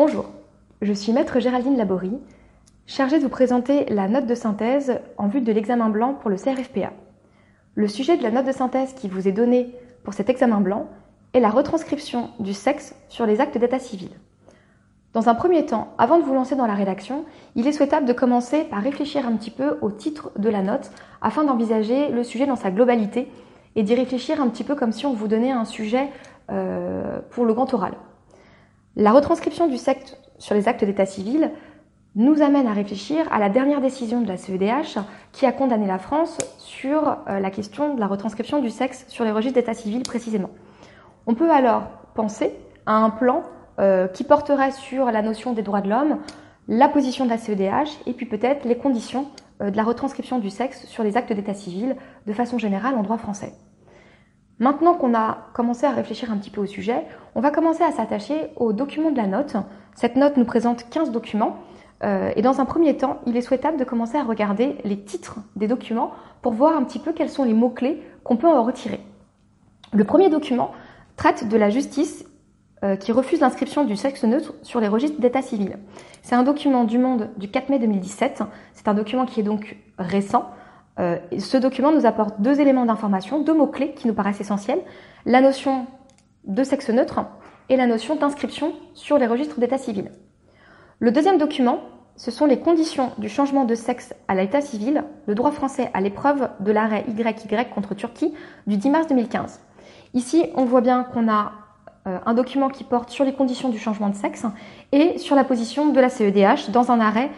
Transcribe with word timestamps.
Bonjour, 0.00 0.26
je 0.80 0.92
suis 0.92 1.10
maître 1.10 1.40
Géraldine 1.40 1.76
Laborie, 1.76 2.20
chargée 2.86 3.18
de 3.18 3.24
vous 3.24 3.28
présenter 3.28 3.84
la 3.86 4.06
note 4.06 4.26
de 4.26 4.34
synthèse 4.36 5.00
en 5.16 5.26
vue 5.26 5.40
de 5.40 5.50
l'examen 5.50 5.88
blanc 5.88 6.14
pour 6.14 6.30
le 6.30 6.36
CRFPA. 6.36 6.92
Le 7.74 7.88
sujet 7.88 8.16
de 8.16 8.22
la 8.22 8.30
note 8.30 8.46
de 8.46 8.52
synthèse 8.52 8.92
qui 8.92 9.08
vous 9.08 9.26
est 9.26 9.32
donnée 9.32 9.74
pour 10.04 10.14
cet 10.14 10.30
examen 10.30 10.60
blanc 10.60 10.86
est 11.32 11.40
la 11.40 11.50
retranscription 11.50 12.30
du 12.38 12.54
sexe 12.54 12.94
sur 13.08 13.26
les 13.26 13.40
actes 13.40 13.58
d'état 13.58 13.80
civil. 13.80 14.10
Dans 15.14 15.28
un 15.28 15.34
premier 15.34 15.66
temps, 15.66 15.88
avant 15.98 16.20
de 16.20 16.22
vous 16.22 16.32
lancer 16.32 16.54
dans 16.54 16.68
la 16.68 16.74
rédaction, 16.74 17.24
il 17.56 17.66
est 17.66 17.72
souhaitable 17.72 18.06
de 18.06 18.12
commencer 18.12 18.62
par 18.62 18.80
réfléchir 18.80 19.26
un 19.26 19.32
petit 19.32 19.50
peu 19.50 19.78
au 19.80 19.90
titre 19.90 20.30
de 20.38 20.48
la 20.48 20.62
note 20.62 20.92
afin 21.22 21.42
d'envisager 21.42 22.10
le 22.10 22.22
sujet 22.22 22.46
dans 22.46 22.54
sa 22.54 22.70
globalité 22.70 23.28
et 23.74 23.82
d'y 23.82 23.96
réfléchir 23.96 24.40
un 24.40 24.48
petit 24.48 24.62
peu 24.62 24.76
comme 24.76 24.92
si 24.92 25.06
on 25.06 25.12
vous 25.12 25.26
donnait 25.26 25.50
un 25.50 25.64
sujet 25.64 26.08
euh, 26.52 27.18
pour 27.30 27.44
le 27.44 27.52
grand 27.52 27.74
oral. 27.74 27.94
La 29.00 29.12
retranscription 29.12 29.68
du 29.68 29.76
sexe 29.76 30.16
sur 30.38 30.56
les 30.56 30.66
actes 30.66 30.84
d'état 30.84 31.06
civil 31.06 31.52
nous 32.16 32.42
amène 32.42 32.66
à 32.66 32.72
réfléchir 32.72 33.32
à 33.32 33.38
la 33.38 33.48
dernière 33.48 33.80
décision 33.80 34.22
de 34.22 34.26
la 34.26 34.36
CEDH 34.36 34.98
qui 35.30 35.46
a 35.46 35.52
condamné 35.52 35.86
la 35.86 36.00
France 36.00 36.36
sur 36.58 37.16
euh, 37.28 37.38
la 37.38 37.50
question 37.52 37.94
de 37.94 38.00
la 38.00 38.08
retranscription 38.08 38.60
du 38.60 38.70
sexe 38.70 39.04
sur 39.06 39.24
les 39.24 39.30
registres 39.30 39.54
d'état 39.54 39.72
civil 39.72 40.02
précisément. 40.02 40.50
On 41.28 41.34
peut 41.34 41.48
alors 41.48 41.84
penser 42.16 42.52
à 42.86 42.96
un 42.96 43.10
plan 43.10 43.44
euh, 43.78 44.08
qui 44.08 44.24
porterait 44.24 44.72
sur 44.72 45.12
la 45.12 45.22
notion 45.22 45.52
des 45.52 45.62
droits 45.62 45.80
de 45.80 45.90
l'homme, 45.90 46.18
la 46.66 46.88
position 46.88 47.24
de 47.24 47.30
la 47.30 47.38
CEDH 47.38 48.00
et 48.06 48.14
puis 48.14 48.26
peut-être 48.26 48.64
les 48.64 48.78
conditions 48.78 49.28
de 49.60 49.76
la 49.76 49.84
retranscription 49.84 50.40
du 50.40 50.50
sexe 50.50 50.86
sur 50.86 51.04
les 51.04 51.16
actes 51.16 51.32
d'état 51.32 51.54
civil 51.54 51.94
de 52.26 52.32
façon 52.32 52.58
générale 52.58 52.96
en 52.96 53.02
droit 53.02 53.18
français. 53.18 53.52
Maintenant 54.60 54.94
qu'on 54.94 55.14
a 55.14 55.38
commencé 55.52 55.86
à 55.86 55.90
réfléchir 55.90 56.32
un 56.32 56.36
petit 56.36 56.50
peu 56.50 56.60
au 56.60 56.66
sujet, 56.66 57.04
on 57.34 57.40
va 57.40 57.50
commencer 57.50 57.84
à 57.84 57.92
s'attacher 57.92 58.48
au 58.56 58.72
document 58.72 59.10
de 59.10 59.16
la 59.16 59.26
note. 59.26 59.56
Cette 59.94 60.16
note 60.16 60.36
nous 60.36 60.44
présente 60.44 60.88
15 60.90 61.12
documents. 61.12 61.58
Euh, 62.04 62.32
et 62.36 62.42
dans 62.42 62.60
un 62.60 62.64
premier 62.64 62.96
temps, 62.96 63.18
il 63.26 63.36
est 63.36 63.40
souhaitable 63.40 63.76
de 63.76 63.84
commencer 63.84 64.16
à 64.16 64.24
regarder 64.24 64.76
les 64.84 65.00
titres 65.00 65.38
des 65.56 65.66
documents 65.66 66.12
pour 66.42 66.52
voir 66.52 66.76
un 66.76 66.84
petit 66.84 66.98
peu 66.98 67.12
quels 67.12 67.30
sont 67.30 67.44
les 67.44 67.54
mots-clés 67.54 68.02
qu'on 68.24 68.36
peut 68.36 68.48
en 68.48 68.62
retirer. 68.62 69.00
Le 69.92 70.04
premier 70.04 70.28
document 70.28 70.72
traite 71.16 71.48
de 71.48 71.56
la 71.56 71.70
justice 71.70 72.24
euh, 72.84 72.94
qui 72.94 73.10
refuse 73.10 73.40
l'inscription 73.40 73.84
du 73.84 73.96
sexe 73.96 74.22
neutre 74.22 74.54
sur 74.62 74.80
les 74.80 74.86
registres 74.86 75.20
d'état 75.20 75.42
civil. 75.42 75.78
C'est 76.22 76.36
un 76.36 76.44
document 76.44 76.84
du 76.84 76.98
Monde 76.98 77.30
du 77.36 77.50
4 77.50 77.70
mai 77.70 77.78
2017. 77.78 78.42
C'est 78.74 78.86
un 78.86 78.94
document 78.94 79.26
qui 79.26 79.40
est 79.40 79.44
donc 79.44 79.76
récent. 79.98 80.50
Euh, 80.98 81.18
ce 81.38 81.56
document 81.56 81.92
nous 81.92 82.06
apporte 82.06 82.40
deux 82.40 82.60
éléments 82.60 82.84
d'information, 82.84 83.40
deux 83.40 83.54
mots-clés 83.54 83.92
qui 83.92 84.08
nous 84.08 84.14
paraissent 84.14 84.40
essentiels, 84.40 84.80
la 85.26 85.40
notion 85.40 85.86
de 86.44 86.64
sexe 86.64 86.90
neutre 86.90 87.20
et 87.68 87.76
la 87.76 87.86
notion 87.86 88.16
d'inscription 88.16 88.72
sur 88.94 89.18
les 89.18 89.26
registres 89.26 89.60
d'état 89.60 89.78
civil. 89.78 90.10
Le 90.98 91.12
deuxième 91.12 91.38
document, 91.38 91.80
ce 92.16 92.32
sont 92.32 92.46
les 92.46 92.58
conditions 92.58 93.12
du 93.18 93.28
changement 93.28 93.64
de 93.64 93.76
sexe 93.76 94.12
à 94.26 94.34
l'état 94.34 94.60
civil, 94.60 95.04
le 95.26 95.34
droit 95.36 95.52
français 95.52 95.90
à 95.94 96.00
l'épreuve 96.00 96.50
de 96.58 96.72
l'arrêt 96.72 97.04
YY 97.06 97.70
contre 97.72 97.94
Turquie 97.94 98.34
du 98.66 98.76
10 98.76 98.90
mars 98.90 99.06
2015. 99.06 99.60
Ici, 100.14 100.46
on 100.56 100.64
voit 100.64 100.80
bien 100.80 101.04
qu'on 101.04 101.28
a 101.28 101.52
euh, 102.08 102.18
un 102.26 102.34
document 102.34 102.70
qui 102.70 102.82
porte 102.82 103.10
sur 103.10 103.24
les 103.24 103.34
conditions 103.34 103.68
du 103.68 103.78
changement 103.78 104.08
de 104.08 104.16
sexe 104.16 104.46
et 104.90 105.18
sur 105.18 105.36
la 105.36 105.44
position 105.44 105.92
de 105.92 106.00
la 106.00 106.08
CEDH 106.08 106.70
dans 106.70 106.90
un 106.90 106.98
arrêt 106.98 107.30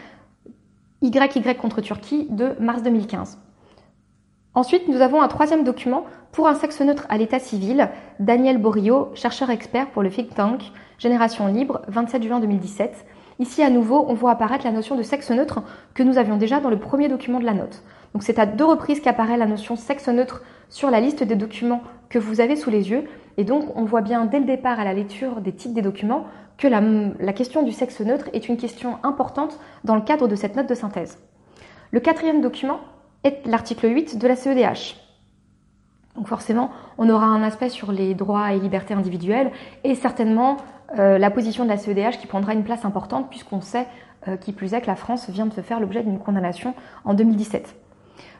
YY 1.02 1.12
contre 1.60 1.82
Turquie 1.82 2.26
de 2.30 2.54
mars 2.58 2.82
2015. 2.82 3.38
Ensuite, 4.60 4.88
nous 4.88 5.00
avons 5.00 5.22
un 5.22 5.28
troisième 5.28 5.64
document 5.64 6.04
pour 6.32 6.46
un 6.46 6.54
sexe 6.54 6.82
neutre 6.82 7.06
à 7.08 7.16
l'état 7.16 7.38
civil, 7.38 7.88
Daniel 8.18 8.58
Borio, 8.58 9.08
chercheur 9.14 9.48
expert 9.48 9.88
pour 9.88 10.02
le 10.02 10.10
think 10.10 10.34
tank 10.34 10.60
Génération 10.98 11.46
Libre, 11.46 11.80
27 11.88 12.22
juin 12.22 12.40
2017. 12.40 13.06
Ici, 13.38 13.62
à 13.62 13.70
nouveau, 13.70 14.04
on 14.06 14.12
voit 14.12 14.32
apparaître 14.32 14.66
la 14.66 14.70
notion 14.70 14.96
de 14.96 15.02
sexe 15.02 15.30
neutre 15.30 15.62
que 15.94 16.02
nous 16.02 16.18
avions 16.18 16.36
déjà 16.36 16.60
dans 16.60 16.68
le 16.68 16.78
premier 16.78 17.08
document 17.08 17.40
de 17.40 17.46
la 17.46 17.54
note. 17.54 17.82
Donc 18.12 18.22
c'est 18.22 18.38
à 18.38 18.44
deux 18.44 18.66
reprises 18.66 19.00
qu'apparaît 19.00 19.38
la 19.38 19.46
notion 19.46 19.76
sexe 19.76 20.08
neutre 20.08 20.42
sur 20.68 20.90
la 20.90 21.00
liste 21.00 21.22
des 21.22 21.36
documents 21.36 21.80
que 22.10 22.18
vous 22.18 22.42
avez 22.42 22.54
sous 22.54 22.68
les 22.68 22.90
yeux. 22.90 23.04
Et 23.38 23.44
donc 23.44 23.74
on 23.76 23.86
voit 23.86 24.02
bien 24.02 24.26
dès 24.26 24.40
le 24.40 24.44
départ 24.44 24.78
à 24.78 24.84
la 24.84 24.92
lecture 24.92 25.40
des 25.40 25.52
titres 25.52 25.74
des 25.74 25.80
documents 25.80 26.26
que 26.58 26.68
la, 26.68 26.82
la 27.18 27.32
question 27.32 27.62
du 27.62 27.72
sexe 27.72 28.00
neutre 28.00 28.28
est 28.34 28.50
une 28.50 28.58
question 28.58 28.98
importante 29.04 29.58
dans 29.84 29.94
le 29.94 30.02
cadre 30.02 30.28
de 30.28 30.36
cette 30.36 30.54
note 30.54 30.68
de 30.68 30.74
synthèse. 30.74 31.16
Le 31.92 32.00
quatrième 32.00 32.42
document 32.42 32.80
est 33.24 33.46
l'article 33.46 33.88
8 33.88 34.18
de 34.18 34.28
la 34.28 34.36
CEDH. 34.36 34.96
Donc 36.16 36.26
forcément, 36.26 36.70
on 36.98 37.08
aura 37.08 37.26
un 37.26 37.42
aspect 37.42 37.68
sur 37.68 37.92
les 37.92 38.14
droits 38.14 38.52
et 38.52 38.58
libertés 38.58 38.94
individuelles 38.94 39.52
et 39.84 39.94
certainement 39.94 40.56
euh, 40.98 41.18
la 41.18 41.30
position 41.30 41.64
de 41.64 41.68
la 41.68 41.76
CEDH 41.76 42.18
qui 42.20 42.26
prendra 42.26 42.52
une 42.52 42.64
place 42.64 42.84
importante 42.84 43.30
puisqu'on 43.30 43.60
sait 43.60 43.86
euh, 44.28 44.36
qui 44.36 44.52
plus 44.52 44.74
est 44.74 44.80
que 44.80 44.86
la 44.86 44.96
France 44.96 45.30
vient 45.30 45.46
de 45.46 45.52
se 45.52 45.60
faire 45.60 45.80
l'objet 45.80 46.02
d'une 46.02 46.18
condamnation 46.18 46.74
en 47.04 47.14
2017. 47.14 47.76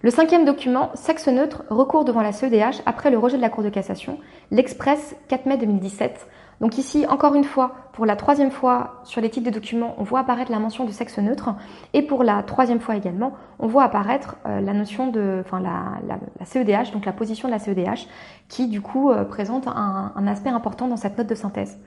Le 0.03 0.11
cinquième 0.11 0.45
document, 0.45 0.91
sexe 0.95 1.29
neutre, 1.29 1.63
recours 1.71 2.05
devant 2.05 2.23
la 2.23 2.33
CEDH 2.33 2.83
après 2.87 3.11
le 3.11 3.19
rejet 3.19 3.37
de 3.37 3.43
la 3.43 3.51
Cour 3.51 3.63
de 3.63 3.69
cassation, 3.69 4.19
l'Express 4.51 5.15
4 5.29 5.47
mai 5.47 5.57
2017, 5.59 6.27
donc 6.61 6.77
ici, 6.77 7.07
encore 7.07 7.35
une 7.35 7.45
fois, 7.45 7.73
pour 7.93 8.05
la 8.05 8.17
troisième 8.17 8.51
fois 8.51 9.01
sur 9.05 9.23
les 9.23 9.31
titres 9.31 9.47
de 9.47 9.55
documents, 9.55 9.95
on 9.97 10.05
voit 10.05 10.21
apparaître 10.21 10.51
la 10.51 10.59
mention 10.59 10.85
du 10.85 10.93
sexe 10.93 11.17
neutre. 11.19 11.55
Et 11.95 12.03
pour 12.03 12.23
la 12.23 12.43
troisième 12.43 12.81
fois 12.81 12.97
également, 12.97 13.33
on 13.59 13.67
voit 13.67 13.85
apparaître 13.85 14.37
euh, 14.47 14.61
la 14.61 14.75
notion 14.75 15.11
de, 15.11 15.39
enfin 15.41 15.61
la, 15.61 16.19
CEDH, 16.45 16.93
donc 16.93 17.07
la 17.07 17.13
position 17.13 17.49
de 17.49 17.53
la 17.55 17.59
CEDH, 17.59 18.07
qui 18.49 18.69
du 18.69 18.83
coup 18.83 19.11
euh, 19.11 19.25
présente 19.25 19.69
un, 19.69 20.27
aspect 20.27 20.51
important 20.51 20.87
dans 20.87 20.99
cette 20.99 21.17
note 21.17 21.29
de 21.29 21.35
synthèse. 21.35 21.79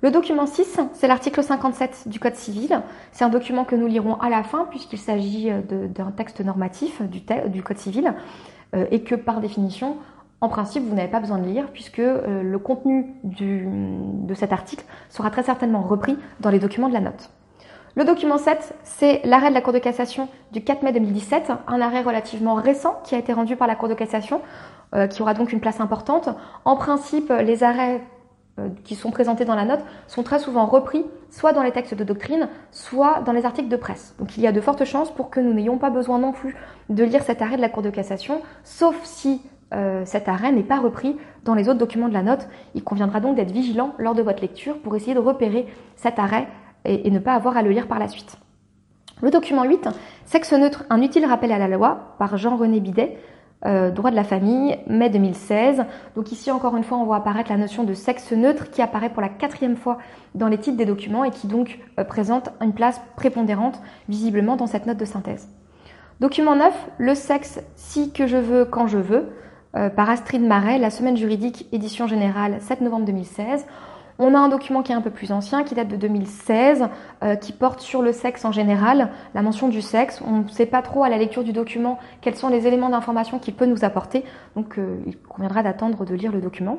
Le 0.00 0.10
document 0.10 0.46
6, 0.46 0.80
c'est 0.94 1.08
l'article 1.08 1.42
57 1.42 2.04
du 2.06 2.18
Code 2.18 2.36
civil. 2.36 2.80
C'est 3.12 3.24
un 3.24 3.28
document 3.28 3.64
que 3.64 3.76
nous 3.76 3.88
lirons 3.88 4.14
à 4.20 4.30
la 4.30 4.42
fin 4.42 4.64
puisqu'il 4.70 4.98
s'agit 4.98 5.50
euh, 5.50 5.60
d'un 5.88 6.12
texte 6.12 6.40
normatif 6.40 7.02
du 7.02 7.62
Code 7.62 7.78
civil 7.78 8.14
et 8.90 9.02
que 9.02 9.14
par 9.14 9.40
définition, 9.40 9.96
en 10.40 10.48
principe, 10.48 10.84
vous 10.84 10.94
n'avez 10.94 11.08
pas 11.08 11.20
besoin 11.20 11.38
de 11.38 11.44
lire 11.44 11.68
puisque 11.72 11.98
euh, 11.98 12.42
le 12.42 12.58
contenu 12.58 13.14
de 13.24 14.34
cet 14.34 14.52
article 14.52 14.84
sera 15.08 15.30
très 15.30 15.42
certainement 15.42 15.82
repris 15.82 16.16
dans 16.40 16.50
les 16.50 16.60
documents 16.60 16.88
de 16.88 16.94
la 16.94 17.00
note. 17.00 17.30
Le 17.96 18.04
document 18.04 18.38
7, 18.38 18.74
c'est 18.84 19.20
l'arrêt 19.24 19.48
de 19.48 19.54
la 19.54 19.60
Cour 19.60 19.72
de 19.72 19.80
cassation 19.80 20.28
du 20.52 20.62
4 20.62 20.82
mai 20.82 20.92
2017, 20.92 21.50
un 21.66 21.80
arrêt 21.80 22.02
relativement 22.02 22.54
récent 22.54 23.00
qui 23.02 23.16
a 23.16 23.18
été 23.18 23.32
rendu 23.32 23.56
par 23.56 23.66
la 23.66 23.74
Cour 23.74 23.88
de 23.88 23.94
cassation, 23.94 24.40
euh, 24.94 25.08
qui 25.08 25.22
aura 25.22 25.34
donc 25.34 25.52
une 25.52 25.60
place 25.60 25.80
importante. 25.80 26.28
En 26.64 26.76
principe, 26.76 27.30
les 27.30 27.64
arrêts 27.64 28.00
euh, 28.60 28.68
qui 28.84 28.94
sont 28.94 29.10
présentés 29.10 29.44
dans 29.44 29.56
la 29.56 29.64
note 29.64 29.84
sont 30.06 30.22
très 30.22 30.38
souvent 30.38 30.66
repris 30.66 31.04
soit 31.30 31.52
dans 31.52 31.62
les 31.62 31.72
textes 31.72 31.94
de 31.94 32.04
doctrine, 32.04 32.48
soit 32.70 33.20
dans 33.20 33.32
les 33.32 33.44
articles 33.44 33.68
de 33.68 33.76
presse. 33.76 34.14
Donc 34.18 34.36
il 34.36 34.42
y 34.42 34.46
a 34.46 34.52
de 34.52 34.60
fortes 34.60 34.84
chances 34.84 35.10
pour 35.10 35.30
que 35.30 35.40
nous 35.40 35.52
n'ayons 35.52 35.78
pas 35.78 35.90
besoin 35.90 36.18
non 36.18 36.32
plus 36.32 36.56
de 36.88 37.04
lire 37.04 37.22
cet 37.22 37.42
arrêt 37.42 37.56
de 37.56 37.60
la 37.60 37.68
Cour 37.68 37.82
de 37.82 37.90
cassation, 37.90 38.40
sauf 38.62 38.96
si 39.04 39.42
euh, 39.74 40.02
cet 40.04 40.28
arrêt 40.28 40.52
n'est 40.52 40.62
pas 40.62 40.78
repris 40.78 41.16
dans 41.44 41.54
les 41.54 41.68
autres 41.68 41.78
documents 41.78 42.08
de 42.08 42.14
la 42.14 42.22
note. 42.22 42.48
Il 42.74 42.82
conviendra 42.82 43.20
donc 43.20 43.36
d'être 43.36 43.50
vigilant 43.50 43.94
lors 43.98 44.14
de 44.14 44.22
votre 44.22 44.40
lecture 44.40 44.78
pour 44.78 44.96
essayer 44.96 45.14
de 45.14 45.20
repérer 45.20 45.66
cet 45.96 46.18
arrêt 46.18 46.48
et, 46.84 47.10
ne 47.10 47.18
pas 47.18 47.34
avoir 47.34 47.56
à 47.56 47.62
le 47.62 47.70
lire 47.70 47.88
par 47.88 47.98
la 47.98 48.08
suite. 48.08 48.38
Le 49.20 49.30
document 49.30 49.64
8, 49.64 49.88
Sexe 50.26 50.52
neutre, 50.52 50.84
un 50.90 51.02
utile 51.02 51.26
rappel 51.26 51.52
à 51.52 51.58
la 51.58 51.68
loi, 51.68 52.14
par 52.18 52.36
Jean-René 52.36 52.80
Bidet, 52.80 53.18
euh, 53.66 53.90
droit 53.90 54.12
de 54.12 54.16
la 54.16 54.22
famille, 54.22 54.78
mai 54.86 55.10
2016. 55.10 55.84
Donc 56.14 56.30
ici, 56.30 56.50
encore 56.52 56.76
une 56.76 56.84
fois, 56.84 56.98
on 56.98 57.04
voit 57.04 57.16
apparaître 57.16 57.50
la 57.50 57.56
notion 57.56 57.82
de 57.82 57.92
sexe 57.92 58.30
neutre 58.30 58.70
qui 58.70 58.82
apparaît 58.82 59.10
pour 59.10 59.20
la 59.20 59.28
quatrième 59.28 59.76
fois 59.76 59.98
dans 60.36 60.46
les 60.46 60.58
titres 60.58 60.76
des 60.76 60.86
documents 60.86 61.24
et 61.24 61.30
qui 61.30 61.48
donc 61.48 61.80
euh, 61.98 62.04
présente 62.04 62.50
une 62.60 62.72
place 62.72 63.00
prépondérante 63.16 63.80
visiblement 64.08 64.54
dans 64.54 64.68
cette 64.68 64.86
note 64.86 64.98
de 64.98 65.04
synthèse. 65.04 65.48
Document 66.20 66.54
9, 66.54 66.72
le 66.98 67.14
sexe 67.16 67.60
si 67.74 68.12
que 68.12 68.28
je 68.28 68.36
veux 68.36 68.64
quand 68.64 68.86
je 68.86 68.98
veux. 68.98 69.28
Euh, 69.76 69.90
par 69.90 70.08
Astrid 70.08 70.42
Marais, 70.42 70.78
La 70.78 70.88
Semaine 70.88 71.16
juridique, 71.16 71.66
édition 71.72 72.06
générale, 72.06 72.56
7 72.60 72.80
novembre 72.80 73.04
2016. 73.04 73.66
On 74.18 74.34
a 74.34 74.38
un 74.38 74.48
document 74.48 74.82
qui 74.82 74.92
est 74.92 74.94
un 74.94 75.02
peu 75.02 75.10
plus 75.10 75.30
ancien, 75.30 75.62
qui 75.62 75.74
date 75.74 75.88
de 75.88 75.96
2016, 75.96 76.88
euh, 77.22 77.36
qui 77.36 77.52
porte 77.52 77.80
sur 77.80 78.00
le 78.00 78.12
sexe 78.12 78.46
en 78.46 78.50
général, 78.50 79.10
la 79.34 79.42
mention 79.42 79.68
du 79.68 79.82
sexe. 79.82 80.22
On 80.26 80.38
ne 80.38 80.48
sait 80.48 80.66
pas 80.66 80.80
trop 80.80 81.04
à 81.04 81.10
la 81.10 81.18
lecture 81.18 81.44
du 81.44 81.52
document 81.52 81.98
quels 82.22 82.34
sont 82.34 82.48
les 82.48 82.66
éléments 82.66 82.88
d'information 82.88 83.38
qu'il 83.38 83.54
peut 83.54 83.66
nous 83.66 83.84
apporter, 83.84 84.24
donc 84.56 84.78
euh, 84.78 84.96
il 85.06 85.18
conviendra 85.18 85.62
d'attendre 85.62 86.06
de 86.06 86.14
lire 86.14 86.32
le 86.32 86.40
document. 86.40 86.78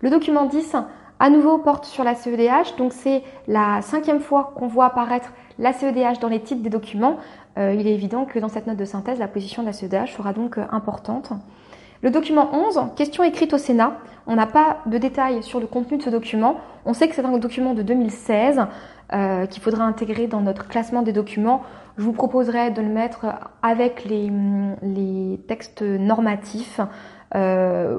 Le 0.00 0.10
document 0.10 0.44
10, 0.44 0.76
à 1.20 1.30
nouveau, 1.30 1.58
porte 1.58 1.84
sur 1.84 2.02
la 2.02 2.16
CEDH, 2.16 2.76
donc 2.76 2.92
c'est 2.92 3.22
la 3.46 3.80
cinquième 3.80 4.20
fois 4.20 4.52
qu'on 4.56 4.66
voit 4.66 4.86
apparaître 4.86 5.32
la 5.60 5.72
CEDH 5.72 6.18
dans 6.20 6.28
les 6.28 6.40
titres 6.40 6.62
des 6.62 6.68
documents. 6.68 7.18
il 7.56 7.86
est 7.86 7.94
évident 7.94 8.24
que 8.24 8.40
dans 8.40 8.48
cette 8.48 8.66
note 8.66 8.76
de 8.76 8.84
synthèse, 8.84 9.20
la 9.20 9.28
position 9.28 9.62
de 9.62 9.68
la 9.68 9.72
CEDH 9.72 10.16
sera 10.16 10.32
donc 10.32 10.58
importante. 10.72 11.32
Le 12.04 12.10
document 12.10 12.50
11, 12.52 12.88
question 12.96 13.24
écrite 13.24 13.54
au 13.54 13.58
Sénat. 13.58 13.96
On 14.26 14.36
n'a 14.36 14.46
pas 14.46 14.80
de 14.84 14.98
détails 14.98 15.42
sur 15.42 15.58
le 15.58 15.66
contenu 15.66 15.96
de 15.96 16.02
ce 16.02 16.10
document. 16.10 16.56
On 16.84 16.92
sait 16.92 17.08
que 17.08 17.14
c'est 17.14 17.24
un 17.24 17.38
document 17.38 17.72
de 17.72 17.80
2016 17.80 18.66
euh, 19.14 19.46
qu'il 19.46 19.62
faudra 19.62 19.84
intégrer 19.84 20.26
dans 20.26 20.42
notre 20.42 20.68
classement 20.68 21.00
des 21.00 21.14
documents. 21.14 21.62
Je 21.96 22.02
vous 22.02 22.12
proposerai 22.12 22.72
de 22.72 22.82
le 22.82 22.90
mettre 22.90 23.24
avec 23.62 24.04
les, 24.04 24.30
textes 25.48 25.80
normatifs. 25.80 26.78
Euh, 27.34 27.98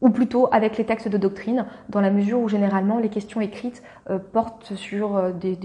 ou 0.00 0.08
plutôt 0.08 0.48
avec 0.50 0.78
les 0.78 0.84
textes 0.84 1.08
de 1.08 1.18
doctrine, 1.18 1.66
dans 1.90 2.00
la 2.00 2.10
mesure 2.10 2.40
où 2.40 2.48
généralement 2.48 2.98
les 2.98 3.10
questions 3.10 3.42
écrites 3.42 3.82
euh, 4.08 4.18
portent 4.18 4.74
sur 4.74 5.32
des, 5.32 5.58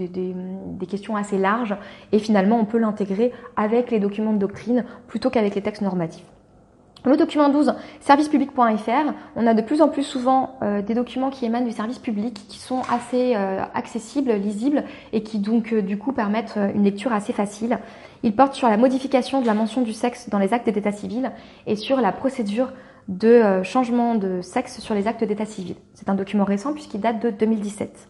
questions 0.86 1.16
assez 1.16 1.38
larges, 1.38 1.76
et 2.12 2.18
finalement 2.18 2.58
on 2.58 2.66
peut 2.66 2.78
l'intégrer 2.78 3.32
avec 3.56 3.90
les 3.90 4.00
documents 4.00 4.34
de 4.34 4.38
doctrine 4.38 4.84
plutôt 5.08 5.30
qu'avec 5.30 5.54
les 5.54 5.62
textes 5.62 5.82
normatifs. 5.82 6.26
Le 7.04 7.16
document 7.16 7.48
12, 7.48 7.74
servicepublic.fr, 8.00 9.12
on 9.36 9.46
a 9.46 9.54
de 9.54 9.62
plus 9.62 9.80
en 9.80 9.88
plus 9.88 10.02
souvent 10.02 10.56
euh, 10.62 10.82
des 10.82 10.94
documents 10.94 11.30
qui 11.30 11.46
émanent 11.46 11.64
du 11.64 11.72
service 11.72 11.98
public, 11.98 12.40
qui 12.48 12.58
sont 12.58 12.82
assez 12.92 13.34
accessibles, 13.74 14.32
lisibles, 14.32 14.84
et 15.12 15.22
qui 15.22 15.38
donc 15.38 15.74
du 15.74 15.96
coup 15.96 16.12
permettent 16.12 16.58
une 16.74 16.84
lecture 16.84 17.12
assez 17.12 17.32
facile. 17.32 17.78
Il 18.22 18.34
porte 18.34 18.54
sur 18.54 18.68
la 18.68 18.76
modification 18.76 19.40
de 19.40 19.46
la 19.46 19.54
mention 19.54 19.80
du 19.80 19.92
sexe 19.92 20.28
dans 20.28 20.38
les 20.38 20.52
actes 20.52 20.68
d'état 20.68 20.92
civil 20.92 21.32
et 21.66 21.74
sur 21.74 22.00
la 22.00 22.12
procédure 22.12 22.70
de 23.08 23.28
euh, 23.28 23.62
changement 23.62 24.14
de 24.14 24.40
sexe 24.40 24.80
sur 24.80 24.94
les 24.94 25.06
actes 25.06 25.24
d'état 25.24 25.44
civil. 25.44 25.76
C'est 25.94 26.08
un 26.08 26.14
document 26.14 26.44
récent 26.44 26.72
puisqu'il 26.72 27.00
date 27.00 27.20
de 27.20 27.30
2017. 27.30 28.08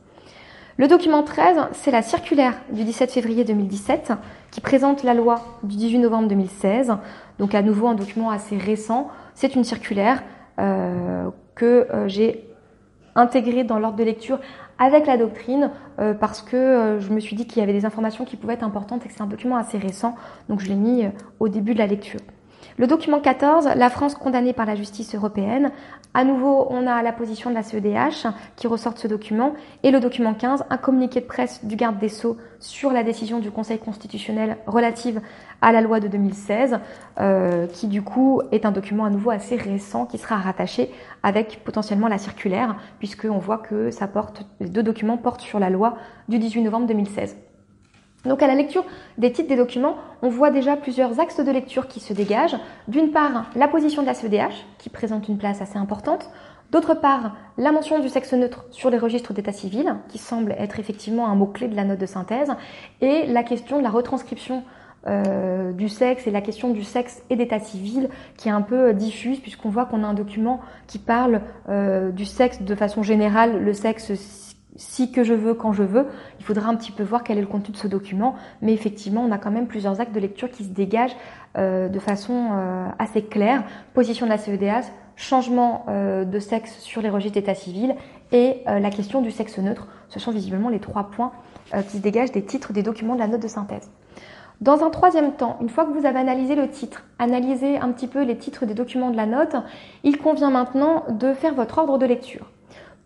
Le 0.78 0.88
document 0.88 1.22
13, 1.22 1.58
c'est 1.72 1.90
la 1.90 2.02
circulaire 2.02 2.54
du 2.72 2.84
17 2.84 3.10
février 3.10 3.44
2017 3.44 4.12
qui 4.50 4.60
présente 4.60 5.02
la 5.02 5.14
loi 5.14 5.40
du 5.62 5.76
18 5.76 5.98
novembre 5.98 6.28
2016. 6.28 6.94
Donc 7.38 7.54
à 7.54 7.62
nouveau 7.62 7.88
un 7.88 7.94
document 7.94 8.30
assez 8.30 8.56
récent. 8.56 9.08
C'est 9.34 9.54
une 9.54 9.64
circulaire 9.64 10.22
euh, 10.58 11.28
que 11.54 11.86
euh, 11.90 12.08
j'ai 12.08 12.46
intégrée 13.14 13.64
dans 13.64 13.78
l'ordre 13.78 13.98
de 13.98 14.04
lecture 14.04 14.38
avec 14.78 15.06
la 15.06 15.18
doctrine 15.18 15.70
parce 16.20 16.40
que 16.40 16.96
je 17.00 17.10
me 17.12 17.20
suis 17.20 17.36
dit 17.36 17.46
qu'il 17.46 17.58
y 17.58 17.62
avait 17.62 17.74
des 17.74 17.84
informations 17.84 18.24
qui 18.24 18.36
pouvaient 18.36 18.54
être 18.54 18.64
importantes 18.64 19.04
et 19.04 19.08
que 19.08 19.14
c'est 19.14 19.20
un 19.20 19.26
document 19.26 19.56
assez 19.56 19.76
récent. 19.76 20.14
Donc 20.48 20.60
je 20.60 20.68
l'ai 20.68 20.74
mis 20.74 21.04
au 21.38 21.48
début 21.48 21.74
de 21.74 21.78
la 21.78 21.86
lecture. 21.86 22.20
Le 22.80 22.86
document 22.86 23.20
14, 23.20 23.72
la 23.76 23.90
France 23.90 24.14
condamnée 24.14 24.54
par 24.54 24.64
la 24.64 24.74
justice 24.74 25.14
européenne. 25.14 25.70
À 26.14 26.24
nouveau, 26.24 26.66
on 26.70 26.86
a 26.86 27.02
la 27.02 27.12
position 27.12 27.50
de 27.50 27.54
la 27.54 27.62
CEDH 27.62 28.26
qui 28.56 28.68
ressort 28.68 28.94
de 28.94 28.98
ce 28.98 29.06
document. 29.06 29.52
Et 29.82 29.90
le 29.90 30.00
document 30.00 30.32
15, 30.32 30.64
un 30.70 30.76
communiqué 30.78 31.20
de 31.20 31.26
presse 31.26 31.62
du 31.62 31.76
garde 31.76 31.98
des 31.98 32.08
Sceaux 32.08 32.38
sur 32.58 32.90
la 32.90 33.02
décision 33.02 33.38
du 33.38 33.50
Conseil 33.50 33.78
constitutionnel 33.78 34.56
relative 34.66 35.20
à 35.60 35.72
la 35.72 35.82
loi 35.82 36.00
de 36.00 36.08
2016, 36.08 36.78
euh, 37.20 37.66
qui 37.66 37.86
du 37.86 38.00
coup 38.00 38.40
est 38.50 38.64
un 38.64 38.72
document 38.72 39.04
à 39.04 39.10
nouveau 39.10 39.28
assez 39.28 39.56
récent 39.56 40.06
qui 40.06 40.16
sera 40.16 40.36
rattaché 40.36 40.90
avec 41.22 41.62
potentiellement 41.62 42.08
la 42.08 42.16
circulaire, 42.16 42.76
puisqu'on 42.98 43.36
voit 43.36 43.58
que 43.58 43.90
ça 43.90 44.08
porte, 44.08 44.46
les 44.58 44.70
deux 44.70 44.82
documents 44.82 45.18
portent 45.18 45.42
sur 45.42 45.58
la 45.58 45.68
loi 45.68 45.98
du 46.30 46.38
18 46.38 46.62
novembre 46.62 46.86
2016. 46.86 47.36
Donc 48.24 48.42
à 48.42 48.46
la 48.46 48.54
lecture 48.54 48.84
des 49.18 49.32
titres 49.32 49.48
des 49.48 49.56
documents, 49.56 49.96
on 50.22 50.28
voit 50.28 50.50
déjà 50.50 50.76
plusieurs 50.76 51.20
axes 51.20 51.40
de 51.40 51.50
lecture 51.50 51.88
qui 51.88 52.00
se 52.00 52.12
dégagent. 52.12 52.56
D'une 52.86 53.10
part, 53.10 53.46
la 53.56 53.68
position 53.68 54.02
de 54.02 54.06
la 54.06 54.14
CEDH, 54.14 54.66
qui 54.78 54.90
présente 54.90 55.28
une 55.28 55.38
place 55.38 55.62
assez 55.62 55.78
importante. 55.78 56.28
D'autre 56.70 56.94
part, 56.94 57.34
la 57.56 57.72
mention 57.72 57.98
du 57.98 58.08
sexe 58.08 58.32
neutre 58.32 58.66
sur 58.70 58.90
les 58.90 58.98
registres 58.98 59.32
d'état 59.32 59.52
civil, 59.52 59.96
qui 60.08 60.18
semble 60.18 60.52
être 60.58 60.78
effectivement 60.78 61.28
un 61.28 61.34
mot-clé 61.34 61.66
de 61.66 61.74
la 61.74 61.84
note 61.84 61.98
de 61.98 62.06
synthèse. 62.06 62.52
Et 63.00 63.26
la 63.26 63.42
question 63.42 63.78
de 63.78 63.82
la 63.82 63.90
retranscription 63.90 64.62
euh, 65.06 65.72
du 65.72 65.88
sexe 65.88 66.26
et 66.26 66.30
la 66.30 66.42
question 66.42 66.68
du 66.68 66.84
sexe 66.84 67.22
et 67.30 67.36
d'état 67.36 67.58
civil 67.58 68.10
qui 68.36 68.48
est 68.48 68.52
un 68.52 68.60
peu 68.60 68.92
diffuse 68.92 69.40
puisqu'on 69.40 69.70
voit 69.70 69.86
qu'on 69.86 70.04
a 70.04 70.06
un 70.06 70.12
document 70.12 70.60
qui 70.86 70.98
parle 70.98 71.40
euh, 71.70 72.10
du 72.10 72.26
sexe 72.26 72.60
de 72.60 72.74
façon 72.74 73.02
générale, 73.02 73.64
le 73.64 73.72
sexe 73.72 74.12
si 74.80 75.12
que 75.12 75.22
je 75.22 75.34
veux, 75.34 75.52
quand 75.52 75.72
je 75.72 75.82
veux. 75.82 76.06
Il 76.38 76.44
faudra 76.44 76.70
un 76.70 76.74
petit 76.74 76.90
peu 76.90 77.02
voir 77.02 77.22
quel 77.22 77.36
est 77.36 77.42
le 77.42 77.46
contenu 77.46 77.72
de 77.72 77.76
ce 77.76 77.86
document, 77.86 78.34
mais 78.62 78.72
effectivement, 78.72 79.22
on 79.22 79.30
a 79.30 79.36
quand 79.36 79.50
même 79.50 79.66
plusieurs 79.66 80.00
actes 80.00 80.14
de 80.14 80.20
lecture 80.20 80.50
qui 80.50 80.64
se 80.64 80.70
dégagent 80.70 81.16
euh, 81.58 81.88
de 81.88 81.98
façon 81.98 82.48
euh, 82.52 82.86
assez 82.98 83.22
claire. 83.22 83.62
Position 83.92 84.24
de 84.24 84.30
la 84.30 84.38
CEDH, 84.38 84.86
changement 85.16 85.84
euh, 85.88 86.24
de 86.24 86.38
sexe 86.38 86.78
sur 86.78 87.02
les 87.02 87.10
registres 87.10 87.38
d'état 87.38 87.54
civil 87.54 87.94
et 88.32 88.62
la 88.66 88.90
question 88.90 89.20
du 89.20 89.32
sexe 89.32 89.58
neutre. 89.58 89.88
Ce 90.08 90.20
sont 90.20 90.30
visiblement 90.30 90.68
les 90.68 90.78
trois 90.78 91.10
points 91.10 91.32
qui 91.88 91.96
se 91.96 92.02
dégagent 92.02 92.30
des 92.30 92.44
titres 92.44 92.72
des 92.72 92.84
documents 92.84 93.16
de 93.16 93.18
la 93.18 93.26
note 93.26 93.42
de 93.42 93.48
synthèse. 93.48 93.90
Dans 94.60 94.84
un 94.84 94.90
troisième 94.90 95.32
temps, 95.32 95.58
une 95.60 95.68
fois 95.68 95.84
que 95.84 95.90
vous 95.90 96.06
avez 96.06 96.20
analysé 96.20 96.54
le 96.54 96.68
titre, 96.68 97.02
analysé 97.18 97.78
un 97.78 97.90
petit 97.90 98.06
peu 98.06 98.22
les 98.22 98.38
titres 98.38 98.66
des 98.66 98.74
documents 98.74 99.10
de 99.10 99.16
la 99.16 99.26
note, 99.26 99.56
il 100.04 100.16
convient 100.16 100.50
maintenant 100.50 101.02
de 101.08 101.34
faire 101.34 101.54
votre 101.54 101.78
ordre 101.78 101.98
de 101.98 102.06
lecture. 102.06 102.46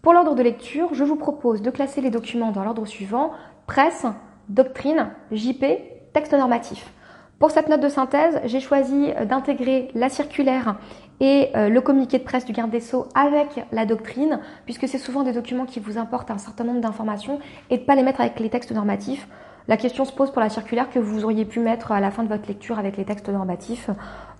Pour 0.04 0.12
l'ordre 0.12 0.34
de 0.34 0.42
lecture, 0.42 0.92
je 0.92 1.02
vous 1.02 1.16
propose 1.16 1.62
de 1.62 1.70
classer 1.70 2.02
les 2.02 2.10
documents 2.10 2.52
dans 2.52 2.62
l'ordre 2.62 2.84
suivant 2.84 3.30
presse, 3.66 4.04
doctrine, 4.50 5.08
JP, 5.32 5.64
texte 6.12 6.34
normatif. 6.34 6.92
Pour 7.38 7.50
cette 7.50 7.70
note 7.70 7.80
de 7.80 7.88
synthèse, 7.88 8.38
j'ai 8.44 8.60
choisi 8.60 9.12
d'intégrer 9.26 9.88
la 9.94 10.10
circulaire 10.10 10.76
et 11.20 11.48
euh, 11.56 11.70
le 11.70 11.80
communiqué 11.80 12.18
de 12.18 12.22
presse 12.22 12.44
du 12.44 12.52
garde 12.52 12.70
des 12.70 12.80
Sceaux 12.80 13.06
avec 13.14 13.64
la 13.72 13.86
doctrine, 13.86 14.40
puisque 14.66 14.86
c'est 14.88 14.98
souvent 14.98 15.22
des 15.22 15.32
documents 15.32 15.64
qui 15.64 15.80
vous 15.80 15.96
importent 15.96 16.30
un 16.30 16.36
certain 16.36 16.64
nombre 16.64 16.82
d'informations, 16.82 17.38
et 17.70 17.78
de 17.78 17.82
ne 17.82 17.86
pas 17.86 17.94
les 17.94 18.02
mettre 18.02 18.20
avec 18.20 18.38
les 18.40 18.50
textes 18.50 18.72
normatifs. 18.72 19.26
La 19.68 19.78
question 19.78 20.04
se 20.04 20.12
pose 20.12 20.30
pour 20.30 20.42
la 20.42 20.50
circulaire 20.50 20.90
que 20.90 20.98
vous 20.98 21.24
auriez 21.24 21.46
pu 21.46 21.60
mettre 21.60 21.92
à 21.92 22.00
la 22.00 22.10
fin 22.10 22.24
de 22.24 22.28
votre 22.28 22.46
lecture 22.46 22.78
avec 22.78 22.98
les 22.98 23.06
textes 23.06 23.30
normatifs. 23.30 23.88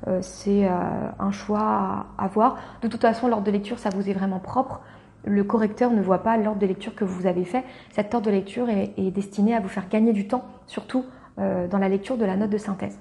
Euh, 0.09 0.19
c'est 0.21 0.67
euh, 0.67 0.71
un 1.19 1.31
choix 1.31 2.07
à 2.19 2.25
avoir. 2.25 2.59
De 2.83 2.89
toute 2.89 3.01
façon, 3.01 3.29
l'ordre 3.29 3.47
de 3.47 3.51
lecture, 3.51 3.79
ça 3.79 3.89
vous 3.89 4.11
est 4.11 4.13
vraiment 4.13 4.41
propre 4.41 4.83
le 5.27 5.45
correcteur 5.45 5.91
ne 5.91 6.03
voit 6.03 6.23
pas 6.23 6.37
l'ordre 6.37 6.61
de 6.61 6.67
lecture 6.67 6.95
que 6.95 7.05
vous 7.05 7.27
avez 7.27 7.45
fait. 7.45 7.65
Cet 7.91 8.15
ordre 8.15 8.27
de 8.27 8.33
lecture 8.33 8.69
est, 8.69 9.11
destiné 9.11 9.55
à 9.55 9.61
vous 9.61 9.69
faire 9.69 9.89
gagner 9.89 10.13
du 10.13 10.27
temps, 10.27 10.45
surtout 10.67 11.05
euh, 11.39 11.67
dans 11.69 11.79
la 11.79 11.89
lecture 11.89 12.17
de 12.17 12.25
la 12.25 12.37
note 12.37 12.51
de 12.51 12.59
synthèse. 12.59 12.99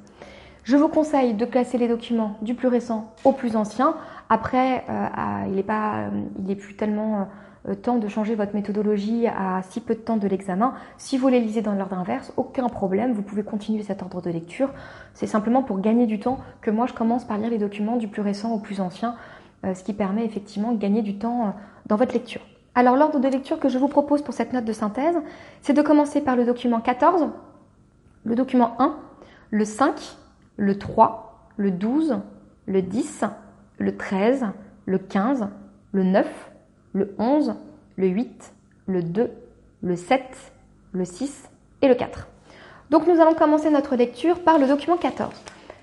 Je 0.64 0.78
vous 0.78 0.88
conseille 0.88 1.34
de 1.34 1.46
classer 1.46 1.78
les 1.78 1.88
documents 1.88 2.38
du 2.42 2.54
plus 2.54 2.70
récent 2.70 3.12
au 3.26 3.34
plus 3.34 3.56
ancien. 3.56 3.96
Après, 4.30 4.86
euh, 4.90 5.08
il 5.48 5.56
n'est 5.56 5.64
pas, 5.64 6.06
il 6.40 6.50
est 6.50 6.56
plus 6.56 6.76
tellement 6.76 7.28
euh, 7.68 7.76
temps 7.76 7.98
de 7.98 8.08
changer 8.10 8.36
votre 8.36 8.54
méthodologie 8.54 9.28
à 9.28 9.62
si 9.64 9.80
peu 9.80 9.96
de 9.96 10.00
temps 10.00 10.18
de 10.18 10.28
l'examen. 10.28 10.74
Si 10.98 11.18
vous 11.18 11.30
les 11.30 11.40
lisez 11.40 11.62
dans 11.62 11.74
l'ordre 11.74 11.98
inverse, 11.98 12.34
aucun 12.36 12.68
problème, 12.68 13.14
vous 13.14 13.22
pouvez 13.22 13.44
continuer 13.44 13.84
cet 13.84 14.02
ordre 14.02 14.22
de 14.22 14.30
lecture. 14.30 14.70
C'est 15.14 15.28
simplement 15.28 15.64
pour 15.64 15.80
gagner 15.80 16.06
du 16.06 16.20
temps 16.20 16.40
que 16.62 16.72
moi 16.72 16.88
je 16.88 16.94
commence 16.94 17.26
par 17.26 17.38
lire 17.38 17.50
les 17.50 17.58
documents 17.58 17.96
du 17.96 18.08
plus 18.08 18.22
récent 18.22 18.52
au 18.52 18.60
plus 18.60 18.82
ancien 18.82 19.12
euh, 19.12 19.43
ce 19.74 19.84
qui 19.84 19.94
permet 19.94 20.26
effectivement 20.26 20.72
de 20.72 20.78
gagner 20.78 21.02
du 21.02 21.18
temps 21.18 21.48
euh, 21.48 21.52
dans 21.86 21.96
votre 21.96 22.14
lecture. 22.14 22.42
Alors 22.76 22.96
l'ordre 22.96 23.20
de 23.20 23.28
lecture 23.28 23.60
que 23.60 23.70
je 23.70 23.78
vous 23.78 23.88
propose 23.88 24.22
pour 24.22 24.34
cette 24.34 24.52
note 24.52 24.66
de 24.66 24.74
synthèse, 24.74 25.16
c'est 25.62 25.74
de 25.74 25.82
commencer 25.82 26.22
par 26.22 26.36
le 26.36 26.46
document 26.46 26.82
14, 26.82 27.30
le 28.26 28.36
document 28.36 28.76
1, 28.80 28.96
le 29.52 29.66
5, 29.66 29.94
le 30.58 30.78
3, 30.78 31.50
le 31.58 31.72
12, 31.72 32.20
le 32.66 32.82
10, 32.82 33.26
le 33.78 33.96
13, 33.96 34.48
le 34.86 34.98
15, 34.98 35.48
le 35.92 36.04
9, 36.04 36.52
le 36.94 37.16
11, 37.20 37.56
le 37.96 38.08
8, 38.08 38.54
le 38.88 39.04
2, 39.04 39.32
le 39.84 39.96
7, 39.96 40.22
le 40.94 41.06
6 41.06 41.50
et 41.82 41.88
le 41.88 41.96
4. 41.96 42.28
Donc 42.90 43.08
nous 43.08 43.20
allons 43.20 43.34
commencer 43.34 43.70
notre 43.70 43.96
lecture 43.96 44.40
par 44.42 44.58
le 44.58 44.68
document 44.68 44.98
14. 44.98 45.32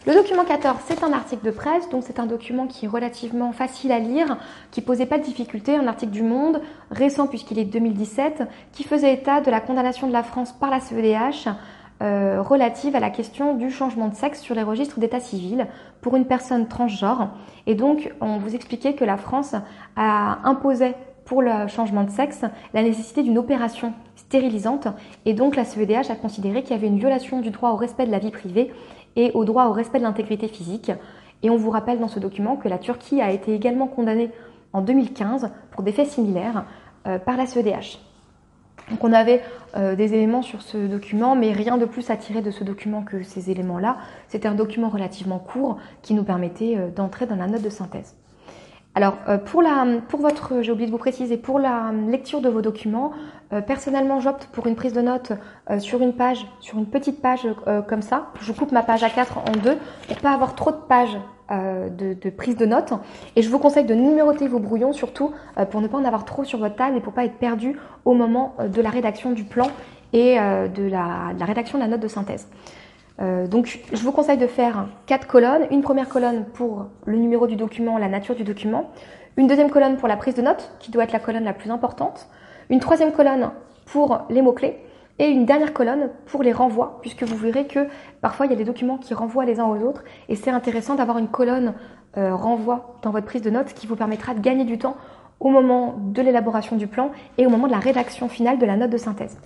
Le 0.06 0.14
document 0.14 0.46
14, 0.46 0.78
c'est 0.86 1.04
un 1.04 1.12
article 1.12 1.44
de 1.44 1.50
presse, 1.50 1.90
donc 1.90 2.04
c'est 2.06 2.18
un 2.18 2.24
document 2.24 2.66
qui 2.66 2.86
est 2.86 2.88
relativement 2.88 3.52
facile 3.52 3.92
à 3.92 3.98
lire, 3.98 4.38
qui 4.70 4.80
posait 4.80 5.04
pas 5.04 5.18
de 5.18 5.24
difficulté, 5.24 5.76
un 5.76 5.86
article 5.86 6.12
du 6.12 6.22
Monde, 6.22 6.62
récent 6.90 7.26
puisqu'il 7.26 7.58
est 7.58 7.66
2017, 7.66 8.44
qui 8.72 8.82
faisait 8.82 9.12
état 9.12 9.42
de 9.42 9.50
la 9.50 9.60
condamnation 9.60 10.06
de 10.06 10.12
la 10.14 10.22
France 10.22 10.54
par 10.58 10.70
la 10.70 10.80
CEDH 10.80 11.50
euh, 12.00 12.40
relative 12.40 12.96
à 12.96 13.00
la 13.00 13.10
question 13.10 13.54
du 13.54 13.70
changement 13.70 14.08
de 14.08 14.14
sexe 14.14 14.40
sur 14.40 14.54
les 14.54 14.62
registres 14.62 15.00
d'état 15.00 15.20
civil 15.20 15.66
pour 16.00 16.16
une 16.16 16.24
personne 16.24 16.66
transgenre. 16.66 17.28
Et 17.66 17.74
donc, 17.74 18.10
on 18.22 18.38
vous 18.38 18.54
expliquait 18.54 18.94
que 18.94 19.04
la 19.04 19.18
France 19.18 19.54
a 19.96 20.38
imposé 20.48 20.94
pour 21.26 21.42
le 21.42 21.68
changement 21.68 22.04
de 22.04 22.10
sexe 22.10 22.40
la 22.72 22.82
nécessité 22.82 23.22
d'une 23.22 23.36
opération 23.36 23.92
stérilisante. 24.16 24.88
Et 25.26 25.34
donc, 25.34 25.56
la 25.56 25.64
CEDH 25.64 26.10
a 26.10 26.16
considéré 26.16 26.62
qu'il 26.62 26.72
y 26.72 26.78
avait 26.78 26.86
une 26.86 26.98
violation 26.98 27.40
du 27.40 27.50
droit 27.50 27.70
au 27.70 27.76
respect 27.76 28.06
de 28.06 28.10
la 28.10 28.18
vie 28.18 28.30
privée 28.30 28.72
et 29.16 29.30
au 29.34 29.44
droit 29.44 29.66
au 29.66 29.72
respect 29.72 29.98
de 29.98 30.04
l'intégrité 30.04 30.48
physique. 30.48 30.92
Et 31.42 31.50
on 31.50 31.56
vous 31.56 31.70
rappelle 31.70 32.00
dans 32.00 32.08
ce 32.08 32.20
document 32.20 32.56
que 32.56 32.68
la 32.68 32.78
Turquie 32.78 33.20
a 33.20 33.30
été 33.30 33.54
également 33.54 33.86
condamnée 33.86 34.30
en 34.72 34.82
2015 34.82 35.50
pour 35.70 35.82
des 35.82 35.92
faits 35.92 36.08
similaires 36.08 36.64
euh, 37.06 37.18
par 37.18 37.36
la 37.36 37.46
CEDH. 37.46 37.98
Donc 38.90 39.04
on 39.04 39.12
avait 39.12 39.42
euh, 39.76 39.94
des 39.94 40.14
éléments 40.14 40.42
sur 40.42 40.62
ce 40.62 40.76
document, 40.76 41.36
mais 41.36 41.52
rien 41.52 41.78
de 41.78 41.84
plus 41.84 42.10
à 42.10 42.16
tirer 42.16 42.42
de 42.42 42.50
ce 42.50 42.64
document 42.64 43.02
que 43.02 43.22
ces 43.22 43.50
éléments-là. 43.50 43.98
C'était 44.28 44.48
un 44.48 44.54
document 44.54 44.88
relativement 44.88 45.38
court 45.38 45.78
qui 46.02 46.14
nous 46.14 46.24
permettait 46.24 46.76
euh, 46.76 46.90
d'entrer 46.90 47.26
dans 47.26 47.36
la 47.36 47.46
note 47.46 47.62
de 47.62 47.70
synthèse. 47.70 48.16
Alors, 48.96 49.16
euh, 49.28 49.38
pour, 49.38 49.62
la, 49.62 49.86
pour 50.08 50.20
votre, 50.20 50.62
j'ai 50.62 50.72
oublié 50.72 50.86
de 50.86 50.92
vous 50.92 50.98
préciser, 50.98 51.36
pour 51.36 51.60
la 51.60 51.92
lecture 52.08 52.40
de 52.40 52.48
vos 52.48 52.60
documents, 52.60 53.12
euh, 53.52 53.60
personnellement, 53.60 54.18
j'opte 54.18 54.46
pour 54.46 54.66
une 54.66 54.74
prise 54.74 54.92
de 54.92 55.00
notes 55.00 55.32
euh, 55.70 55.78
sur 55.78 56.02
une 56.02 56.12
page, 56.12 56.44
sur 56.58 56.76
une 56.76 56.86
petite 56.86 57.22
page 57.22 57.46
comme 57.88 58.02
ça. 58.02 58.30
Je 58.40 58.52
coupe 58.52 58.72
ma 58.72 58.82
page 58.82 59.02
A4 59.02 59.48
en 59.48 59.52
deux 59.62 59.78
pour 60.08 60.16
pas 60.18 60.32
avoir 60.32 60.54
trop 60.54 60.72
de 60.72 60.76
pages 60.88 61.16
de, 61.50 62.30
prise 62.30 62.56
de 62.56 62.66
notes. 62.66 62.92
Et 63.34 63.42
je 63.42 63.50
vous 63.50 63.58
conseille 63.58 63.84
de 63.84 63.94
numéroter 63.94 64.46
vos 64.46 64.60
brouillons, 64.60 64.92
surtout 64.92 65.32
pour 65.70 65.80
ne 65.80 65.88
pas 65.88 65.98
en 65.98 66.04
avoir 66.04 66.24
trop 66.24 66.44
sur 66.44 66.60
votre 66.60 66.76
table 66.76 66.96
et 66.96 67.00
pour 67.00 67.12
pas 67.12 67.24
être 67.24 67.38
perdu 67.38 67.76
au 68.04 68.14
moment 68.14 68.54
de 68.64 68.80
la 68.80 68.88
rédaction 68.88 69.32
du 69.32 69.42
plan 69.42 69.66
et 70.12 70.36
de 70.36 70.88
la 70.88 71.44
rédaction 71.44 71.76
de 71.78 71.82
la 71.82 71.88
note 71.88 72.00
de 72.00 72.06
synthèse. 72.06 72.46
Euh, 73.20 73.46
donc, 73.46 73.80
je 73.92 74.02
vous 74.02 74.12
conseille 74.12 74.38
de 74.38 74.46
faire 74.46 74.86
quatre 75.06 75.26
colonnes. 75.26 75.66
Une 75.70 75.82
première 75.82 76.08
colonne 76.08 76.44
pour 76.54 76.86
le 77.04 77.18
numéro 77.18 77.46
du 77.46 77.56
document, 77.56 77.98
la 77.98 78.08
nature 78.08 78.34
du 78.34 78.44
document. 78.44 78.90
une 79.36 79.46
deuxième 79.46 79.70
colonne 79.70 79.96
pour 79.96 80.08
la 80.08 80.16
prise 80.16 80.34
de 80.34 80.42
notes, 80.42 80.72
qui 80.80 80.90
doit 80.90 81.04
être 81.04 81.12
la 81.12 81.18
colonne 81.18 81.44
la 81.44 81.52
plus 81.52 81.70
importante, 81.70 82.28
une 82.68 82.80
troisième 82.80 83.12
colonne 83.12 83.50
pour 83.86 84.20
les 84.28 84.42
mots-clés, 84.42 84.78
et 85.18 85.26
une 85.28 85.44
dernière 85.44 85.72
colonne 85.72 86.10
pour 86.26 86.42
les 86.42 86.52
renvois, 86.52 86.98
puisque 87.02 87.22
vous 87.22 87.36
verrez 87.36 87.66
que 87.66 87.88
parfois 88.22 88.46
il 88.46 88.50
y 88.50 88.54
a 88.54 88.56
des 88.56 88.64
documents 88.64 88.96
qui 88.96 89.12
renvoient 89.12 89.44
les 89.44 89.60
uns 89.60 89.66
aux 89.66 89.82
autres, 89.86 90.02
et 90.28 90.34
c'est 90.36 90.50
intéressant 90.50 90.94
d'avoir 90.94 91.18
une 91.18 91.28
colonne 91.28 91.74
euh, 92.16 92.34
renvoi 92.34 92.98
dans 93.02 93.10
votre 93.10 93.26
prise 93.26 93.42
de 93.42 93.50
notes 93.50 93.74
qui 93.74 93.86
vous 93.86 93.96
permettra 93.96 94.34
de 94.34 94.40
gagner 94.40 94.64
du 94.64 94.78
temps 94.78 94.96
au 95.38 95.50
moment 95.50 95.94
de 95.98 96.22
l'élaboration 96.22 96.76
du 96.76 96.86
plan 96.86 97.10
et 97.38 97.46
au 97.46 97.50
moment 97.50 97.66
de 97.66 97.72
la 97.72 97.78
rédaction 97.78 98.28
finale 98.28 98.58
de 98.58 98.66
la 98.66 98.76
note 98.76 98.90
de 98.90 98.96
synthèse. 98.96 99.38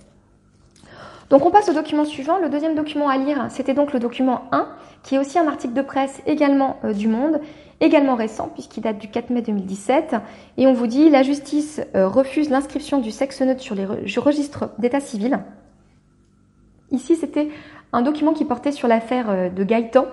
Donc 1.29 1.45
on 1.45 1.51
passe 1.51 1.69
au 1.69 1.73
document 1.73 2.05
suivant. 2.05 2.37
Le 2.37 2.49
deuxième 2.49 2.75
document 2.75 3.09
à 3.09 3.17
lire, 3.17 3.47
c'était 3.49 3.73
donc 3.73 3.93
le 3.93 3.99
document 3.99 4.43
1, 4.51 4.67
qui 5.03 5.15
est 5.15 5.17
aussi 5.17 5.39
un 5.39 5.47
article 5.47 5.73
de 5.73 5.81
presse 5.81 6.21
également 6.25 6.77
euh, 6.83 6.93
du 6.93 7.07
Monde, 7.07 7.41
également 7.81 8.15
récent 8.15 8.49
puisqu'il 8.53 8.81
date 8.81 8.99
du 8.99 9.09
4 9.09 9.31
mai 9.31 9.41
2017. 9.41 10.15
Et 10.57 10.67
on 10.67 10.73
vous 10.73 10.87
dit, 10.87 11.09
la 11.09 11.23
justice 11.23 11.81
euh, 11.95 12.07
refuse 12.07 12.49
l'inscription 12.49 12.99
du 12.99 13.11
sexe 13.11 13.41
neutre 13.41 13.61
sur 13.61 13.75
les 13.75 13.85
registres 13.85 14.69
d'état 14.77 14.99
civil. 14.99 15.39
Ici, 16.91 17.15
c'était 17.15 17.49
un 17.91 18.01
document 18.01 18.33
qui 18.33 18.45
portait 18.45 18.71
sur 18.71 18.87
l'affaire 18.87 19.29
euh, 19.29 19.49
de 19.49 19.63
Gaëtan, 19.63 20.05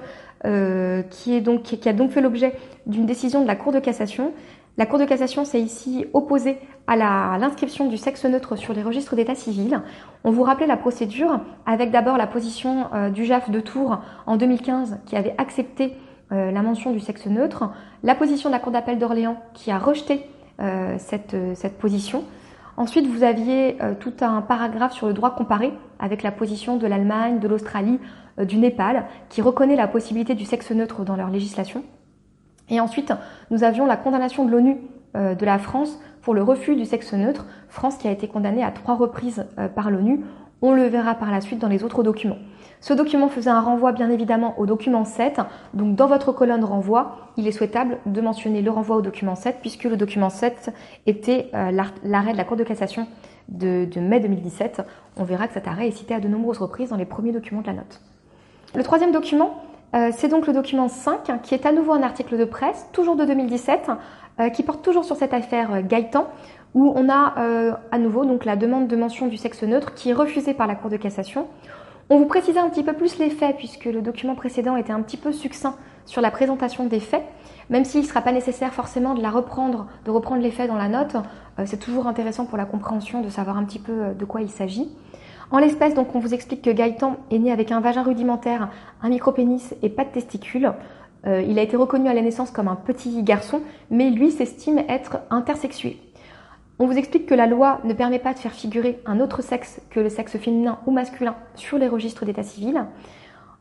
qui, 0.42 1.34
est 1.34 1.40
donc, 1.40 1.62
qui 1.62 1.88
a 1.88 1.92
donc 1.92 2.10
fait 2.10 2.20
l'objet 2.20 2.54
d'une 2.86 3.06
décision 3.06 3.42
de 3.42 3.46
la 3.46 3.56
Cour 3.56 3.72
de 3.72 3.78
cassation. 3.78 4.32
La 4.78 4.86
Cour 4.86 4.98
de 4.98 5.04
cassation 5.04 5.44
s'est 5.44 5.60
ici 5.60 6.06
opposée 6.14 6.58
à 6.86 6.96
l'inscription 7.38 7.88
du 7.88 7.96
sexe 7.96 8.24
neutre 8.24 8.56
sur 8.56 8.72
les 8.72 8.82
registres 8.82 9.14
d'état 9.14 9.34
civil. 9.34 9.82
On 10.24 10.30
vous 10.30 10.42
rappelait 10.42 10.66
la 10.66 10.76
procédure 10.76 11.40
avec 11.66 11.90
d'abord 11.90 12.16
la 12.16 12.26
position 12.26 12.86
euh, 12.94 13.10
du 13.10 13.24
JAF 13.24 13.50
de 13.50 13.60
Tours 13.60 13.98
en 14.26 14.36
2015 14.36 14.98
qui 15.06 15.16
avait 15.16 15.34
accepté 15.38 15.96
euh, 16.32 16.50
la 16.50 16.62
mention 16.62 16.92
du 16.92 17.00
sexe 17.00 17.26
neutre, 17.26 17.70
la 18.02 18.14
position 18.14 18.48
de 18.48 18.54
la 18.54 18.60
Cour 18.60 18.72
d'appel 18.72 18.98
d'Orléans 18.98 19.36
qui 19.52 19.70
a 19.70 19.78
rejeté 19.78 20.26
euh, 20.60 20.96
cette, 20.98 21.36
cette, 21.54 21.78
position. 21.78 22.24
Ensuite, 22.78 23.06
vous 23.06 23.22
aviez 23.22 23.76
tout 24.00 24.14
un 24.22 24.40
paragraphe 24.40 24.94
sur 24.94 25.06
le 25.06 25.12
droit 25.12 25.34
comparé 25.34 25.74
avec 25.98 26.22
la 26.22 26.32
position 26.32 26.78
de 26.78 26.86
l'Allemagne, 26.86 27.38
de 27.38 27.46
l'Australie, 27.46 27.98
du 28.38 28.56
Népal 28.56 29.04
qui 29.28 29.42
reconnaît 29.42 29.76
la 29.76 29.88
possibilité 29.88 30.34
du 30.34 30.44
sexe 30.44 30.70
neutre 30.70 31.04
dans 31.04 31.16
leur 31.16 31.30
législation. 31.30 31.84
Et 32.68 32.80
ensuite, 32.80 33.12
nous 33.50 33.64
avions 33.64 33.86
la 33.86 33.96
condamnation 33.96 34.44
de 34.44 34.50
l'ONU 34.50 34.78
euh, 35.14 35.34
de 35.34 35.44
la 35.44 35.58
France 35.58 36.00
pour 36.22 36.32
le 36.32 36.42
refus 36.42 36.74
du 36.74 36.86
sexe 36.86 37.12
neutre, 37.12 37.46
France 37.68 37.98
qui 37.98 38.08
a 38.08 38.10
été 38.10 38.28
condamnée 38.28 38.64
à 38.64 38.70
trois 38.70 38.94
reprises 38.94 39.44
euh, 39.58 39.68
par 39.68 39.90
l'ONU. 39.90 40.20
On 40.62 40.72
le 40.72 40.84
verra 40.84 41.14
par 41.14 41.30
la 41.30 41.40
suite 41.40 41.58
dans 41.58 41.68
les 41.68 41.84
autres 41.84 42.02
documents. 42.02 42.38
Ce 42.80 42.94
document 42.94 43.28
faisait 43.28 43.50
un 43.50 43.60
renvoi 43.60 43.92
bien 43.92 44.10
évidemment 44.10 44.58
au 44.58 44.64
document 44.64 45.04
7. 45.04 45.40
Donc 45.74 45.96
dans 45.96 46.06
votre 46.06 46.32
colonne 46.32 46.64
renvoi, 46.64 47.30
il 47.36 47.46
est 47.46 47.52
souhaitable 47.52 47.98
de 48.06 48.20
mentionner 48.20 48.62
le 48.62 48.70
renvoi 48.70 48.96
au 48.96 49.02
document 49.02 49.34
7 49.34 49.58
puisque 49.60 49.84
le 49.84 49.96
document 49.96 50.30
7 50.30 50.72
était 51.06 51.50
euh, 51.52 51.70
l'arrêt 52.04 52.32
de 52.32 52.38
la 52.38 52.44
Cour 52.44 52.56
de 52.56 52.64
cassation 52.64 53.06
de, 53.48 53.86
mai 54.00 54.20
2017. 54.20 54.82
On 55.16 55.24
verra 55.24 55.46
que 55.46 55.54
cet 55.54 55.68
arrêt 55.68 55.88
est 55.88 55.92
cité 55.92 56.14
à 56.14 56.20
de 56.20 56.28
nombreuses 56.28 56.58
reprises 56.58 56.90
dans 56.90 56.96
les 56.96 57.04
premiers 57.04 57.32
documents 57.32 57.60
de 57.60 57.66
la 57.66 57.74
note. 57.74 58.00
Le 58.74 58.82
troisième 58.82 59.12
document, 59.12 59.62
euh, 59.94 60.12
c'est 60.16 60.28
donc 60.28 60.46
le 60.46 60.54
document 60.54 60.88
5 60.88 61.42
qui 61.42 61.54
est 61.54 61.66
à 61.66 61.72
nouveau 61.72 61.92
un 61.92 62.02
article 62.02 62.38
de 62.38 62.46
presse, 62.46 62.88
toujours 62.92 63.16
de 63.16 63.26
2017, 63.26 63.90
euh, 64.40 64.48
qui 64.48 64.62
porte 64.62 64.82
toujours 64.82 65.04
sur 65.04 65.14
cette 65.14 65.34
affaire 65.34 65.74
euh, 65.74 65.82
Gaëtan, 65.82 66.26
où 66.72 66.90
on 66.96 67.10
a 67.10 67.34
à 67.90 67.98
nouveau 67.98 68.24
donc 68.24 68.46
la 68.46 68.56
demande 68.56 68.88
de 68.88 68.96
mention 68.96 69.26
du 69.26 69.36
sexe 69.36 69.62
neutre 69.62 69.92
qui 69.92 70.08
est 70.08 70.14
refusée 70.14 70.54
par 70.54 70.66
la 70.66 70.74
Cour 70.74 70.88
de 70.88 70.96
cassation. 70.96 71.48
On 72.08 72.16
vous 72.16 72.24
précisait 72.24 72.60
un 72.60 72.70
petit 72.70 72.82
peu 72.82 72.94
plus 72.94 73.18
les 73.18 73.28
faits 73.28 73.58
puisque 73.58 73.84
le 73.84 74.00
document 74.00 74.34
précédent 74.34 74.76
était 74.76 74.94
un 74.94 75.02
petit 75.02 75.18
peu 75.18 75.32
succinct 75.32 75.76
sur 76.06 76.22
la 76.22 76.30
présentation 76.30 76.86
des 76.86 76.98
faits, 76.98 77.24
même 77.68 77.84
s'il 77.84 78.00
ne 78.00 78.06
sera 78.06 78.22
pas 78.22 78.32
nécessaire 78.32 78.72
forcément 78.72 79.12
de 79.12 79.20
la 79.20 79.28
reprendre, 79.28 79.86
de 80.06 80.10
reprendre 80.10 80.40
les 80.40 80.50
faits 80.50 80.68
dans 80.68 80.78
la 80.78 80.88
note. 80.88 81.14
c'est 81.66 81.78
toujours 81.78 82.06
intéressant 82.06 82.46
pour 82.46 82.56
la 82.56 82.64
compréhension 82.64 83.20
de 83.20 83.28
savoir 83.28 83.58
un 83.58 83.64
petit 83.64 83.78
peu 83.78 84.14
de 84.18 84.24
quoi 84.24 84.40
il 84.40 84.48
s'agit. 84.48 84.88
En 85.52 85.58
l'espèce, 85.58 85.92
donc, 85.92 86.14
on 86.14 86.18
vous 86.18 86.32
explique 86.32 86.62
que 86.62 86.70
Gaëtan 86.70 87.18
est 87.30 87.38
né 87.38 87.52
avec 87.52 87.72
un 87.72 87.80
vagin 87.80 88.02
rudimentaire, 88.02 88.70
un 89.02 89.10
micropénis 89.10 89.74
et 89.82 89.90
pas 89.90 90.06
de 90.06 90.08
testicules. 90.08 90.72
Euh, 91.26 91.42
il 91.42 91.58
a 91.58 91.62
été 91.62 91.76
reconnu 91.76 92.08
à 92.08 92.14
la 92.14 92.22
naissance 92.22 92.50
comme 92.50 92.68
un 92.68 92.74
petit 92.74 93.22
garçon, 93.22 93.60
mais 93.90 94.08
lui 94.08 94.30
s'estime 94.30 94.78
être 94.88 95.18
intersexué. 95.28 95.98
On 96.78 96.86
vous 96.86 96.96
explique 96.96 97.26
que 97.26 97.34
la 97.34 97.46
loi 97.46 97.80
ne 97.84 97.92
permet 97.92 98.18
pas 98.18 98.32
de 98.32 98.38
faire 98.38 98.52
figurer 98.52 99.02
un 99.04 99.20
autre 99.20 99.42
sexe 99.42 99.82
que 99.90 100.00
le 100.00 100.08
sexe 100.08 100.38
féminin 100.38 100.78
ou 100.86 100.90
masculin 100.90 101.36
sur 101.54 101.76
les 101.76 101.86
registres 101.86 102.24
d'état 102.24 102.42
civil. 102.42 102.86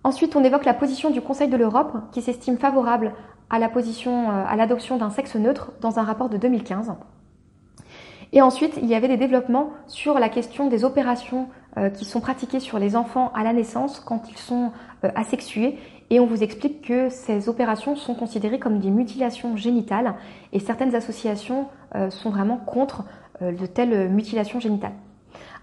Ensuite, 0.05 0.37
on 0.37 0.45
évoque 0.45 0.63
la 0.63 0.73
position 0.73 1.09
du 1.09 1.19
Conseil 1.19 1.49
de 1.49 1.57
l'Europe 1.57 1.91
qui 2.13 2.21
s'estime 2.21 2.57
favorable 2.57 3.11
à 3.49 3.59
la 3.59 3.67
position, 3.67 4.29
euh, 4.31 4.45
à 4.47 4.55
l'adoption 4.55 4.95
d'un 4.95 5.09
sexe 5.09 5.35
neutre 5.35 5.73
dans 5.81 5.99
un 5.99 6.03
rapport 6.03 6.29
de 6.29 6.37
2015. 6.37 6.93
Et 8.31 8.41
ensuite, 8.41 8.79
il 8.81 8.87
y 8.87 8.95
avait 8.95 9.09
des 9.09 9.17
développements 9.17 9.71
sur 9.87 10.17
la 10.17 10.29
question 10.29 10.69
des 10.69 10.85
opérations 10.85 11.49
qui 11.93 12.05
sont 12.05 12.19
pratiquées 12.19 12.59
sur 12.59 12.79
les 12.79 12.95
enfants 12.95 13.31
à 13.33 13.43
la 13.43 13.53
naissance 13.53 13.99
quand 13.99 14.29
ils 14.29 14.37
sont 14.37 14.71
euh, 15.03 15.09
asexués. 15.15 15.77
Et 16.09 16.19
on 16.19 16.25
vous 16.25 16.43
explique 16.43 16.81
que 16.81 17.09
ces 17.09 17.49
opérations 17.49 17.95
sont 17.95 18.13
considérées 18.13 18.59
comme 18.59 18.79
des 18.79 18.89
mutilations 18.89 19.55
génitales 19.55 20.13
et 20.53 20.59
certaines 20.59 20.93
associations 20.93 21.67
euh, 21.95 22.09
sont 22.09 22.29
vraiment 22.29 22.57
contre 22.57 23.05
de 23.41 23.65
telles 23.65 24.07
mutilations 24.09 24.59
génitales. 24.59 24.91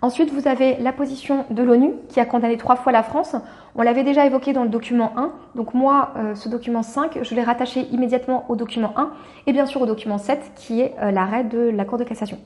Ensuite, 0.03 0.33
vous 0.33 0.49
avez 0.49 0.77
la 0.79 0.93
position 0.93 1.45
de 1.51 1.63
l'ONU 1.63 1.93
qui 2.09 2.19
a 2.19 2.25
condamné 2.25 2.57
trois 2.57 2.75
fois 2.75 2.91
la 2.91 3.05
France. 3.05 3.37
On 3.77 3.83
l'avait 3.83 4.03
déjà 4.03 4.27
évoqué 4.27 4.53
dans 4.53 4.65
le 4.65 4.69
document 4.69 5.13
1. 5.17 5.31
Donc 5.55 5.75
moi, 5.75 6.13
ce 6.35 6.49
document 6.49 6.83
5, 6.83 7.21
je 7.23 7.35
l'ai 7.37 7.45
rattaché 7.45 7.87
immédiatement 7.93 8.47
au 8.49 8.57
document 8.57 8.95
1 8.97 9.13
et 9.47 9.53
bien 9.53 9.65
sûr 9.65 9.81
au 9.81 9.87
document 9.87 10.19
7 10.19 10.55
qui 10.57 10.81
est 10.81 10.97
l'arrêt 11.13 11.45
de 11.45 11.71
la 11.71 11.85
Cour 11.85 11.99
de 11.99 12.05
cassation. 12.05 12.39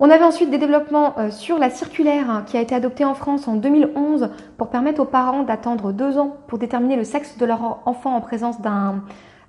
On 0.00 0.10
avait 0.10 0.24
ensuite 0.24 0.50
des 0.50 0.58
développements 0.58 1.14
euh, 1.18 1.30
sur 1.30 1.58
la 1.58 1.70
circulaire 1.70 2.28
hein, 2.28 2.42
qui 2.46 2.56
a 2.56 2.60
été 2.60 2.74
adoptée 2.74 3.04
en 3.04 3.14
France 3.14 3.46
en 3.46 3.54
2011 3.54 4.30
pour 4.56 4.68
permettre 4.68 5.00
aux 5.00 5.06
parents 5.06 5.44
d'attendre 5.44 5.92
deux 5.92 6.18
ans 6.18 6.36
pour 6.48 6.58
déterminer 6.58 6.96
le 6.96 7.04
sexe 7.04 7.38
de 7.38 7.46
leur 7.46 7.80
enfant 7.86 8.16
en 8.16 8.20
présence 8.20 8.56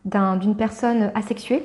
d'une 0.05 0.55
personne 0.55 1.11
asexuée. 1.15 1.63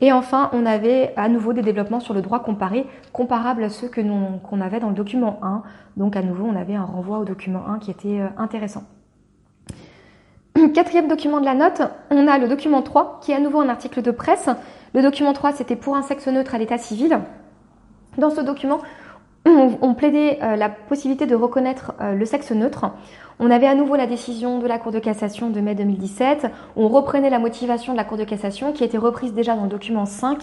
Et 0.00 0.12
enfin, 0.12 0.50
on 0.52 0.66
avait 0.66 1.12
à 1.16 1.28
nouveau 1.28 1.52
des 1.52 1.62
développements 1.62 2.00
sur 2.00 2.14
le 2.14 2.22
droit 2.22 2.40
comparé, 2.40 2.86
comparables 3.12 3.62
à 3.64 3.68
ceux 3.68 3.88
que 3.88 4.00
qu'on 4.00 4.60
avait 4.60 4.80
dans 4.80 4.88
le 4.88 4.94
document 4.94 5.38
1. 5.42 5.62
Donc 5.96 6.16
à 6.16 6.22
nouveau, 6.22 6.44
on 6.44 6.56
avait 6.56 6.74
un 6.74 6.84
renvoi 6.84 7.18
au 7.18 7.24
document 7.24 7.62
1 7.68 7.78
qui 7.78 7.90
était 7.90 8.20
euh, 8.20 8.28
intéressant. 8.36 8.84
Quatrième 10.74 11.08
document 11.08 11.40
de 11.40 11.44
la 11.44 11.54
note, 11.54 11.82
on 12.10 12.26
a 12.28 12.38
le 12.38 12.48
document 12.48 12.82
3 12.82 13.20
qui 13.22 13.32
est 13.32 13.36
à 13.36 13.40
nouveau 13.40 13.60
un 13.60 13.68
article 13.68 14.02
de 14.02 14.10
presse. 14.10 14.48
Le 14.92 15.02
document 15.02 15.32
3, 15.32 15.52
c'était 15.52 15.76
pour 15.76 15.96
un 15.96 16.02
sexe 16.02 16.26
neutre 16.28 16.54
à 16.54 16.58
l'état 16.58 16.78
civil. 16.78 17.20
Dans 18.18 18.30
ce 18.30 18.42
document, 18.42 18.80
on, 19.46 19.94
plaidait 19.94 20.38
euh, 20.42 20.56
la 20.56 20.68
possibilité 20.68 21.26
de 21.26 21.34
reconnaître 21.34 21.94
euh, 22.00 22.14
le 22.14 22.24
sexe 22.26 22.52
neutre. 22.52 22.90
On 23.40 23.50
avait 23.50 23.66
à 23.66 23.74
nouveau 23.74 23.96
la 23.96 24.06
décision 24.06 24.58
de 24.58 24.66
la 24.66 24.78
Cour 24.78 24.92
de 24.92 24.98
cassation 24.98 25.48
de 25.50 25.60
mai 25.60 25.74
2017. 25.74 26.46
On 26.76 26.88
reprenait 26.88 27.30
la 27.30 27.38
motivation 27.38 27.92
de 27.92 27.96
la 27.96 28.04
Cour 28.04 28.18
de 28.18 28.24
cassation 28.24 28.72
qui 28.72 28.82
a 28.82 28.86
été 28.86 28.98
reprise 28.98 29.32
déjà 29.32 29.56
dans 29.56 29.64
le 29.64 29.70
document 29.70 30.04
5. 30.04 30.42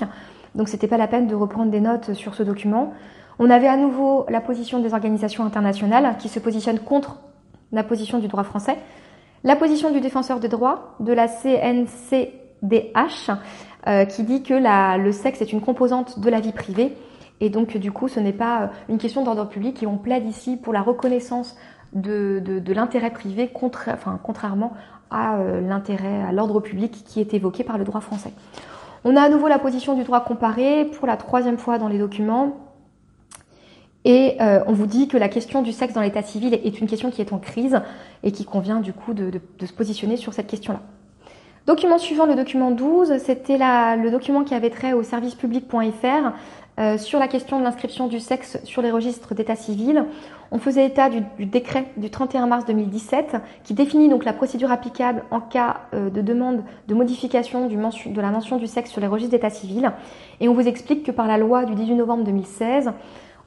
Donc 0.55 0.67
c'était 0.67 0.87
pas 0.87 0.97
la 0.97 1.07
peine 1.07 1.27
de 1.27 1.35
reprendre 1.35 1.69
des 1.69 1.79
notes 1.79 2.13
sur 2.13 2.33
ce 2.33 2.41
document. 2.43 2.91
On 3.37 3.51
avait 3.51 3.67
à 3.67 3.77
nouveau 3.77 4.25
la 4.29 4.41
position 4.41 4.79
des 4.79 4.93
organisations 4.93 5.45
internationales 5.45 6.15
qui 6.17 6.27
se 6.27 6.39
positionnent 6.39 6.79
contre 6.79 7.19
la 7.71 7.83
position 7.83 8.17
du 8.17 8.27
droit 8.27 8.43
français. 8.43 8.77
La 9.43 9.55
position 9.55 9.91
du 9.91 10.01
défenseur 10.01 10.39
des 10.41 10.49
droits, 10.49 10.95
de 10.99 11.13
la 11.13 11.27
CNCDH, 11.27 12.31
euh, 13.87 14.03
qui 14.05 14.23
dit 14.23 14.43
que 14.43 14.55
le 14.97 15.11
sexe 15.13 15.41
est 15.41 15.53
une 15.53 15.61
composante 15.61 16.19
de 16.19 16.29
la 16.29 16.41
vie 16.41 16.51
privée 16.51 16.97
et 17.41 17.49
donc, 17.49 17.77
du 17.77 17.91
coup, 17.91 18.07
ce 18.07 18.19
n'est 18.19 18.33
pas 18.33 18.63
euh, 18.63 18.67
une 18.89 18.97
question 18.97 19.23
d'ordre 19.23 19.47
public 19.47 19.81
et 19.81 19.87
on 19.87 19.97
plaide 19.97 20.27
ici 20.27 20.57
pour 20.57 20.73
la 20.73 20.81
reconnaissance 20.81 21.55
de, 21.93 22.39
de, 22.39 22.73
l'intérêt 22.73 23.11
privé, 23.11 23.51
enfin, 23.53 24.19
contrairement 24.21 24.73
à 25.09 25.37
euh, 25.37 25.61
l'intérêt, 25.61 26.21
à 26.21 26.31
l'ordre 26.31 26.59
public 26.59 27.03
qui 27.05 27.19
est 27.19 27.33
évoqué 27.33 27.63
par 27.63 27.77
le 27.77 27.83
droit 27.83 28.01
français. 28.01 28.31
On 29.05 29.15
a 29.15 29.21
à 29.21 29.29
nouveau 29.29 29.47
la 29.47 29.59
position 29.59 29.95
du 29.95 30.03
droit 30.03 30.23
comparé 30.23 30.85
pour 30.85 31.07
la 31.07 31.17
troisième 31.17 31.57
fois 31.57 31.77
dans 31.77 31.87
les 31.87 31.97
documents. 31.97 32.57
Et 34.05 34.37
euh, 34.39 34.61
on 34.67 34.73
vous 34.73 34.85
dit 34.85 35.07
que 35.07 35.17
la 35.17 35.29
question 35.29 35.61
du 35.61 35.71
sexe 35.71 35.93
dans 35.93 36.01
l'état 36.01 36.21
civil 36.21 36.53
est 36.53 36.79
une 36.79 36.87
question 36.87 37.09
qui 37.09 37.21
est 37.21 37.33
en 37.33 37.39
crise 37.39 37.81
et 38.23 38.31
qui 38.31 38.45
convient 38.45 38.81
du 38.81 38.93
coup 38.93 39.13
de, 39.13 39.31
de 39.31 39.65
se 39.65 39.73
positionner 39.73 40.17
sur 40.17 40.33
cette 40.33 40.47
question-là. 40.47 40.81
Document 41.69 41.99
suivant, 41.99 42.25
le 42.25 42.33
document 42.35 42.71
12, 42.71 43.17
c'était 43.19 43.59
le 43.59 44.09
document 44.09 44.43
qui 44.43 44.55
avait 44.55 44.71
trait 44.71 44.93
au 44.93 45.03
servicepublic.fr 45.03 46.31
euh, 46.79 46.97
sur 46.97 47.19
la 47.19 47.27
question 47.27 47.59
de 47.59 47.63
l'inscription 47.65 48.07
du 48.07 48.21
sexe 48.21 48.57
sur 48.63 48.81
les 48.81 48.89
registres 48.89 49.35
d'état 49.35 49.57
civil. 49.57 50.05
On 50.51 50.59
faisait 50.59 50.85
état 50.85 51.09
du, 51.09 51.45
décret 51.45 51.91
du 51.97 52.09
31 52.09 52.47
mars 52.47 52.65
2017 52.65 53.35
qui 53.65 53.73
définit 53.73 54.07
donc 54.07 54.23
la 54.23 54.31
procédure 54.31 54.71
applicable 54.71 55.23
en 55.29 55.41
cas 55.41 55.81
euh, 55.93 56.09
de 56.09 56.21
demande 56.21 56.63
de 56.87 56.93
modification 56.93 57.67
de 57.67 58.21
la 58.21 58.31
mention 58.31 58.55
du 58.55 58.65
sexe 58.65 58.91
sur 58.91 59.01
les 59.01 59.07
registres 59.07 59.31
d'état 59.31 59.49
civil. 59.49 59.91
Et 60.39 60.47
on 60.47 60.53
vous 60.53 60.69
explique 60.69 61.03
que 61.03 61.11
par 61.11 61.27
la 61.27 61.37
loi 61.37 61.65
du 61.65 61.75
18 61.75 61.95
novembre 61.95 62.23
2016, 62.23 62.91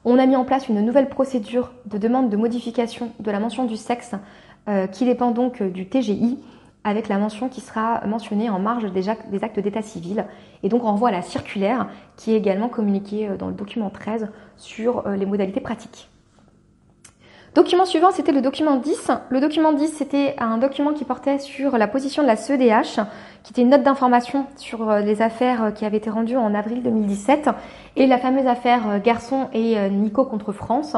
on 0.05 0.19
a 0.19 0.27
mis 0.27 0.35
en 0.35 0.45
place 0.45 0.69
une 0.69 0.81
nouvelle 0.81 1.09
procédure 1.09 1.71
de 1.87 1.97
demande 1.97 2.29
de 2.29 2.37
modification 2.37 3.11
de 3.19 3.31
la 3.31 3.39
mention 3.39 3.65
du 3.65 3.77
sexe 3.77 4.11
euh, 4.69 4.85
qui 4.85 5.05
dépend 5.05 5.31
donc 5.31 5.63
du 5.63 5.87
TGI 5.87 6.37
avec 6.83 7.07
la 7.07 7.17
mention 7.17 7.49
qui 7.49 7.61
sera 7.61 8.05
mentionnée 8.05 8.49
en 8.49 8.59
marge 8.59 8.91
des 8.91 9.09
actes 9.09 9.59
d'état 9.59 9.81
civil. 9.81 10.25
Et 10.63 10.69
donc 10.69 10.83
on 10.83 10.87
renvoie 10.87 11.09
à 11.09 11.13
la 11.13 11.21
circulaire 11.21 11.87
qui 12.17 12.33
est 12.33 12.37
également 12.37 12.69
communiquée 12.69 13.29
dans 13.39 13.47
le 13.47 13.53
document 13.53 13.89
13 13.89 14.29
sur 14.57 15.07
les 15.09 15.25
modalités 15.25 15.61
pratiques. 15.61 16.09
Document 17.55 17.85
suivant, 17.85 18.09
c'était 18.09 18.31
le 18.31 18.41
document 18.41 18.77
10. 18.77 19.11
Le 19.29 19.39
document 19.39 19.73
10, 19.73 19.93
c'était 19.93 20.35
un 20.39 20.57
document 20.57 20.91
qui 20.91 21.05
portait 21.05 21.37
sur 21.37 21.77
la 21.77 21.87
position 21.87 22.23
de 22.23 22.27
la 22.27 22.35
CEDH, 22.35 22.99
qui 23.43 23.51
était 23.51 23.61
une 23.61 23.69
note 23.69 23.83
d'information 23.83 24.47
sur 24.55 24.89
euh, 24.89 25.01
les 25.01 25.21
affaires 25.21 25.65
euh, 25.65 25.71
qui 25.71 25.85
avaient 25.85 25.97
été 25.97 26.09
rendues 26.09 26.35
en 26.35 26.55
avril 26.55 26.81
2017, 26.81 27.51
et 27.95 28.07
la 28.07 28.17
fameuse 28.17 28.47
affaire 28.47 28.89
euh, 28.89 28.99
Garçon 28.99 29.49
et 29.53 29.77
Nico 29.91 30.25
contre 30.25 30.51
France, 30.51 30.95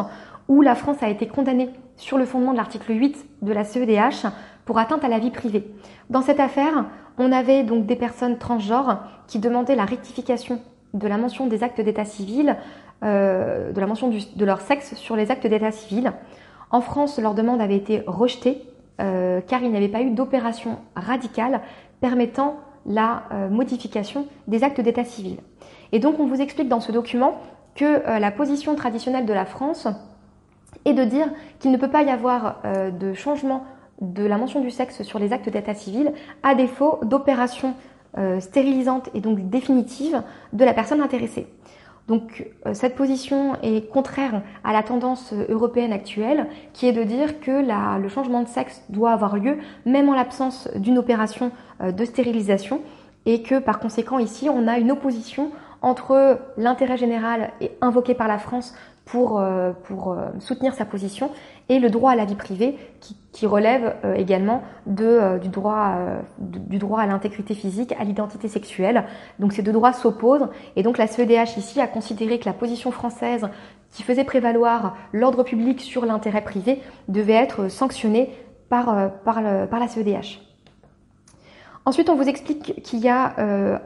où 0.47 0.61
la 0.61 0.75
France 0.75 1.03
a 1.03 1.09
été 1.09 1.27
condamnée 1.27 1.69
sur 1.97 2.17
le 2.17 2.23
fondement 2.23 2.53
de 2.53 2.57
l'article 2.57 2.93
8 2.93 3.25
de 3.41 3.51
la 3.51 3.65
CEDH 3.65 4.27
pour 4.65 4.77
atteinte 4.79 5.03
à 5.03 5.07
la 5.07 5.19
vie 5.19 5.31
privée. 5.31 5.71
Dans 6.09 6.21
cette 6.21 6.39
affaire, 6.39 6.85
on 7.17 7.31
avait 7.31 7.63
donc 7.63 7.85
des 7.85 7.95
personnes 7.95 8.37
transgenres 8.37 8.99
qui 9.27 9.39
demandaient 9.39 9.75
la 9.75 9.85
rectification 9.85 10.59
de 10.93 11.07
la 11.07 11.17
mention 11.17 11.47
des 11.47 11.63
actes 11.63 11.81
d'état 11.81 12.05
civil, 12.05 12.57
de 13.01 13.79
la 13.79 13.87
mention 13.87 14.09
de 14.09 14.45
leur 14.45 14.61
sexe 14.61 14.95
sur 14.95 15.15
les 15.15 15.29
actes 15.29 15.45
d'état 15.45 15.71
civil. 15.71 16.13
En 16.71 16.81
France, 16.81 17.19
leur 17.19 17.33
demande 17.33 17.61
avait 17.61 17.75
été 17.75 18.01
rejetée 18.07 18.61
euh, 19.01 19.41
car 19.45 19.61
il 19.61 19.71
n'y 19.71 19.77
avait 19.77 19.89
pas 19.89 20.01
eu 20.01 20.11
d'opération 20.11 20.79
radicale 20.95 21.61
permettant 21.99 22.57
la 22.85 23.23
euh, 23.33 23.49
modification 23.49 24.27
des 24.47 24.63
actes 24.63 24.79
d'état 24.79 25.03
civil. 25.03 25.37
Et 25.91 25.99
donc 25.99 26.19
on 26.19 26.27
vous 26.27 26.41
explique 26.41 26.69
dans 26.69 26.79
ce 26.79 26.91
document 26.91 27.41
que 27.75 27.85
euh, 27.85 28.19
la 28.19 28.31
position 28.31 28.75
traditionnelle 28.75 29.25
de 29.25 29.33
la 29.33 29.45
France 29.45 29.87
est 30.85 30.93
de 30.93 31.03
dire 31.03 31.27
qu'il 31.59 31.71
ne 31.71 31.77
peut 31.77 31.89
pas 31.89 32.03
y 32.03 32.09
avoir 32.09 32.61
de 32.99 33.13
changement 33.13 33.63
de 34.01 34.25
la 34.25 34.37
mention 34.37 34.61
du 34.61 34.71
sexe 34.71 35.03
sur 35.03 35.19
les 35.19 35.33
actes 35.33 35.49
d'état 35.49 35.73
civil 35.73 36.11
à 36.43 36.55
défaut 36.55 36.99
d'opération 37.03 37.75
stérilisante 38.39 39.09
et 39.13 39.19
donc 39.19 39.49
définitive 39.49 40.23
de 40.53 40.63
la 40.63 40.73
personne 40.73 41.01
intéressée. 41.01 41.47
Donc 42.07 42.47
euh, 42.65 42.73
cette 42.73 42.95
position 42.95 43.55
est 43.63 43.89
contraire 43.89 44.43
à 44.63 44.73
la 44.73 44.83
tendance 44.83 45.33
européenne 45.49 45.91
actuelle 45.91 46.47
qui 46.73 46.87
est 46.87 46.91
de 46.91 47.03
dire 47.03 47.39
que 47.39 47.51
le 47.99 48.09
changement 48.09 48.43
de 48.43 48.47
sexe 48.47 48.83
doit 48.89 49.11
avoir 49.11 49.37
lieu 49.37 49.57
même 49.85 50.09
en 50.09 50.13
l'absence 50.13 50.69
d'une 50.75 50.99
opération 50.99 51.51
euh, 51.81 51.91
de 51.91 52.05
stérilisation 52.05 52.81
et 53.25 53.41
que 53.41 53.57
par 53.57 53.79
conséquent 53.79 54.19
ici 54.19 54.49
on 54.49 54.67
a 54.67 54.77
une 54.77 54.91
opposition 54.91 55.51
entre 55.81 56.39
l'intérêt 56.57 56.97
général 56.97 57.51
invoqué 57.81 58.13
par 58.13 58.27
la 58.27 58.37
France 58.37 58.75
pour, 59.05 59.39
euh, 59.39 59.71
pour 59.83 60.11
euh, 60.11 60.29
soutenir 60.39 60.73
sa 60.73 60.83
position 60.83 61.31
et 61.69 61.79
le 61.79 61.89
droit 61.89 62.11
à 62.11 62.15
la 62.15 62.25
vie 62.25 62.35
privée 62.35 62.77
qui, 62.99 63.15
qui 63.31 63.45
relève 63.45 63.95
euh, 64.03 64.15
également 64.15 64.63
de, 64.87 65.39
du, 65.39 65.49
droit, 65.49 65.95
du 66.39 66.79
droit 66.79 66.99
à 66.99 67.05
l'intégrité 67.05 67.53
physique, 67.53 67.93
à 67.99 68.03
l'identité 68.03 68.47
sexuelle. 68.47 69.05
Donc 69.39 69.53
ces 69.53 69.61
deux 69.61 69.71
droits 69.71 69.93
s'opposent 69.93 70.47
et 70.75 70.83
donc 70.83 70.97
la 70.97 71.07
CEDH 71.07 71.57
ici 71.57 71.79
a 71.79 71.87
considéré 71.87 72.39
que 72.39 72.45
la 72.45 72.53
position 72.53 72.91
française 72.91 73.47
qui 73.91 74.03
faisait 74.03 74.23
prévaloir 74.23 74.97
l'ordre 75.13 75.43
public 75.43 75.79
sur 75.81 76.05
l'intérêt 76.05 76.43
privé 76.43 76.81
devait 77.07 77.33
être 77.33 77.69
sanctionnée 77.69 78.31
par, 78.69 79.11
par, 79.23 79.41
par 79.69 79.79
la 79.79 79.87
CEDH. 79.87 80.44
Ensuite, 81.87 82.09
on 82.09 82.15
vous 82.15 82.27
explique 82.27 82.81
qu'il 82.81 82.99
y 82.99 83.09
a 83.09 83.35
euh, 83.37 83.77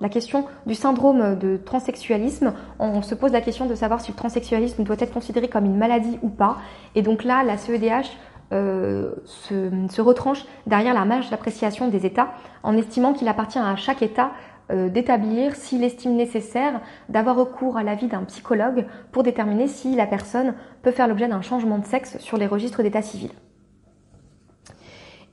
la 0.00 0.08
question 0.10 0.44
du 0.66 0.74
syndrome 0.74 1.38
de 1.38 1.56
transsexualisme. 1.56 2.52
On 2.78 3.00
se 3.00 3.14
pose 3.14 3.32
la 3.32 3.40
question 3.40 3.64
de 3.64 3.74
savoir 3.74 4.02
si 4.02 4.12
le 4.12 4.16
transsexualisme 4.16 4.84
doit 4.84 4.96
être 4.98 5.14
considéré 5.14 5.48
comme 5.48 5.64
une 5.64 5.78
maladie 5.78 6.18
ou 6.20 6.28
pas. 6.28 6.58
Et 6.94 7.00
donc 7.00 7.24
là, 7.24 7.42
la 7.42 7.56
CEDH 7.56 8.10
euh, 8.52 9.12
se, 9.24 9.70
se, 9.88 10.02
retranche 10.02 10.44
derrière 10.66 10.92
la 10.92 11.06
marge 11.06 11.30
d'appréciation 11.30 11.88
des 11.88 12.04
États 12.04 12.28
en 12.62 12.76
estimant 12.76 13.14
qu'il 13.14 13.28
appartient 13.28 13.58
à 13.58 13.74
chaque 13.76 14.02
État 14.02 14.32
euh, 14.70 14.88
d'établir 14.90 15.54
s'il 15.54 15.84
estime 15.84 16.16
nécessaire 16.16 16.80
d'avoir 17.08 17.36
recours 17.36 17.76
à 17.76 17.82
l'avis 17.82 18.08
d'un 18.08 18.24
psychologue 18.24 18.84
pour 19.10 19.22
déterminer 19.22 19.68
si 19.68 19.96
la 19.96 20.06
personne 20.06 20.54
peut 20.82 20.90
faire 20.90 21.08
l'objet 21.08 21.28
d'un 21.28 21.42
changement 21.42 21.78
de 21.78 21.86
sexe 21.86 22.18
sur 22.18 22.36
les 22.36 22.46
registres 22.46 22.82
d'état 22.82 23.02
civil. 23.02 23.30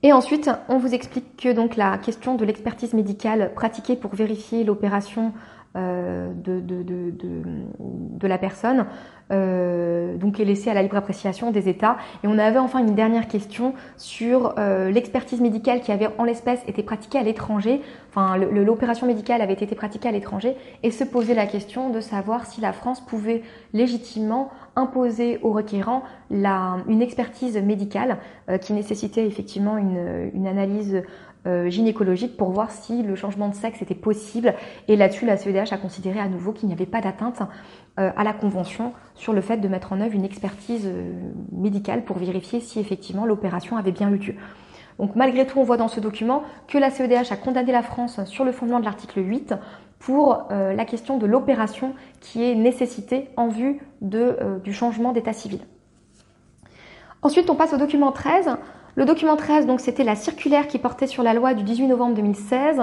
Et 0.06 0.12
ensuite, 0.12 0.50
on 0.68 0.78
vous 0.78 0.94
explique 0.94 1.38
que 1.38 1.54
donc 1.54 1.78
la 1.78 1.98
question 1.98 2.36
de 2.36 2.44
l'expertise 2.44 2.94
médicale 2.94 3.54
pratiquée 3.56 3.96
pour 3.96 4.14
vérifier 4.14 4.66
l'opération 4.66 5.32
euh, 5.76 6.32
de, 6.36 6.60
de, 6.60 6.84
de, 6.84 7.12
de, 7.12 8.28
la 8.28 8.38
personne, 8.38 8.86
euh, 9.32 10.16
donc 10.18 10.40
est 10.40 10.46
laissée 10.46 10.70
à 10.70 10.76
la 10.76 10.84
libre 10.84 10.98
appréciation 10.98 11.50
des 11.50 11.68
États. 11.68 11.98
Et 12.24 12.28
on 12.28 12.38
avait 12.38 12.60
enfin 12.60 12.78
une 12.78 12.94
dernière 12.94 13.28
question 13.28 13.74
sur 13.98 14.54
euh, 14.60 14.92
l'expertise 14.92 15.42
médicale 15.42 15.82
qui 15.82 15.92
avait 15.92 16.10
en 16.20 16.26
l'espèce 16.26 16.60
été 16.68 16.84
pratiquée 16.84 17.18
à 17.18 17.24
l'étranger, 17.24 17.82
enfin 18.10 18.38
l'opération 18.38 19.08
médicale 19.08 19.42
avait 19.42 19.54
été 19.54 19.74
pratiquée 19.74 20.10
à 20.10 20.12
l'étranger, 20.12 20.56
et 20.84 20.92
se 20.92 21.04
poser 21.04 21.34
la 21.34 21.48
question 21.48 21.90
de 21.90 22.02
savoir 22.02 22.46
si 22.46 22.62
la 22.62 22.72
France 22.72 23.02
pouvait 23.04 23.42
légitimement 23.74 24.52
imposer 24.76 25.40
aux 25.44 25.52
requérants 25.52 26.04
la, 26.30 26.78
une 26.88 27.02
expertise 27.02 27.58
médicale 27.58 28.18
qui 28.62 28.74
nécessitait 28.74 29.28
effectivement 29.28 29.78
une, 29.78 30.32
une 30.34 30.48
analyse 30.48 31.04
euh, 31.46 31.70
gynécologique 31.70 32.38
pour 32.38 32.52
voir 32.52 32.72
si 32.72 33.04
le 33.04 33.16
changement 33.16 33.50
de 33.50 33.54
sexe 33.54 33.82
était 33.82 33.96
possible. 33.96 34.54
Et 34.88 34.96
là-dessus, 34.96 35.26
la 35.26 35.36
CEDH 35.36 35.74
a 35.74 35.78
considéré 35.78 36.18
à 36.22 36.30
nouveau 36.30 36.54
qu'il 36.54 36.70
n'y 36.70 36.74
avait 36.74 36.86
pas 36.86 37.02
d'atteinte 37.02 37.42
euh, 38.00 38.12
à 38.16 38.24
la 38.24 38.32
Convention 38.32 38.94
sur 39.14 39.34
le 39.34 39.42
fait 39.42 39.58
de 39.58 39.68
mettre 39.68 39.92
en 39.92 40.00
œuvre 40.00 40.16
une 40.16 40.24
expertise 40.24 40.86
euh, 40.86 41.12
médicale 41.52 42.06
pour 42.06 42.18
vérifier 42.18 42.62
si 42.62 42.80
effectivement 42.80 43.26
l'opération 43.26 43.76
avait 43.76 43.92
bien 43.92 44.10
eu 44.10 44.16
lieu. 44.16 44.36
Donc 45.00 45.16
malgré 45.16 45.46
tout, 45.46 45.60
on 45.60 45.64
voit 45.64 45.78
dans 45.78 45.88
ce 45.88 46.00
document 46.00 46.44
que 46.68 46.78
la 46.78 46.90
CEDH 46.90 47.32
a 47.32 47.36
condamné 47.36 47.72
la 47.72 47.84
France 47.84 48.24
sur 48.26 48.46
le 48.46 48.52
fondement 48.52 48.80
de 48.80 48.86
l'article 48.86 49.22
8 49.26 49.56
pour 50.00 50.48
la 50.50 50.84
question 50.84 51.18
de 51.18 51.26
l'opération 51.26 51.94
qui 52.20 52.44
est 52.44 52.56
nécessitée 52.56 53.30
en 53.38 53.48
vue 53.48 53.80
de, 54.02 54.38
du 54.62 54.74
changement 54.74 55.14
d'état 55.14 55.32
civil. 55.32 55.62
Ensuite, 57.22 57.50
on 57.50 57.56
passe 57.56 57.74
au 57.74 57.78
document 57.78 58.12
13 58.12 58.58
le 58.96 59.06
document 59.06 59.36
13, 59.36 59.66
donc, 59.66 59.80
c'était 59.80 60.04
la 60.04 60.16
circulaire 60.16 60.68
qui 60.68 60.78
portait 60.78 61.08
sur 61.08 61.24
la 61.24 61.34
loi 61.34 61.56
du 61.56 61.64
18 61.64 61.88
novembre 61.88 62.16
2016 62.16 62.82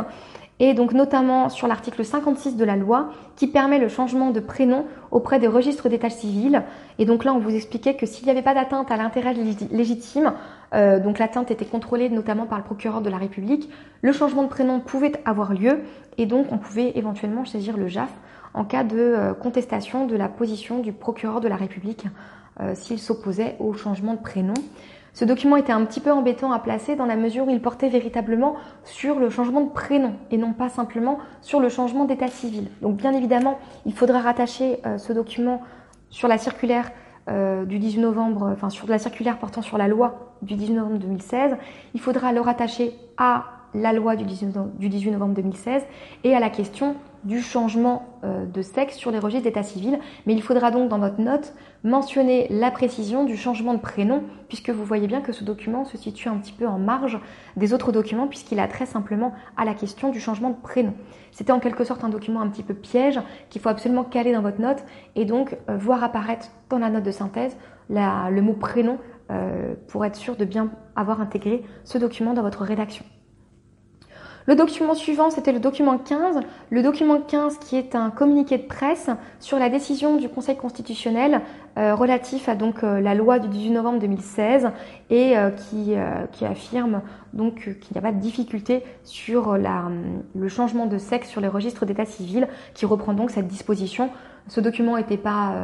et 0.61 0.75
donc 0.75 0.93
notamment 0.93 1.49
sur 1.49 1.67
l'article 1.67 2.05
56 2.05 2.57
de 2.57 2.65
la 2.65 2.77
loi 2.77 3.09
qui 3.35 3.47
permet 3.47 3.79
le 3.79 3.89
changement 3.89 4.31
de 4.31 4.41
prénom 4.41 4.85
auprès 5.11 5.39
des 5.39 5.49
registres 5.49 5.89
d'état 5.89 6.11
civil. 6.11 6.63
Et 6.99 7.07
donc 7.07 7.25
là, 7.25 7.33
on 7.33 7.39
vous 7.39 7.55
expliquait 7.55 7.95
que 7.95 8.05
s'il 8.05 8.27
n'y 8.27 8.31
avait 8.31 8.43
pas 8.43 8.55
d'atteinte 8.55 8.91
à 8.91 8.99
l'intérêt 8.99 9.33
légitime, 9.33 10.35
euh, 10.75 11.01
donc 11.01 11.19
l'atteinte 11.19 11.51
était 11.51 11.65
contrôlée 11.65 12.11
notamment 12.11 12.45
par 12.45 12.59
le 12.59 12.65
procureur 12.65 13.01
de 13.01 13.09
la 13.09 13.17
République, 13.17 13.71
le 14.03 14.13
changement 14.13 14.43
de 14.43 14.49
prénom 14.49 14.81
pouvait 14.81 15.13
avoir 15.25 15.55
lieu 15.55 15.81
et 16.19 16.27
donc 16.27 16.53
on 16.53 16.59
pouvait 16.59 16.93
éventuellement 16.95 17.47
saisir 17.47 17.79
le 17.79 17.89
JAF 17.89 18.11
en 18.53 18.65
cas 18.65 18.85
de 18.85 18.99
euh, 18.99 19.33
contestation 19.33 20.07
de 20.07 20.17
la 20.17 20.29
position 20.29 20.81
du 20.81 20.93
procureur 20.93 21.41
de 21.41 21.49
la 21.49 21.57
République 21.57 22.05
euh, 22.61 22.75
s'il 22.75 22.99
s'opposait 22.99 23.57
au 23.61 23.73
changement 23.73 24.13
de 24.13 24.21
prénom. 24.21 24.55
Ce 25.21 25.27
document 25.27 25.57
était 25.57 25.71
un 25.71 25.85
petit 25.85 26.01
peu 26.01 26.11
embêtant 26.11 26.51
à 26.51 26.59
placer 26.59 26.97
dans 26.97 27.05
la 27.05 27.15
mesure 27.15 27.47
où 27.47 27.51
il 27.51 27.61
portait 27.61 27.91
véritablement 27.91 28.55
sur 28.85 29.19
le 29.19 29.29
changement 29.29 29.61
de 29.61 29.69
prénom 29.69 30.15
et 30.31 30.39
non 30.39 30.55
pas 30.55 30.71
simplement 30.71 31.19
sur 31.43 31.61
le 31.61 31.69
changement 31.69 32.07
d'état 32.07 32.29
civil. 32.29 32.71
Donc 32.81 32.97
bien 32.97 33.13
évidemment, 33.13 33.59
il 33.85 33.93
faudra 33.93 34.21
rattacher 34.21 34.81
euh, 34.87 34.97
ce 34.97 35.13
document 35.13 35.61
sur 36.09 36.27
la 36.27 36.39
circulaire 36.39 36.91
euh, 37.29 37.67
du 37.67 37.79
18 37.79 38.01
novembre, 38.01 38.49
enfin 38.51 38.71
sur 38.71 38.89
la 38.89 38.99
circulaire 38.99 39.39
portant 39.39 39.61
sur 39.61 39.77
la 39.77 39.89
loi 39.89 40.33
du 40.41 40.55
18 40.55 40.73
novembre 40.73 40.99
2016. 41.01 41.59
Il 41.93 42.01
faudra 42.01 42.33
le 42.33 42.41
rattacher 42.41 42.95
à 43.19 43.45
la 43.75 43.93
loi 43.93 44.17
du 44.17 44.25
18 44.25 45.11
novembre 45.11 45.35
2016 45.35 45.83
et 46.25 46.35
à 46.35 46.41
la 46.41 46.51
question 46.51 46.97
du 47.25 47.43
changement 47.43 48.07
euh, 48.25 48.47
de 48.47 48.63
sexe 48.63 48.97
sur 48.97 49.11
les 49.11 49.19
registres 49.19 49.45
d'état 49.45 49.63
civil. 49.63 49.99
Mais 50.27 50.33
il 50.33 50.43
faudra 50.43 50.71
donc 50.71 50.89
dans 50.89 50.99
votre 50.99 51.21
note 51.21 51.55
mentionner 51.85 52.47
la 52.51 52.71
précision 52.71 53.25
du 53.25 53.37
changement 53.37 53.75
de 53.75 53.79
prénom, 53.79 54.23
puisque 54.49 54.71
vous 54.71 54.85
voyez 54.85 55.07
bien 55.07 55.21
que 55.21 55.33
ce 55.33 55.45
document 55.45 55.85
se 55.85 55.97
situe 55.97 56.29
un 56.29 56.37
petit 56.37 56.53
peu 56.53 56.67
en 56.67 56.79
marge 56.79 57.19
des 57.57 57.73
autres 57.73 57.93
documents, 57.93 58.27
puisqu'il 58.27 58.59
a 58.59 58.69
très 58.69 58.87
simplement 58.87 59.33
à 59.57 59.65
la 59.65 59.75
question 59.75 60.11
du 60.11 60.21
changement 60.21 60.51
de 60.51 60.57
prénom. 60.63 60.95
C'était 61.33 61.53
en 61.53 61.61
quelque 61.61 61.85
sorte 61.85 62.05
un 62.05 62.09
document 62.09 62.41
un 62.41 62.49
petit 62.49 62.63
peu 62.63 62.75
piège 62.75 63.21
qu'il 63.51 63.61
faut 63.61 63.69
absolument 63.69 64.05
caler 64.05 64.33
dans 64.33 64.43
votre 64.43 64.61
note 64.61 64.83
et 65.15 65.25
donc 65.25 65.57
euh, 65.69 65.77
voir 65.77 66.03
apparaître 66.03 66.49
dans 66.71 66.79
la 66.79 66.91
note 66.91 67.05
de 67.05 67.11
synthèse 67.11 67.57
le 67.91 68.41
mot 68.41 68.53
prénom 68.53 68.99
euh, 69.31 69.75
pour 69.89 70.05
être 70.05 70.17
sûr 70.17 70.37
de 70.37 70.45
bien 70.45 70.71
avoir 70.97 71.21
intégré 71.21 71.63
ce 71.85 71.99
document 71.99 72.35
dans 72.35 72.43
votre 72.43 72.63
rédaction. 72.63 73.05
Le 74.51 74.57
document 74.57 74.97
suivant, 74.97 75.31
c'était 75.31 75.53
le 75.53 75.61
document 75.61 75.97
15. 75.97 76.41
Le 76.71 76.83
document 76.83 77.21
15 77.21 77.59
qui 77.59 77.77
est 77.77 77.95
un 77.95 78.11
communiqué 78.11 78.59
de 78.59 78.65
presse 78.65 79.09
sur 79.39 79.61
la 79.61 79.69
décision 79.69 80.17
du 80.17 80.29
Conseil 80.29 80.57
constitutionnel 80.57 81.43
euh, 81.79 81.95
relatif 81.95 82.49
à 82.49 82.57
euh, 82.57 83.01
la 83.01 83.15
loi 83.15 83.39
du 83.39 83.47
18 83.47 83.71
novembre 83.71 84.01
2016 84.01 84.71
et 85.09 85.39
euh, 85.39 85.51
qui, 85.51 85.95
qui, 86.33 86.45
affirme 86.45 87.01
donc 87.33 87.61
qu'il 87.61 87.93
n'y 87.93 87.99
a 87.99 88.01
pas 88.01 88.11
de 88.11 88.19
difficulté 88.19 88.83
sur 89.05 89.57
la, 89.57 89.85
le 90.35 90.49
changement 90.49 90.87
de 90.87 90.99
sexe 90.99 91.29
sur 91.29 91.41
les 91.41 91.47
registres 91.47 91.87
d'état 91.87 92.05
civil, 92.05 92.49
qui 92.75 92.87
reprend 92.87 93.13
donc 93.13 93.31
cette 93.31 93.47
disposition 93.47 94.11
ce 94.51 94.61
document 94.61 94.97
n'était 94.97 95.17
pas 95.17 95.55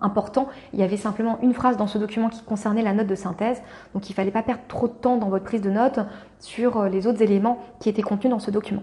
important. 0.00 0.48
Il 0.72 0.80
y 0.80 0.82
avait 0.82 0.96
simplement 0.96 1.38
une 1.42 1.52
phrase 1.52 1.76
dans 1.76 1.86
ce 1.86 1.98
document 1.98 2.30
qui 2.30 2.42
concernait 2.42 2.82
la 2.82 2.94
note 2.94 3.06
de 3.06 3.14
synthèse. 3.14 3.62
Donc 3.94 4.08
il 4.08 4.12
ne 4.12 4.16
fallait 4.16 4.30
pas 4.30 4.42
perdre 4.42 4.62
trop 4.66 4.88
de 4.88 4.94
temps 4.94 5.18
dans 5.18 5.28
votre 5.28 5.44
prise 5.44 5.60
de 5.60 5.70
notes 5.70 6.00
sur 6.40 6.84
les 6.84 7.06
autres 7.06 7.20
éléments 7.22 7.58
qui 7.80 7.90
étaient 7.90 8.02
contenus 8.02 8.30
dans 8.30 8.38
ce 8.38 8.50
document. 8.50 8.82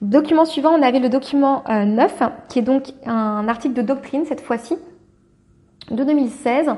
Document 0.00 0.46
suivant, 0.46 0.70
on 0.70 0.82
avait 0.82 0.98
le 0.98 1.10
document 1.10 1.62
9, 1.68 2.22
qui 2.48 2.58
est 2.58 2.62
donc 2.62 2.92
un 3.04 3.46
article 3.48 3.74
de 3.74 3.82
doctrine 3.82 4.24
cette 4.24 4.40
fois-ci, 4.40 4.76
de 5.90 6.02
2016, 6.02 6.70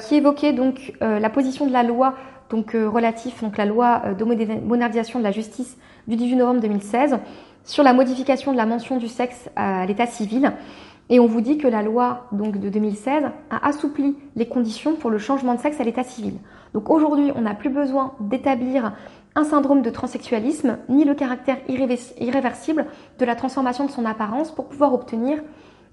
qui 0.00 0.14
évoquait 0.14 0.54
donc 0.54 0.94
la 1.00 1.30
position 1.30 1.66
de 1.66 1.72
la 1.72 1.82
loi 1.82 2.14
donc 2.48 2.72
relatif 2.72 3.42
donc 3.42 3.56
la 3.56 3.64
loi 3.64 4.02
de 4.18 4.24
modernisation 4.24 5.20
de 5.20 5.24
la 5.24 5.30
justice 5.30 5.78
du 6.08 6.16
18 6.16 6.36
novembre 6.36 6.60
2016 6.60 7.18
sur 7.64 7.82
la 7.82 7.92
modification 7.92 8.52
de 8.52 8.56
la 8.56 8.66
mention 8.66 8.96
du 8.96 9.08
sexe 9.08 9.48
à 9.56 9.86
l'état 9.86 10.06
civil. 10.06 10.52
Et 11.08 11.18
on 11.18 11.26
vous 11.26 11.40
dit 11.40 11.58
que 11.58 11.66
la 11.66 11.82
loi 11.82 12.26
donc 12.30 12.58
de 12.58 12.68
2016 12.68 13.24
a 13.50 13.66
assoupli 13.66 14.16
les 14.36 14.46
conditions 14.46 14.94
pour 14.94 15.10
le 15.10 15.18
changement 15.18 15.54
de 15.54 15.60
sexe 15.60 15.80
à 15.80 15.84
l'état 15.84 16.04
civil. 16.04 16.34
Donc 16.72 16.88
aujourd'hui, 16.88 17.32
on 17.34 17.40
n'a 17.42 17.54
plus 17.54 17.68
besoin 17.68 18.14
d'établir 18.20 18.92
un 19.34 19.44
syndrome 19.44 19.82
de 19.82 19.90
transsexualisme 19.90 20.78
ni 20.88 21.04
le 21.04 21.14
caractère 21.14 21.58
irréversible 21.68 22.86
de 23.18 23.24
la 23.24 23.34
transformation 23.34 23.86
de 23.86 23.90
son 23.90 24.04
apparence 24.04 24.52
pour 24.52 24.68
pouvoir 24.68 24.94
obtenir 24.94 25.40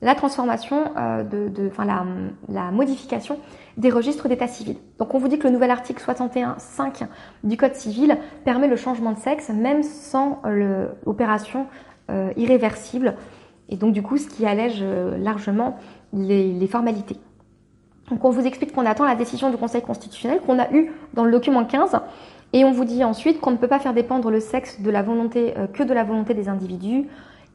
la 0.01 0.15
transformation, 0.15 0.91
euh, 0.97 1.23
de, 1.23 1.71
la, 2.49 2.71
modification 2.71 3.39
des 3.77 3.89
registres 3.89 4.27
d'état 4.27 4.47
civil. 4.47 4.77
Donc 4.99 5.13
on 5.13 5.17
vous 5.17 5.27
dit 5.27 5.39
que 5.39 5.47
le 5.47 5.53
nouvel 5.53 5.71
article 5.71 6.03
61.5 6.03 7.07
du 7.43 7.57
Code 7.57 7.75
civil 7.75 8.17
permet 8.43 8.67
le 8.67 8.75
changement 8.75 9.11
de 9.11 9.19
sexe 9.19 9.49
même 9.49 9.83
sans 9.83 10.41
l'opération 11.05 11.67
euh, 12.09 12.31
irréversible 12.37 13.15
et 13.69 13.75
donc 13.75 13.93
du 13.93 14.01
coup 14.01 14.17
ce 14.17 14.27
qui 14.27 14.45
allège 14.45 14.79
euh, 14.81 15.17
largement 15.17 15.77
les, 16.13 16.67
formalités. 16.67 17.17
Donc 18.09 18.23
on 18.23 18.29
vous 18.29 18.45
explique 18.45 18.73
qu'on 18.73 18.85
attend 18.85 19.05
la 19.05 19.15
décision 19.15 19.49
du 19.49 19.57
Conseil 19.57 19.81
constitutionnel 19.81 20.39
qu'on 20.41 20.59
a 20.59 20.71
eu 20.71 20.91
dans 21.13 21.25
le 21.25 21.31
document 21.31 21.65
15 21.65 21.99
et 22.53 22.63
on 22.63 22.71
vous 22.71 22.85
dit 22.85 23.03
ensuite 23.03 23.41
qu'on 23.41 23.51
ne 23.51 23.57
peut 23.57 23.67
pas 23.67 23.79
faire 23.79 23.93
dépendre 23.93 24.31
le 24.31 24.39
sexe 24.39 24.79
de 24.79 24.89
la 24.89 25.01
volonté 25.01 25.53
que 25.73 25.83
de 25.83 25.93
la 25.93 26.05
volonté 26.05 26.33
des 26.33 26.47
individus 26.47 27.07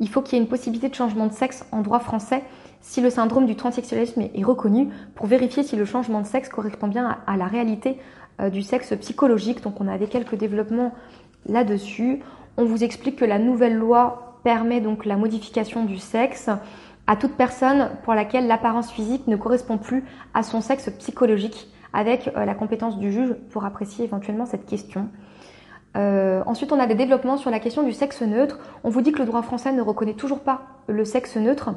il 0.02 0.08
faut 0.08 0.20
qu'il 0.20 0.36
y 0.36 0.40
ait 0.40 0.42
une 0.42 0.50
possibilité 0.50 0.88
de 0.88 0.94
changement 0.94 1.28
de 1.28 1.32
sexe 1.32 1.64
en 1.70 1.80
droit 1.80 2.00
français 2.00 2.42
si 2.80 3.00
le 3.00 3.08
syndrome 3.08 3.46
du 3.46 3.54
transsexualisme 3.54 4.22
est 4.34 4.42
reconnu 4.42 4.88
pour 5.14 5.26
vérifier 5.26 5.62
si 5.62 5.76
le 5.76 5.84
changement 5.84 6.20
de 6.20 6.26
sexe 6.26 6.48
correspond 6.48 6.88
bien 6.88 7.18
à, 7.24 7.36
la 7.36 7.46
réalité 7.46 7.98
euh, 8.40 8.50
du 8.50 8.62
sexe 8.62 8.92
psychologique. 8.96 9.62
Donc 9.62 9.80
on 9.80 9.86
avait 9.86 10.08
quelques 10.08 10.34
développements 10.34 10.92
là-dessus. 11.46 12.20
On 12.56 12.64
vous 12.64 12.82
explique 12.82 13.14
que 13.14 13.24
la 13.24 13.38
nouvelle 13.38 13.76
loi 13.76 14.40
permet 14.42 14.80
donc 14.80 15.04
la 15.04 15.16
modification 15.16 15.84
du 15.84 15.98
sexe 15.98 16.50
à 17.06 17.14
toute 17.14 17.36
personne 17.36 17.90
pour 18.02 18.14
laquelle 18.14 18.48
l'apparence 18.48 18.90
physique 18.90 19.28
ne 19.28 19.36
correspond 19.36 19.78
plus 19.78 20.02
à 20.34 20.42
son 20.42 20.60
sexe 20.60 20.90
psychologique 20.98 21.68
avec 21.92 22.28
euh, 22.36 22.44
la 22.44 22.54
compétence 22.56 22.98
du 22.98 23.12
juge 23.12 23.34
pour 23.50 23.64
apprécier 23.64 24.04
éventuellement 24.04 24.46
cette 24.46 24.66
question. 24.66 25.08
Euh, 25.96 26.42
ensuite, 26.46 26.72
on 26.72 26.80
a 26.80 26.86
des 26.86 26.94
développements 26.94 27.36
sur 27.36 27.50
la 27.50 27.60
question 27.60 27.82
du 27.82 27.92
sexe 27.92 28.22
neutre. 28.22 28.58
On 28.84 28.90
vous 28.90 29.02
dit 29.02 29.12
que 29.12 29.18
le 29.18 29.26
droit 29.26 29.42
français 29.42 29.72
ne 29.72 29.82
reconnaît 29.82 30.14
toujours 30.14 30.40
pas 30.40 30.62
le 30.86 31.04
sexe 31.04 31.36
neutre. 31.36 31.70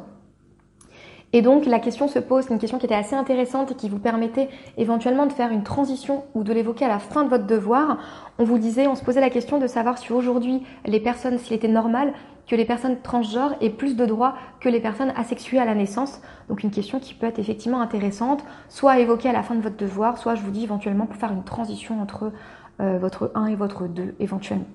Et 1.33 1.41
donc 1.41 1.65
la 1.65 1.79
question 1.79 2.07
se 2.07 2.19
pose, 2.19 2.47
une 2.49 2.59
question 2.59 2.77
qui 2.77 2.85
était 2.85 2.95
assez 2.95 3.13
intéressante 3.13 3.71
et 3.71 3.75
qui 3.75 3.89
vous 3.89 3.99
permettait 3.99 4.47
éventuellement 4.77 5.25
de 5.25 5.33
faire 5.33 5.51
une 5.51 5.63
transition 5.63 6.23
ou 6.33 6.45
de 6.45 6.53
l'évoquer 6.53 6.85
à 6.85 6.87
la 6.87 6.99
fin 6.99 7.25
de 7.25 7.29
votre 7.29 7.45
devoir. 7.45 7.97
On 8.39 8.45
vous 8.45 8.57
disait, 8.57 8.87
on 8.87 8.95
se 8.95 9.03
posait 9.03 9.19
la 9.19 9.29
question 9.29 9.59
de 9.59 9.67
savoir 9.67 9.97
si 9.97 10.13
aujourd'hui 10.13 10.63
les 10.85 11.01
personnes, 11.01 11.37
s'il 11.37 11.53
était 11.53 11.67
normal 11.67 12.13
que 12.47 12.55
les 12.55 12.63
personnes 12.63 13.01
transgenres 13.01 13.55
aient 13.59 13.69
plus 13.69 13.97
de 13.97 14.05
droits 14.05 14.35
que 14.61 14.69
les 14.69 14.79
personnes 14.79 15.11
asexuées 15.17 15.59
à 15.59 15.65
la 15.65 15.75
naissance. 15.75 16.21
Donc 16.47 16.63
une 16.63 16.71
question 16.71 16.99
qui 16.99 17.13
peut 17.13 17.27
être 17.27 17.39
effectivement 17.39 17.81
intéressante, 17.81 18.45
soit 18.69 18.99
évoquée 18.99 19.27
à 19.27 19.33
la 19.33 19.43
fin 19.43 19.55
de 19.55 19.61
votre 19.61 19.77
devoir, 19.77 20.17
soit 20.17 20.35
je 20.35 20.41
vous 20.41 20.51
dis 20.51 20.63
éventuellement 20.63 21.05
pour 21.05 21.17
faire 21.17 21.33
une 21.33 21.43
transition 21.43 22.01
entre 22.01 22.31
euh, 22.81 22.97
votre 22.97 23.31
1 23.35 23.47
et 23.47 23.55
votre 23.55 23.87
2 23.87 24.15
éventuellement. 24.19 24.65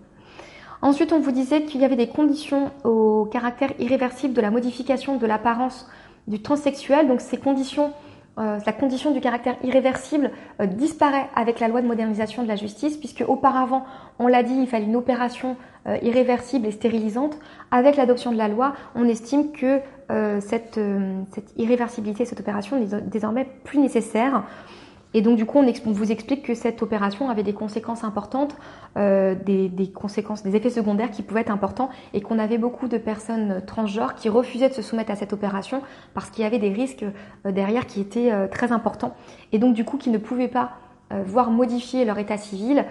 Ensuite, 0.82 1.12
on 1.12 1.20
vous 1.20 1.32
disait 1.32 1.64
qu'il 1.64 1.82
y 1.82 1.84
avait 1.84 1.96
des 1.96 2.08
conditions 2.08 2.70
au 2.84 3.26
caractère 3.26 3.72
irréversible 3.78 4.32
de 4.32 4.40
la 4.40 4.50
modification 4.50 5.18
de 5.18 5.26
l'apparence 5.26 5.86
du 6.26 6.40
transsexuel. 6.40 7.08
Donc 7.08 7.20
ces 7.20 7.36
conditions, 7.36 7.92
euh, 8.38 8.58
la 8.64 8.72
condition 8.72 9.10
du 9.10 9.20
caractère 9.20 9.56
irréversible 9.62 10.30
euh, 10.60 10.66
disparaît 10.66 11.28
avec 11.36 11.60
la 11.60 11.68
loi 11.68 11.82
de 11.82 11.86
modernisation 11.86 12.42
de 12.42 12.48
la 12.48 12.56
justice, 12.56 12.96
puisque 12.96 13.22
auparavant, 13.28 13.84
on 14.18 14.26
l'a 14.26 14.42
dit, 14.42 14.54
il 14.54 14.66
fallait 14.66 14.86
une 14.86 14.96
opération 14.96 15.56
irréversible 16.02 16.66
et 16.66 16.72
stérilisante. 16.72 17.38
Avec 17.70 17.96
l'adoption 17.96 18.32
de 18.32 18.36
la 18.36 18.48
loi, 18.48 18.74
on 18.94 19.08
estime 19.08 19.50
que 19.50 19.80
cette, 20.40 20.78
cette 21.32 21.52
irréversibilité, 21.56 22.26
cette 22.26 22.40
opération 22.40 22.78
n'est 22.78 23.00
désormais 23.00 23.46
plus 23.64 23.78
nécessaire. 23.78 24.44
Et 25.12 25.22
donc 25.22 25.36
du 25.36 25.44
coup, 25.44 25.58
on, 25.58 25.92
vous 25.92 26.12
explique 26.12 26.44
que 26.44 26.54
cette 26.54 26.82
opération 26.82 27.30
avait 27.30 27.42
des 27.42 27.52
conséquences 27.52 28.04
importantes, 28.04 28.56
euh, 28.96 29.34
des, 29.34 29.90
conséquences, 29.92 30.42
des 30.42 30.54
effets 30.54 30.70
secondaires 30.70 31.10
qui 31.10 31.22
pouvaient 31.22 31.40
être 31.40 31.50
importants, 31.50 31.90
et 32.14 32.20
qu'on 32.20 32.38
avait 32.38 32.58
beaucoup 32.58 32.86
de 32.86 32.98
personnes 32.98 33.62
transgenres 33.66 34.14
qui 34.14 34.28
refusaient 34.28 34.68
de 34.68 34.74
se 34.74 34.82
soumettre 34.82 35.10
à 35.10 35.16
cette 35.16 35.32
opération 35.32 35.82
parce 36.14 36.30
qu'il 36.30 36.44
y 36.44 36.46
avait 36.46 36.58
des 36.58 36.72
risques 36.72 37.04
euh, 37.46 37.52
derrière 37.52 37.86
qui 37.86 38.00
étaient 38.00 38.32
euh, 38.32 38.46
très 38.46 38.72
importants, 38.72 39.14
et 39.52 39.58
donc 39.58 39.74
du 39.74 39.84
coup, 39.84 39.96
qui 39.96 40.10
ne 40.10 40.18
pouvaient 40.18 40.48
pas 40.48 40.72
voir 41.26 41.50
modifier 41.50 42.04
leur 42.04 42.18
état 42.18 42.36
civil 42.36 42.84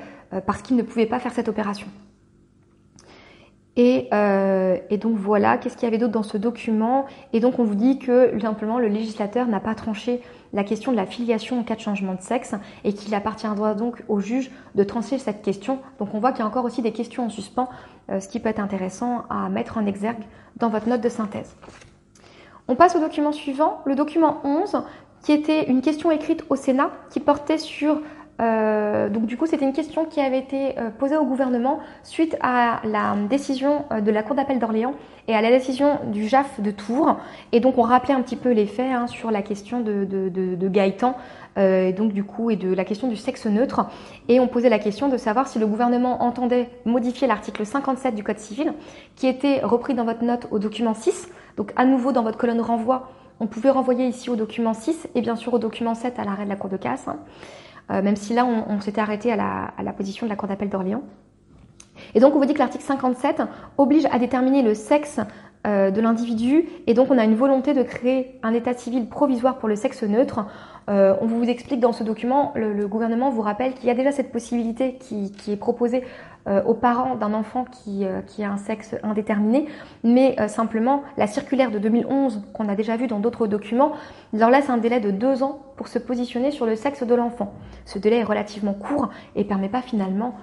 parce 0.46 0.62
qu'ils 0.62 0.76
ne 0.76 0.82
pouvaient 0.82 1.06
pas 1.06 1.20
faire 1.20 1.32
cette 1.32 1.48
opération. 1.48 1.88
Et, 3.82 4.10
et, 4.90 4.98
donc 4.98 5.16
voilà, 5.16 5.58
qu'est-ce 5.58 5.78
qu'il 5.78 5.86
y 5.86 5.88
avait 5.88 5.98
d'autre 5.98 6.12
dans 6.12 6.24
ce 6.24 6.38
document? 6.38 7.06
Et 7.32 7.40
donc 7.40 7.60
on 7.60 7.64
vous 7.64 7.76
dit 7.76 7.98
que 7.98 8.38
simplement 8.42 8.78
le 8.78 8.90
législateur 8.90 9.48
n'a 9.48 9.62
pas 9.62 9.74
tranché 9.74 10.22
la 10.54 10.64
question 10.64 10.92
de 10.92 10.98
la 10.98 11.06
filiation 11.06 11.60
en 11.60 11.64
cas 11.64 11.76
de 11.76 11.80
changement 11.80 12.14
de 12.14 12.22
sexe 12.22 12.56
et 12.84 12.94
qu'il 12.94 13.14
appartiendra 13.14 13.76
donc 13.76 14.04
au 14.08 14.20
juge 14.20 14.52
de 14.76 14.84
trancher 14.84 15.18
cette 15.18 15.42
question. 15.42 15.80
Donc 16.00 16.14
on 16.14 16.20
voit 16.20 16.32
qu'il 16.32 16.40
y 16.40 16.44
a 16.44 16.48
encore 16.48 16.66
aussi 16.66 16.82
des 16.82 16.92
questions 16.92 17.26
en 17.26 17.30
suspens, 17.30 17.70
euh, 18.10 18.20
ce 18.20 18.28
qui 18.28 18.40
peut 18.40 18.50
être 18.50 18.60
intéressant 18.60 19.24
à 19.30 19.50
mettre 19.50 19.78
en 19.78 19.86
exergue 19.86 20.24
dans 20.58 20.70
votre 20.70 20.88
note 20.88 21.02
de 21.02 21.10
synthèse. 21.10 21.56
On 22.68 22.76
passe 22.76 22.96
au 22.96 23.00
document 23.00 23.32
suivant, 23.32 23.82
le 23.86 23.96
document 23.96 24.42
11, 24.44 24.84
qui 25.24 25.32
était 25.32 25.70
une 25.70 25.82
question 25.82 26.12
écrite 26.12 26.44
au 26.50 26.56
Sénat 26.56 26.92
qui 27.10 27.20
portait 27.20 27.58
sur 27.58 28.02
euh, 28.40 29.10
donc 29.10 29.26
du 29.26 29.38
coup, 29.38 29.46
c'était 29.46 29.66
une 29.66 29.74
question 29.74 30.06
qui 30.06 30.22
avait 30.22 30.40
été 30.40 30.80
euh, 30.80 30.90
posée 30.90 31.18
au 31.18 31.26
gouvernement 31.26 31.80
suite 32.04 32.38
à 32.42 32.82
la 32.86 33.16
décision 33.30 33.86
euh, 33.92 34.02
de 34.02 34.12
la 34.12 34.24
Cour 34.24 34.36
d'appel 34.36 34.60
d'Orléans 34.60 34.94
et 35.28 35.36
à 35.36 35.42
la 35.42 35.50
décision 35.50 36.00
du 36.06 36.28
JAF 36.28 36.62
de 36.62 36.72
Tours. 36.72 37.18
Et 37.52 37.60
donc 37.60 37.78
on 37.78 37.82
rappelait 37.82 38.14
un 38.14 38.22
petit 38.22 38.38
peu 38.38 38.52
les 38.52 38.66
faits 38.66 38.92
hein, 38.92 39.08
sur 39.08 39.30
la 39.32 39.42
question 39.42 39.82
de, 39.82 40.06
de, 40.06 40.30
de, 40.30 40.56
de 40.56 40.68
Gaëtan, 40.68 41.16
et 41.58 41.92
donc 41.92 42.14
du 42.14 42.24
coup, 42.24 42.52
et 42.52 42.56
de 42.56 42.74
la 42.74 42.86
question 42.86 43.10
du 43.10 43.18
sexe 43.18 43.46
neutre. 43.46 43.86
Et 44.30 44.40
on 44.40 44.48
posait 44.48 44.70
la 44.70 44.80
question 44.80 45.10
de 45.10 45.18
savoir 45.18 45.48
si 45.48 45.60
le 45.60 45.68
gouvernement 45.68 46.24
entendait 46.24 46.70
modifier 46.86 47.28
l'article 47.28 47.66
57 47.66 48.16
du 48.16 48.24
Code 48.24 48.40
civil, 48.40 48.74
qui 49.18 49.28
était 49.28 49.60
repris 49.60 49.94
dans 49.94 50.06
votre 50.06 50.24
note 50.24 50.48
au 50.52 50.60
document 50.60 50.94
6. 50.94 51.30
Donc 51.58 51.74
à 51.76 51.84
nouveau 51.84 52.14
dans 52.14 52.24
votre 52.24 52.38
colonne 52.38 52.62
renvoi, 52.62 53.10
on 53.42 53.48
pouvait 53.48 53.72
renvoyer 53.72 54.08
ici 54.08 54.30
au 54.30 54.38
document 54.38 54.74
6 54.74 55.10
et 55.16 55.22
bien 55.22 55.36
sûr 55.36 55.54
au 55.54 55.60
document 55.60 55.96
7 55.96 56.18
à 56.18 56.24
l'arrêt 56.24 56.46
de 56.46 56.50
la 56.50 56.56
Cour 56.56 56.70
de 56.70 56.78
casse. 56.78 57.08
Hein. 57.08 57.18
Euh, 57.92 58.02
même 58.02 58.16
si 58.16 58.34
là, 58.34 58.46
on, 58.46 58.80
s'était 58.82 59.02
arrêté 59.02 59.32
à 59.32 59.36
la, 59.36 59.94
position 59.94 60.26
de 60.26 60.30
la 60.30 60.36
Cour 60.36 60.48
d'appel 60.48 60.70
d'Orléans. 60.70 61.04
Et 62.14 62.20
donc, 62.20 62.36
on 62.36 62.40
vous 62.40 62.46
dit 62.46 62.54
que 62.54 62.60
l'article 62.60 62.84
57 62.84 63.42
oblige 63.78 64.06
à 64.12 64.20
déterminer 64.20 64.62
le 64.62 64.74
sexe 64.74 65.20
euh, 65.68 65.92
de 65.92 66.00
l'individu, 66.00 66.70
et 66.88 66.94
donc 66.94 67.12
on 67.12 67.18
a 67.18 67.26
une 67.26 67.36
volonté 67.36 67.74
de 67.74 67.84
créer 67.84 68.40
un 68.44 68.54
état 68.54 68.74
civil 68.74 69.10
provisoire 69.10 69.58
pour 69.58 69.68
le 69.68 69.76
sexe 69.76 70.04
neutre. 70.04 70.46
Euh, 70.90 71.16
on 71.20 71.26
vous 71.26 71.44
explique 71.44 71.82
dans 71.82 71.92
ce 71.92 72.04
document, 72.04 72.54
le, 72.56 72.88
gouvernement 72.88 73.30
vous 73.30 73.42
rappelle 73.42 73.74
qu'il 73.74 73.88
y 73.88 73.92
a 73.92 73.94
déjà 73.94 74.14
cette 74.14 74.32
possibilité 74.32 74.96
qui, 74.96 75.34
est 75.52 75.58
proposée 75.58 76.04
aux 76.48 76.74
parents 76.74 77.16
d'un 77.16 77.34
enfant 77.34 77.66
qui, 77.66 78.06
euh, 78.06 78.22
qui, 78.22 78.44
a 78.44 78.52
un 78.52 78.58
sexe 78.58 78.96
indéterminé, 79.04 79.68
mais 80.04 80.36
euh, 80.40 80.48
simplement 80.48 81.04
la 81.18 81.28
circulaire 81.28 81.70
de 81.70 81.80
2011 81.80 82.42
qu'on 82.54 82.70
a 82.70 82.76
déjà 82.76 82.98
vu 82.98 83.08
dans 83.08 83.20
d'autres 83.20 83.46
documents 83.46 83.92
leur 84.34 84.50
laisse 84.50 84.70
un 84.70 84.78
délai 84.78 85.00
de 85.00 85.12
deux 85.12 85.44
ans 85.44 85.60
pour 85.76 85.88
se 85.88 86.00
positionner 86.00 86.52
sur 86.52 86.66
le 86.66 86.76
sexe 86.76 87.04
de 87.04 87.14
l'enfant. 87.16 87.54
Ce 87.86 88.00
délai 88.00 88.18
est 88.18 88.24
relativement 88.24 88.74
court 88.74 89.10
et 89.36 89.44
permet 89.44 89.70
pas 89.70 89.82
finalement 89.82 90.36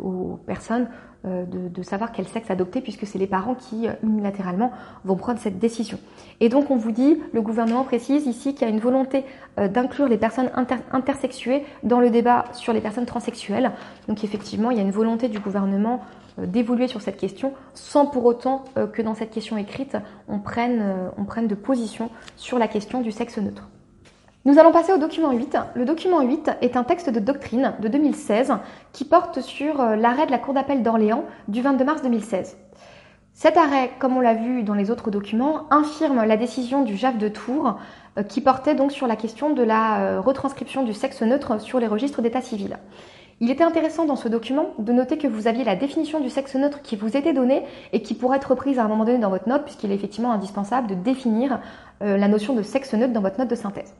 aux 0.00 0.38
personnes 0.46 0.86
de, 1.24 1.82
savoir 1.82 2.12
quel 2.12 2.26
sexe 2.28 2.50
adopter 2.50 2.80
puisque 2.80 3.04
c'est 3.04 3.18
les 3.18 3.26
parents 3.26 3.56
qui 3.56 3.88
unilatéralement 4.04 4.70
vont 5.04 5.16
prendre 5.16 5.40
cette 5.40 5.58
décision. 5.58 5.98
Et 6.40 6.48
donc 6.48 6.70
on 6.70 6.76
vous 6.76 6.92
dit, 6.92 7.20
le 7.32 7.42
gouvernement 7.42 7.82
précise 7.82 8.26
ici 8.26 8.54
qu'il 8.54 8.66
y 8.66 8.70
a 8.70 8.72
une 8.72 8.80
volonté 8.80 9.24
d'inclure 9.56 10.06
les 10.06 10.18
personnes 10.18 10.50
intersexuées 10.92 11.64
dans 11.82 11.98
le 11.98 12.10
débat 12.10 12.44
sur 12.52 12.72
les 12.72 12.80
personnes 12.80 13.06
transsexuelles. 13.06 13.72
Donc 14.06 14.22
effectivement, 14.22 14.70
il 14.72 14.78
y 14.78 14.80
a 14.80 14.84
une 14.84 14.90
volonté 14.90 15.28
du 15.28 15.38
gouvernement 15.38 16.00
euh, 16.38 16.46
d'évoluer 16.46 16.88
sur 16.88 17.00
cette 17.00 17.16
question 17.16 17.52
sans 17.74 18.06
pour 18.06 18.24
autant 18.24 18.64
euh, 18.76 18.86
que 18.86 19.02
dans 19.02 19.14
cette 19.14 19.30
question 19.30 19.56
écrite, 19.56 19.96
on 20.28 20.38
prenne, 20.38 20.80
euh, 20.80 21.08
on 21.18 21.24
prenne 21.24 21.46
de 21.46 21.54
position 21.54 22.10
sur 22.36 22.58
la 22.58 22.68
question 22.68 23.00
du 23.00 23.12
sexe 23.12 23.38
neutre. 23.38 23.68
Nous 24.44 24.58
allons 24.58 24.72
passer 24.72 24.92
au 24.92 24.98
document 24.98 25.30
8. 25.30 25.56
Le 25.74 25.84
document 25.84 26.20
8 26.20 26.50
est 26.62 26.76
un 26.76 26.82
texte 26.82 27.10
de 27.10 27.20
doctrine 27.20 27.74
de 27.80 27.86
2016 27.86 28.54
qui 28.92 29.04
porte 29.04 29.40
sur 29.40 29.80
l'arrêt 29.80 30.26
de 30.26 30.32
la 30.32 30.38
Cour 30.38 30.52
d'appel 30.52 30.82
d'Orléans 30.82 31.24
du 31.46 31.62
22 31.62 31.84
mars 31.84 32.02
2016. 32.02 32.56
Cet 33.34 33.56
arrêt, 33.56 33.92
comme 34.00 34.16
on 34.16 34.20
l'a 34.20 34.34
vu 34.34 34.64
dans 34.64 34.74
les 34.74 34.90
autres 34.90 35.12
documents, 35.12 35.68
infirme 35.70 36.24
la 36.24 36.36
décision 36.36 36.82
du 36.82 36.96
JAF 36.96 37.18
de 37.18 37.28
Tours 37.28 37.78
qui 38.28 38.40
portait 38.40 38.74
donc 38.74 38.90
sur 38.90 39.06
la 39.06 39.14
question 39.14 39.50
de 39.50 39.62
la 39.62 40.20
retranscription 40.20 40.82
du 40.82 40.92
sexe 40.92 41.22
neutre 41.22 41.60
sur 41.60 41.78
les 41.78 41.86
registres 41.86 42.20
d'état 42.20 42.40
civil. 42.40 42.78
Il 43.42 43.50
était 43.50 43.64
intéressant 43.64 44.04
dans 44.04 44.14
ce 44.14 44.28
document 44.28 44.68
de 44.78 44.92
noter 44.92 45.18
que 45.18 45.26
vous 45.26 45.48
aviez 45.48 45.64
la 45.64 45.74
définition 45.74 46.20
du 46.20 46.30
sexe 46.30 46.54
neutre 46.54 46.80
qui 46.80 46.94
vous 46.94 47.16
était 47.16 47.32
donnée 47.32 47.64
et 47.92 48.00
qui 48.00 48.14
pourrait 48.14 48.36
être 48.36 48.50
reprise 48.50 48.78
à 48.78 48.84
un 48.84 48.88
moment 48.88 49.04
donné 49.04 49.18
dans 49.18 49.30
votre 49.30 49.48
note 49.48 49.64
puisqu'il 49.64 49.90
est 49.90 49.96
effectivement 49.96 50.30
indispensable 50.30 50.86
de 50.86 50.94
définir 50.94 51.58
euh, 52.02 52.16
la 52.16 52.28
notion 52.28 52.54
de 52.54 52.62
sexe 52.62 52.94
neutre 52.94 53.12
dans 53.12 53.20
votre 53.20 53.40
note 53.40 53.48
de 53.48 53.56
synthèse. 53.56 53.94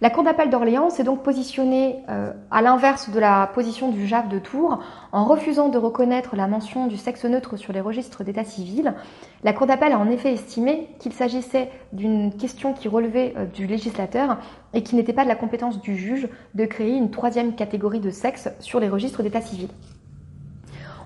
La 0.00 0.10
Cour 0.10 0.24
d'appel 0.24 0.50
d'Orléans 0.50 0.90
s'est 0.90 1.04
donc 1.04 1.22
positionnée 1.22 2.00
euh, 2.08 2.32
à 2.50 2.62
l'inverse 2.62 3.10
de 3.10 3.20
la 3.20 3.48
position 3.54 3.90
du 3.90 4.08
JAF 4.08 4.28
de 4.28 4.40
Tours 4.40 4.80
en 5.12 5.24
refusant 5.24 5.68
de 5.68 5.78
reconnaître 5.78 6.34
la 6.34 6.48
mention 6.48 6.88
du 6.88 6.96
sexe 6.96 7.24
neutre 7.24 7.56
sur 7.56 7.72
les 7.72 7.80
registres 7.80 8.24
d'état 8.24 8.42
civil. 8.42 8.94
La 9.42 9.52
Cour 9.52 9.66
d'appel 9.66 9.92
a 9.92 9.98
en 9.98 10.10
effet 10.10 10.32
estimé 10.32 10.88
qu'il 10.98 11.12
s'agissait 11.12 11.70
d'une 11.92 12.32
question 12.34 12.74
qui 12.74 12.88
relevait 12.88 13.34
euh, 13.36 13.46
du 13.46 13.66
législateur 13.66 14.38
et 14.74 14.82
qui 14.82 14.96
n'était 14.96 15.12
pas 15.12 15.24
de 15.24 15.28
la 15.28 15.36
compétence 15.36 15.80
du 15.80 15.96
juge 15.96 16.28
de 16.54 16.64
créer 16.66 16.94
une 16.94 17.10
troisième 17.10 17.54
catégorie 17.54 18.00
de 18.00 18.10
sexe 18.10 18.50
sur 18.60 18.80
les 18.80 18.88
registres 18.88 19.22
d'état 19.22 19.40
civil. 19.40 19.68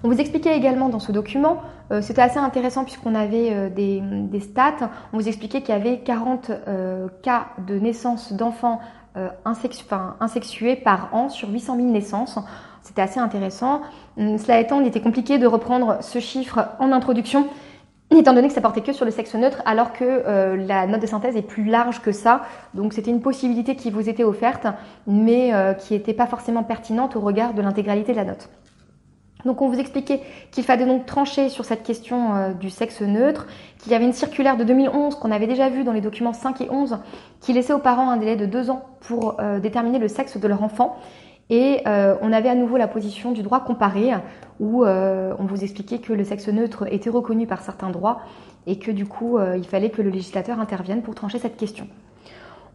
On 0.04 0.08
vous 0.08 0.20
expliquait 0.20 0.54
également 0.54 0.90
dans 0.90 0.98
ce 0.98 1.12
document, 1.12 1.62
euh, 1.90 2.02
c'était 2.02 2.20
assez 2.20 2.38
intéressant 2.38 2.84
puisqu'on 2.84 3.14
avait 3.14 3.48
euh, 3.52 3.70
des, 3.70 4.40
stats, 4.40 4.90
on 5.14 5.18
vous 5.18 5.28
expliquait 5.28 5.62
qu'il 5.62 5.70
y 5.70 5.78
avait 5.78 6.00
40 6.00 6.50
euh, 6.50 7.08
cas 7.22 7.46
de 7.66 7.78
naissance 7.78 8.32
d'enfants 8.32 8.80
insexués 9.44 10.74
par 10.74 11.14
an 11.14 11.28
sur 11.28 11.48
800 11.48 11.76
000 11.76 11.88
naissances. 11.88 12.36
C'était 12.82 13.00
assez 13.00 13.20
intéressant. 13.20 13.80
Hum, 14.18 14.38
cela 14.38 14.58
étant, 14.58 14.80
il 14.80 14.88
était 14.88 15.00
compliqué 15.00 15.38
de 15.38 15.46
reprendre 15.46 15.98
ce 16.02 16.18
chiffre 16.18 16.66
en 16.80 16.90
introduction 16.90 17.46
étant 18.18 18.32
donné 18.32 18.48
que 18.48 18.54
ça 18.54 18.60
portait 18.60 18.80
que 18.80 18.92
sur 18.92 19.04
le 19.04 19.10
sexe 19.10 19.34
neutre, 19.34 19.62
alors 19.66 19.92
que 19.92 20.56
la 20.56 20.86
note 20.86 21.00
de 21.00 21.06
synthèse 21.06 21.36
est 21.36 21.42
plus 21.42 21.64
large 21.64 22.00
que 22.00 22.12
ça. 22.12 22.42
Donc 22.74 22.92
c'était 22.92 23.10
une 23.10 23.20
possibilité 23.20 23.76
qui 23.76 23.90
vous 23.90 24.08
était 24.08 24.24
offerte, 24.24 24.66
mais 25.06 25.52
qui 25.78 25.94
n'était 25.94 26.14
pas 26.14 26.26
forcément 26.26 26.62
pertinente 26.62 27.16
au 27.16 27.20
regard 27.20 27.54
de 27.54 27.62
l'intégralité 27.62 28.12
de 28.12 28.16
la 28.16 28.24
note. 28.24 28.48
Donc 29.44 29.60
on 29.60 29.68
vous 29.68 29.78
expliquait 29.78 30.20
qu'il 30.50 30.64
fallait 30.64 30.86
donc 30.86 31.06
trancher 31.06 31.48
sur 31.48 31.64
cette 31.64 31.82
question 31.82 32.34
euh, 32.34 32.52
du 32.52 32.70
sexe 32.70 33.02
neutre, 33.02 33.46
qu'il 33.78 33.92
y 33.92 33.94
avait 33.94 34.04
une 34.04 34.12
circulaire 34.12 34.56
de 34.56 34.64
2011 34.64 35.16
qu'on 35.16 35.30
avait 35.30 35.46
déjà 35.46 35.68
vue 35.68 35.84
dans 35.84 35.92
les 35.92 36.00
documents 36.00 36.32
5 36.32 36.62
et 36.62 36.70
11 36.70 36.98
qui 37.40 37.52
laissait 37.52 37.72
aux 37.72 37.78
parents 37.78 38.10
un 38.10 38.16
délai 38.16 38.36
de 38.36 38.46
deux 38.46 38.70
ans 38.70 38.86
pour 39.00 39.36
euh, 39.40 39.60
déterminer 39.60 39.98
le 39.98 40.08
sexe 40.08 40.38
de 40.38 40.48
leur 40.48 40.62
enfant. 40.62 40.96
Et 41.50 41.80
euh, 41.86 42.16
on 42.22 42.32
avait 42.32 42.48
à 42.48 42.54
nouveau 42.54 42.76
la 42.76 42.88
position 42.88 43.32
du 43.32 43.42
droit 43.42 43.60
comparé 43.60 44.12
où 44.60 44.86
on 44.86 45.44
vous 45.46 45.64
expliquait 45.64 45.98
que 45.98 46.12
le 46.12 46.24
sexe 46.24 46.48
neutre 46.48 46.86
était 46.90 47.10
reconnu 47.10 47.46
par 47.46 47.62
certains 47.62 47.90
droits 47.90 48.20
et 48.66 48.78
que 48.78 48.90
du 48.90 49.04
coup 49.04 49.38
il 49.56 49.66
fallait 49.66 49.90
que 49.90 50.00
le 50.00 50.10
législateur 50.10 50.60
intervienne 50.60 51.02
pour 51.02 51.14
trancher 51.14 51.38
cette 51.38 51.56
question. 51.56 51.88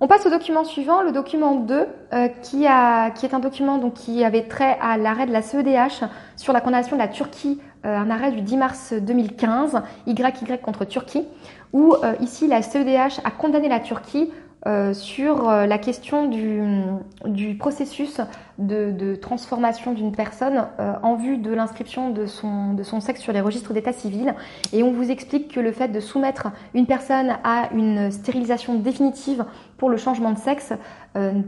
On 0.01 0.07
passe 0.07 0.25
au 0.25 0.29
document 0.29 0.63
suivant, 0.63 1.01
le 1.01 1.11
document 1.11 1.55
2, 1.55 1.87
euh, 2.13 2.27
qui, 2.41 2.63
est 2.63 3.33
un 3.33 3.39
document 3.39 3.89
qui 3.89 4.23
avait 4.23 4.47
trait 4.47 4.77
à 4.81 4.97
l'arrêt 4.97 5.25
de 5.25 5.33
la 5.33 5.41
CEDH 5.41 6.05
sur 6.37 6.53
la 6.53 6.61
condamnation 6.61 6.95
de 6.95 7.01
la 7.01 7.09
Turquie, 7.09 7.59
euh, 7.85 7.97
un 7.97 8.09
arrêt 8.09 8.31
du 8.31 8.41
10 8.41 8.55
mars 8.55 8.93
2015, 8.93 9.81
YY 10.07 10.15
contre 10.63 10.85
Turquie, 10.85 11.27
où 11.73 11.95
euh, 11.95 12.13
ici 12.21 12.47
la 12.47 12.61
CEDH 12.61 13.19
a 13.25 13.31
condamné 13.31 13.67
la 13.67 13.81
Turquie 13.81 14.31
euh, 14.67 14.93
sur 14.93 15.47
euh, 15.47 15.65
la 15.65 15.77
question 15.77 16.27
du, 16.27 17.55
processus 17.55 18.19
de, 18.57 19.15
transformation 19.15 19.93
d'une 19.93 20.11
personne 20.11 20.67
euh, 20.81 20.95
en 21.01 21.15
vue 21.15 21.37
de 21.37 21.53
l'inscription 21.53 22.09
de 22.09 22.25
son, 22.25 22.73
de 22.73 22.83
son 22.83 22.99
sexe 22.99 23.21
sur 23.21 23.31
les 23.31 23.39
registres 23.39 23.71
d'état 23.71 23.93
civil. 23.93 24.35
Et 24.73 24.83
on 24.83 24.91
vous 24.91 25.11
explique 25.11 25.53
que 25.53 25.61
le 25.61 25.71
fait 25.71 25.87
de 25.87 26.01
soumettre 26.01 26.49
une 26.73 26.87
personne 26.87 27.37
à 27.45 27.69
une 27.73 28.11
stérilisation 28.11 28.79
définitive 28.79 29.45
pour 29.77 29.89
le 29.89 29.95
changement 29.95 30.31
de 30.31 30.37
sexe 30.37 30.73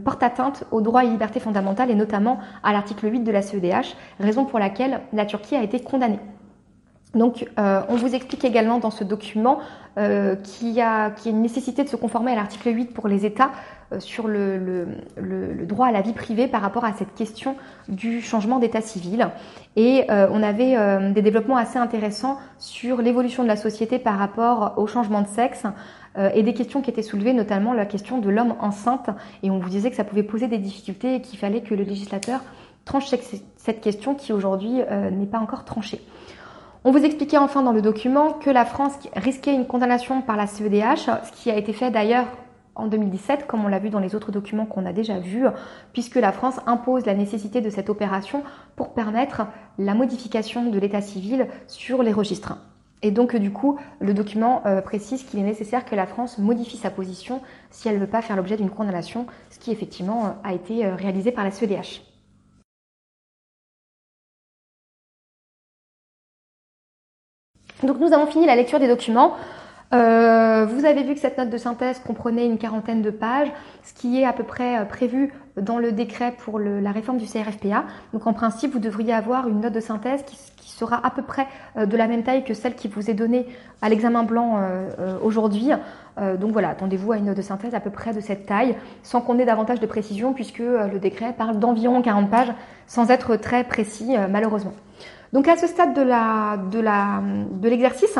porte 0.04 0.22
atteinte 0.22 0.64
aux 0.70 0.80
droits 0.80 1.04
et 1.04 1.08
libertés 1.08 1.38
fondamentales 1.38 1.90
et 1.90 1.94
notamment 1.94 2.38
à 2.62 2.72
l'article 2.72 3.12
8 3.12 3.20
de 3.20 3.30
la 3.30 3.42
CEDH, 3.42 3.94
raison 4.20 4.44
pour 4.44 4.58
laquelle 4.58 5.00
la 5.12 5.26
Turquie 5.26 5.54
a 5.54 5.62
été 5.62 5.80
condamnée. 5.80 6.18
Donc, 7.14 7.46
euh, 7.58 7.82
on 7.88 7.96
vous 7.96 8.14
explique 8.14 8.44
également 8.44 8.78
dans 8.78 8.90
ce 8.90 9.04
document 9.04 9.58
euh, 9.98 10.34
qu'il 10.36 10.70
y, 10.70 10.80
a 10.80 11.12
une 11.26 11.42
nécessité 11.42 11.84
de 11.84 11.88
se 11.88 11.96
conformer 11.96 12.32
à 12.32 12.36
l'article 12.36 12.74
8 12.74 12.94
pour 12.94 13.06
les 13.06 13.26
États 13.26 13.50
euh, 13.92 14.00
sur 14.00 14.28
le, 14.28 14.86
droit 15.66 15.88
à 15.88 15.92
la 15.92 16.00
vie 16.00 16.14
privée 16.14 16.48
par 16.48 16.62
rapport 16.62 16.86
à 16.86 16.94
cette 16.94 17.14
question 17.14 17.56
du 17.88 18.22
changement 18.22 18.58
d'état 18.58 18.80
civil. 18.80 19.28
Et 19.76 20.06
on 20.08 20.42
avait 20.42 20.76
des 21.12 21.22
développements 21.22 21.56
assez 21.56 21.78
intéressants 21.78 22.38
sur 22.58 23.00
l'évolution 23.00 23.42
de 23.42 23.48
la 23.48 23.56
société 23.56 23.98
par 23.98 24.18
rapport 24.18 24.74
au 24.76 24.86
changement 24.86 25.22
de 25.22 25.28
sexe 25.28 25.64
et 26.34 26.42
des 26.42 26.52
questions 26.52 26.82
qui 26.82 26.90
étaient 26.90 27.02
soulevées, 27.02 27.32
notamment 27.32 27.72
la 27.72 27.86
question 27.86 28.18
de 28.18 28.28
l'homme 28.28 28.54
enceinte. 28.60 29.08
Et 29.42 29.50
on 29.50 29.58
vous 29.58 29.70
disait 29.70 29.88
que 29.88 29.96
ça 29.96 30.04
pouvait 30.04 30.22
poser 30.22 30.46
des 30.46 30.58
difficultés 30.58 31.14
et 31.14 31.20
qu'il 31.22 31.38
fallait 31.38 31.62
que 31.62 31.74
le 31.74 31.84
législateur 31.84 32.40
tranche 32.84 33.06
cette 33.56 33.80
question 33.80 34.14
qui 34.14 34.34
aujourd'hui 34.34 34.82
n'est 35.10 35.26
pas 35.26 35.38
encore 35.38 35.64
tranchée. 35.64 36.02
On 36.84 36.90
vous 36.90 37.04
expliquait 37.04 37.38
enfin 37.38 37.62
dans 37.62 37.70
le 37.70 37.80
document 37.80 38.32
que 38.32 38.50
la 38.50 38.64
France 38.64 38.94
risquait 39.14 39.54
une 39.54 39.66
condamnation 39.66 40.20
par 40.20 40.36
la 40.36 40.48
CEDH, 40.48 41.10
ce 41.24 41.30
qui 41.32 41.48
a 41.48 41.56
été 41.56 41.72
fait 41.72 41.92
d'ailleurs 41.92 42.26
en 42.74 42.88
2017, 42.88 43.46
comme 43.46 43.64
on 43.64 43.68
l'a 43.68 43.78
vu 43.78 43.88
dans 43.88 44.00
les 44.00 44.16
autres 44.16 44.32
documents 44.32 44.66
qu'on 44.66 44.84
a 44.84 44.92
déjà 44.92 45.20
vus, 45.20 45.46
puisque 45.92 46.16
la 46.16 46.32
France 46.32 46.58
impose 46.66 47.06
la 47.06 47.14
nécessité 47.14 47.60
de 47.60 47.70
cette 47.70 47.88
opération 47.88 48.42
pour 48.74 48.94
permettre 48.94 49.42
la 49.78 49.94
modification 49.94 50.70
de 50.70 50.78
l'état 50.80 51.02
civil 51.02 51.46
sur 51.68 52.02
les 52.02 52.12
registres. 52.12 52.58
Et 53.02 53.12
donc 53.12 53.36
du 53.36 53.52
coup, 53.52 53.78
le 54.00 54.12
document 54.12 54.62
euh, 54.66 54.80
précise 54.80 55.22
qu'il 55.22 55.38
est 55.38 55.44
nécessaire 55.44 55.84
que 55.84 55.94
la 55.94 56.06
France 56.08 56.38
modifie 56.38 56.78
sa 56.78 56.90
position 56.90 57.42
si 57.70 57.88
elle 57.88 57.96
ne 57.96 58.00
veut 58.00 58.06
pas 58.08 58.22
faire 58.22 58.34
l'objet 58.34 58.56
d'une 58.56 58.70
condamnation, 58.70 59.26
ce 59.50 59.60
qui 59.60 59.70
effectivement 59.70 60.26
euh, 60.26 60.30
a 60.42 60.52
été 60.52 60.84
euh, 60.84 60.96
réalisé 60.96 61.30
par 61.30 61.44
la 61.44 61.52
CEDH. 61.52 62.11
Donc 67.82 67.98
nous 67.98 68.12
avons 68.12 68.26
fini 68.26 68.46
la 68.46 68.56
lecture 68.56 68.78
des 68.78 68.88
documents. 68.88 69.34
Euh, 69.92 70.64
vous 70.64 70.86
avez 70.86 71.02
vu 71.02 71.14
que 71.14 71.20
cette 71.20 71.36
note 71.36 71.50
de 71.50 71.58
synthèse 71.58 71.98
comprenait 71.98 72.46
une 72.46 72.56
quarantaine 72.56 73.02
de 73.02 73.10
pages, 73.10 73.48
ce 73.82 73.92
qui 73.92 74.20
est 74.20 74.24
à 74.24 74.32
peu 74.32 74.42
près 74.42 74.78
euh, 74.78 74.84
prévu 74.84 75.34
dans 75.60 75.78
le 75.78 75.92
décret 75.92 76.32
pour 76.38 76.58
la 76.58 76.92
réforme 76.92 77.18
du 77.18 77.26
CRFPA. 77.26 77.84
Donc 78.14 78.26
en 78.26 78.32
principe, 78.32 78.72
vous 78.72 78.78
devriez 78.78 79.12
avoir 79.12 79.48
une 79.48 79.60
note 79.60 79.74
de 79.74 79.80
synthèse 79.80 80.22
qui, 80.24 80.38
sera 80.62 81.06
à 81.06 81.10
peu 81.10 81.22
près 81.22 81.46
euh, 81.76 81.84
de 81.84 81.96
la 81.98 82.08
même 82.08 82.22
taille 82.22 82.44
que 82.44 82.54
celle 82.54 82.74
qui 82.74 82.88
vous 82.88 83.10
est 83.10 83.14
donnée 83.14 83.46
à 83.82 83.90
l'examen 83.90 84.22
blanc 84.22 84.58
aujourd'hui. 85.22 85.70
donc 86.16 86.52
voilà, 86.52 86.70
attendez-vous 86.70 87.12
à 87.12 87.18
une 87.18 87.26
note 87.26 87.36
de 87.36 87.42
synthèse 87.42 87.74
à 87.74 87.80
peu 87.80 87.90
près 87.90 88.14
de 88.14 88.20
cette 88.20 88.46
taille, 88.46 88.76
sans 89.02 89.20
qu'on 89.20 89.38
ait 89.38 89.44
davantage 89.44 89.80
de 89.80 89.86
précision, 89.86 90.32
puisque 90.32 90.60
le 90.60 90.98
décret 90.98 91.34
parle 91.36 91.58
d'environ 91.58 92.00
40 92.00 92.30
pages, 92.30 92.52
sans 92.86 93.10
être 93.10 93.36
très 93.36 93.64
précis 93.64 94.14
malheureusement. 94.30 94.72
Donc 95.32 95.48
à 95.48 95.56
ce 95.56 95.66
stade 95.66 95.94
de 95.94 97.68
l'exercice, 97.68 98.18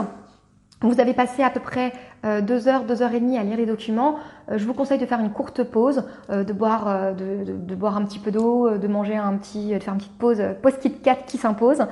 vous 0.80 0.98
avez 1.00 1.12
passé 1.12 1.42
à 1.42 1.50
peu 1.50 1.60
près 1.60 1.92
euh, 2.24 2.40
deux 2.40 2.68
heures, 2.68 2.84
deux 2.84 3.02
heures 3.02 3.12
et 3.12 3.20
demie 3.20 3.38
à 3.38 3.44
lire 3.44 3.56
les 3.56 3.66
documents. 3.66 4.16
Euh, 4.50 4.58
je 4.58 4.66
vous 4.66 4.74
conseille 4.74 4.98
de 4.98 5.06
faire 5.06 5.20
une 5.20 5.30
courte 5.30 5.62
pause, 5.62 6.04
euh, 6.30 6.42
de 6.42 6.52
boire 6.52 6.88
un 6.88 8.04
petit 8.04 8.18
peu 8.18 8.30
d'eau, 8.30 8.78
de 8.78 8.88
manger 8.88 9.16
un 9.16 9.36
petit, 9.36 9.74
de 9.74 9.78
faire 9.78 9.94
une 9.94 10.00
petite 10.00 10.18
pause 10.18 10.42
post-Kit 10.62 10.94
4 11.02 11.26
qui 11.26 11.38
s'impose, 11.38 11.84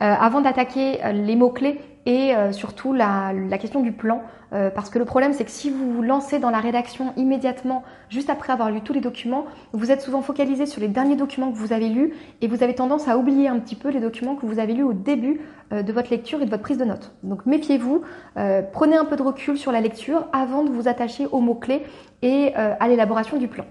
avant 0.00 0.42
d'attaquer 0.42 1.00
les 1.12 1.36
mots 1.36 1.48
clés 1.48 1.80
et 2.04 2.34
surtout 2.52 2.92
la 2.92 3.32
question 3.58 3.80
du 3.80 3.92
plan 3.92 4.20
euh, 4.56 4.70
parce 4.70 4.88
que 4.88 4.98
le 4.98 5.04
problème, 5.04 5.32
c'est 5.34 5.44
que 5.44 5.50
si 5.50 5.70
vous 5.70 5.92
vous 5.92 6.02
lancez 6.02 6.38
dans 6.38 6.50
la 6.50 6.60
rédaction 6.60 7.12
immédiatement, 7.16 7.84
juste 8.08 8.30
après 8.30 8.52
avoir 8.52 8.70
lu 8.70 8.80
tous 8.80 8.94
les 8.94 9.00
documents, 9.00 9.44
vous 9.72 9.90
êtes 9.90 10.00
souvent 10.00 10.22
focalisé 10.22 10.64
sur 10.64 10.80
les 10.80 10.88
derniers 10.88 11.16
documents 11.16 11.52
que 11.52 11.56
vous 11.58 11.72
avez 11.74 11.88
lus 11.88 12.14
et 12.40 12.48
vous 12.48 12.62
avez 12.62 12.74
tendance 12.74 13.06
à 13.06 13.18
oublier 13.18 13.48
un 13.48 13.58
petit 13.58 13.74
peu 13.74 13.90
les 13.90 14.00
documents 14.00 14.34
que 14.34 14.46
vous 14.46 14.58
avez 14.58 14.72
lus 14.72 14.82
au 14.82 14.94
début 14.94 15.42
euh, 15.72 15.82
de 15.82 15.92
votre 15.92 16.10
lecture 16.10 16.40
et 16.40 16.46
de 16.46 16.50
votre 16.50 16.62
prise 16.62 16.78
de 16.78 16.84
notes. 16.84 17.12
Donc 17.22 17.44
méfiez-vous, 17.44 18.00
euh, 18.38 18.62
prenez 18.72 18.96
un 18.96 19.04
peu 19.04 19.16
de 19.16 19.22
recul 19.22 19.58
sur 19.58 19.72
la 19.72 19.82
lecture 19.82 20.26
avant 20.32 20.64
de 20.64 20.70
vous 20.70 20.88
attacher 20.88 21.26
aux 21.26 21.40
mots-clés 21.40 21.82
et 22.22 22.54
à 22.54 22.88
l'élaboration 22.88 23.36
du 23.36 23.46
plan. 23.46 23.66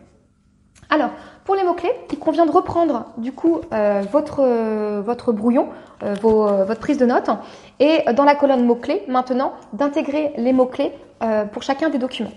Alors, 0.90 1.10
pour 1.46 1.54
les 1.54 1.64
mots-clés, 1.64 1.92
il 2.12 2.18
convient 2.18 2.48
de 2.48 2.52
reprendre 2.52 3.06
du 3.18 3.32
coup 3.32 3.62
euh, 3.72 4.02
votre, 4.12 4.40
euh, 4.40 5.02
votre 5.06 5.32
brouillon, 5.32 5.70
euh, 6.04 6.16
votre 6.16 6.80
prise 6.80 6.98
de 6.98 7.06
notes, 7.06 7.30
et 7.80 8.00
dans 8.14 8.24
la 8.24 8.34
colonne 8.34 8.66
mots-clés, 8.66 9.04
maintenant, 9.08 9.54
d'intégrer 9.72 10.34
les 10.38 10.52
mots-clés 10.52 10.92
pour 11.54 11.64
chacun 11.64 11.90
des 11.90 11.98
documents. 11.98 12.34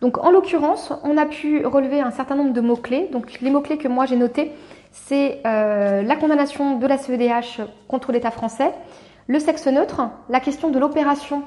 Donc 0.00 0.18
en 0.18 0.30
l'occurrence, 0.30 0.92
on 1.02 1.16
a 1.16 1.24
pu 1.24 1.64
relever 1.64 2.00
un 2.00 2.10
certain 2.10 2.34
nombre 2.34 2.52
de 2.52 2.60
mots-clés. 2.60 3.08
Donc 3.12 3.40
les 3.40 3.50
mots-clés 3.50 3.78
que 3.78 3.88
moi 3.88 4.06
j'ai 4.06 4.16
notés, 4.16 4.52
c'est 4.92 5.40
la 5.44 6.16
condamnation 6.16 6.78
de 6.78 6.86
la 6.86 6.98
CEDH 6.98 7.62
contre 7.86 8.12
l'État 8.12 8.30
français, 8.30 8.72
le 9.28 9.38
sexe 9.38 9.66
neutre, 9.66 10.02
la 10.28 10.40
question 10.40 10.70
de 10.70 10.78
l'opération 10.78 11.42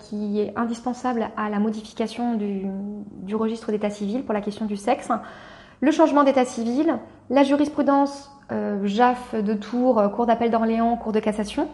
qui 0.00 0.40
est 0.40 0.52
indispensable 0.56 1.30
à 1.36 1.50
la 1.50 1.58
modification 1.60 2.34
du 2.34 3.34
registre 3.36 3.70
d'état 3.70 3.90
civil 3.90 4.24
pour 4.24 4.34
la 4.34 4.40
question 4.40 4.66
du 4.66 4.76
sexe, 4.76 5.10
le 5.80 5.90
changement 5.90 6.24
d'état 6.24 6.44
civil, 6.44 6.98
la 7.30 7.42
jurisprudence 7.42 8.30
euh, 8.50 8.80
JAF 8.84 9.34
de 9.34 9.54
Tours, 9.54 9.98
euh, 9.98 10.08
Cour 10.08 10.26
d'appel 10.26 10.50
d'Orléans, 10.50 10.96
Cour 10.96 11.12
de 11.12 11.20
cassation, 11.20 11.68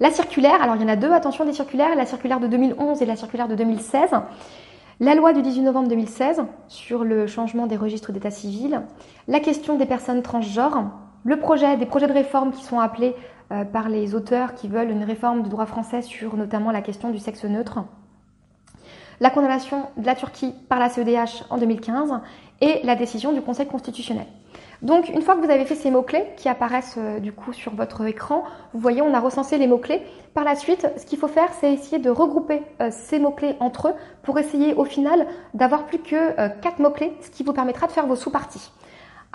La 0.00 0.10
circulaire, 0.10 0.62
alors 0.62 0.76
il 0.76 0.82
y 0.82 0.84
en 0.84 0.88
a 0.88 0.96
deux, 0.96 1.12
attention 1.12 1.44
des 1.44 1.52
circulaires, 1.52 1.94
la 1.96 2.06
circulaire 2.06 2.40
de 2.40 2.46
2011 2.46 3.02
et 3.02 3.06
la 3.06 3.16
circulaire 3.16 3.48
de 3.48 3.54
2016. 3.54 4.10
La 5.00 5.14
loi 5.14 5.34
du 5.34 5.42
18 5.42 5.62
novembre 5.62 5.88
2016 5.88 6.42
sur 6.68 7.04
le 7.04 7.26
changement 7.26 7.66
des 7.66 7.76
registres 7.76 8.12
d'état 8.12 8.30
civil, 8.30 8.80
la 9.28 9.40
question 9.40 9.76
des 9.76 9.84
personnes 9.84 10.22
transgenres, 10.22 10.90
le 11.24 11.38
projet, 11.38 11.76
des 11.76 11.84
projets 11.84 12.06
de 12.06 12.14
réforme 12.14 12.52
qui 12.52 12.64
sont 12.64 12.80
appelés 12.80 13.14
euh, 13.52 13.64
par 13.64 13.90
les 13.90 14.14
auteurs 14.14 14.54
qui 14.54 14.68
veulent 14.68 14.90
une 14.90 15.04
réforme 15.04 15.42
du 15.42 15.50
droit 15.50 15.66
français 15.66 16.00
sur 16.00 16.36
notamment 16.36 16.70
la 16.70 16.80
question 16.80 17.10
du 17.10 17.18
sexe 17.18 17.44
neutre, 17.44 17.80
la 19.20 19.30
condamnation 19.30 19.86
de 19.96 20.06
la 20.06 20.14
Turquie 20.14 20.54
par 20.68 20.78
la 20.78 20.88
CEDH 20.88 21.44
en 21.50 21.58
2015 21.58 22.20
et 22.60 22.80
la 22.84 22.96
décision 22.96 23.32
du 23.32 23.42
Conseil 23.42 23.66
constitutionnel. 23.66 24.26
Donc 24.82 25.08
une 25.08 25.22
fois 25.22 25.34
que 25.36 25.44
vous 25.44 25.50
avez 25.50 25.64
fait 25.64 25.74
ces 25.74 25.90
mots-clés 25.90 26.24
qui 26.36 26.48
apparaissent 26.48 26.96
euh, 26.98 27.18
du 27.18 27.32
coup 27.32 27.52
sur 27.52 27.74
votre 27.74 28.04
écran, 28.04 28.44
vous 28.74 28.80
voyez 28.80 29.00
on 29.00 29.14
a 29.14 29.20
recensé 29.20 29.58
les 29.58 29.66
mots-clés. 29.66 30.02
Par 30.34 30.44
la 30.44 30.54
suite, 30.54 30.86
ce 30.98 31.06
qu'il 31.06 31.18
faut 31.18 31.28
faire, 31.28 31.48
c'est 31.60 31.72
essayer 31.72 31.98
de 31.98 32.10
regrouper 32.10 32.62
euh, 32.80 32.90
ces 32.90 33.18
mots-clés 33.18 33.56
entre 33.58 33.88
eux 33.88 33.94
pour 34.22 34.38
essayer 34.38 34.74
au 34.74 34.84
final 34.84 35.26
d'avoir 35.54 35.86
plus 35.86 35.98
que 35.98 36.38
euh, 36.38 36.48
quatre 36.60 36.78
mots-clés, 36.78 37.12
ce 37.22 37.30
qui 37.30 37.42
vous 37.42 37.54
permettra 37.54 37.86
de 37.86 37.92
faire 37.92 38.06
vos 38.06 38.16
sous-parties. 38.16 38.70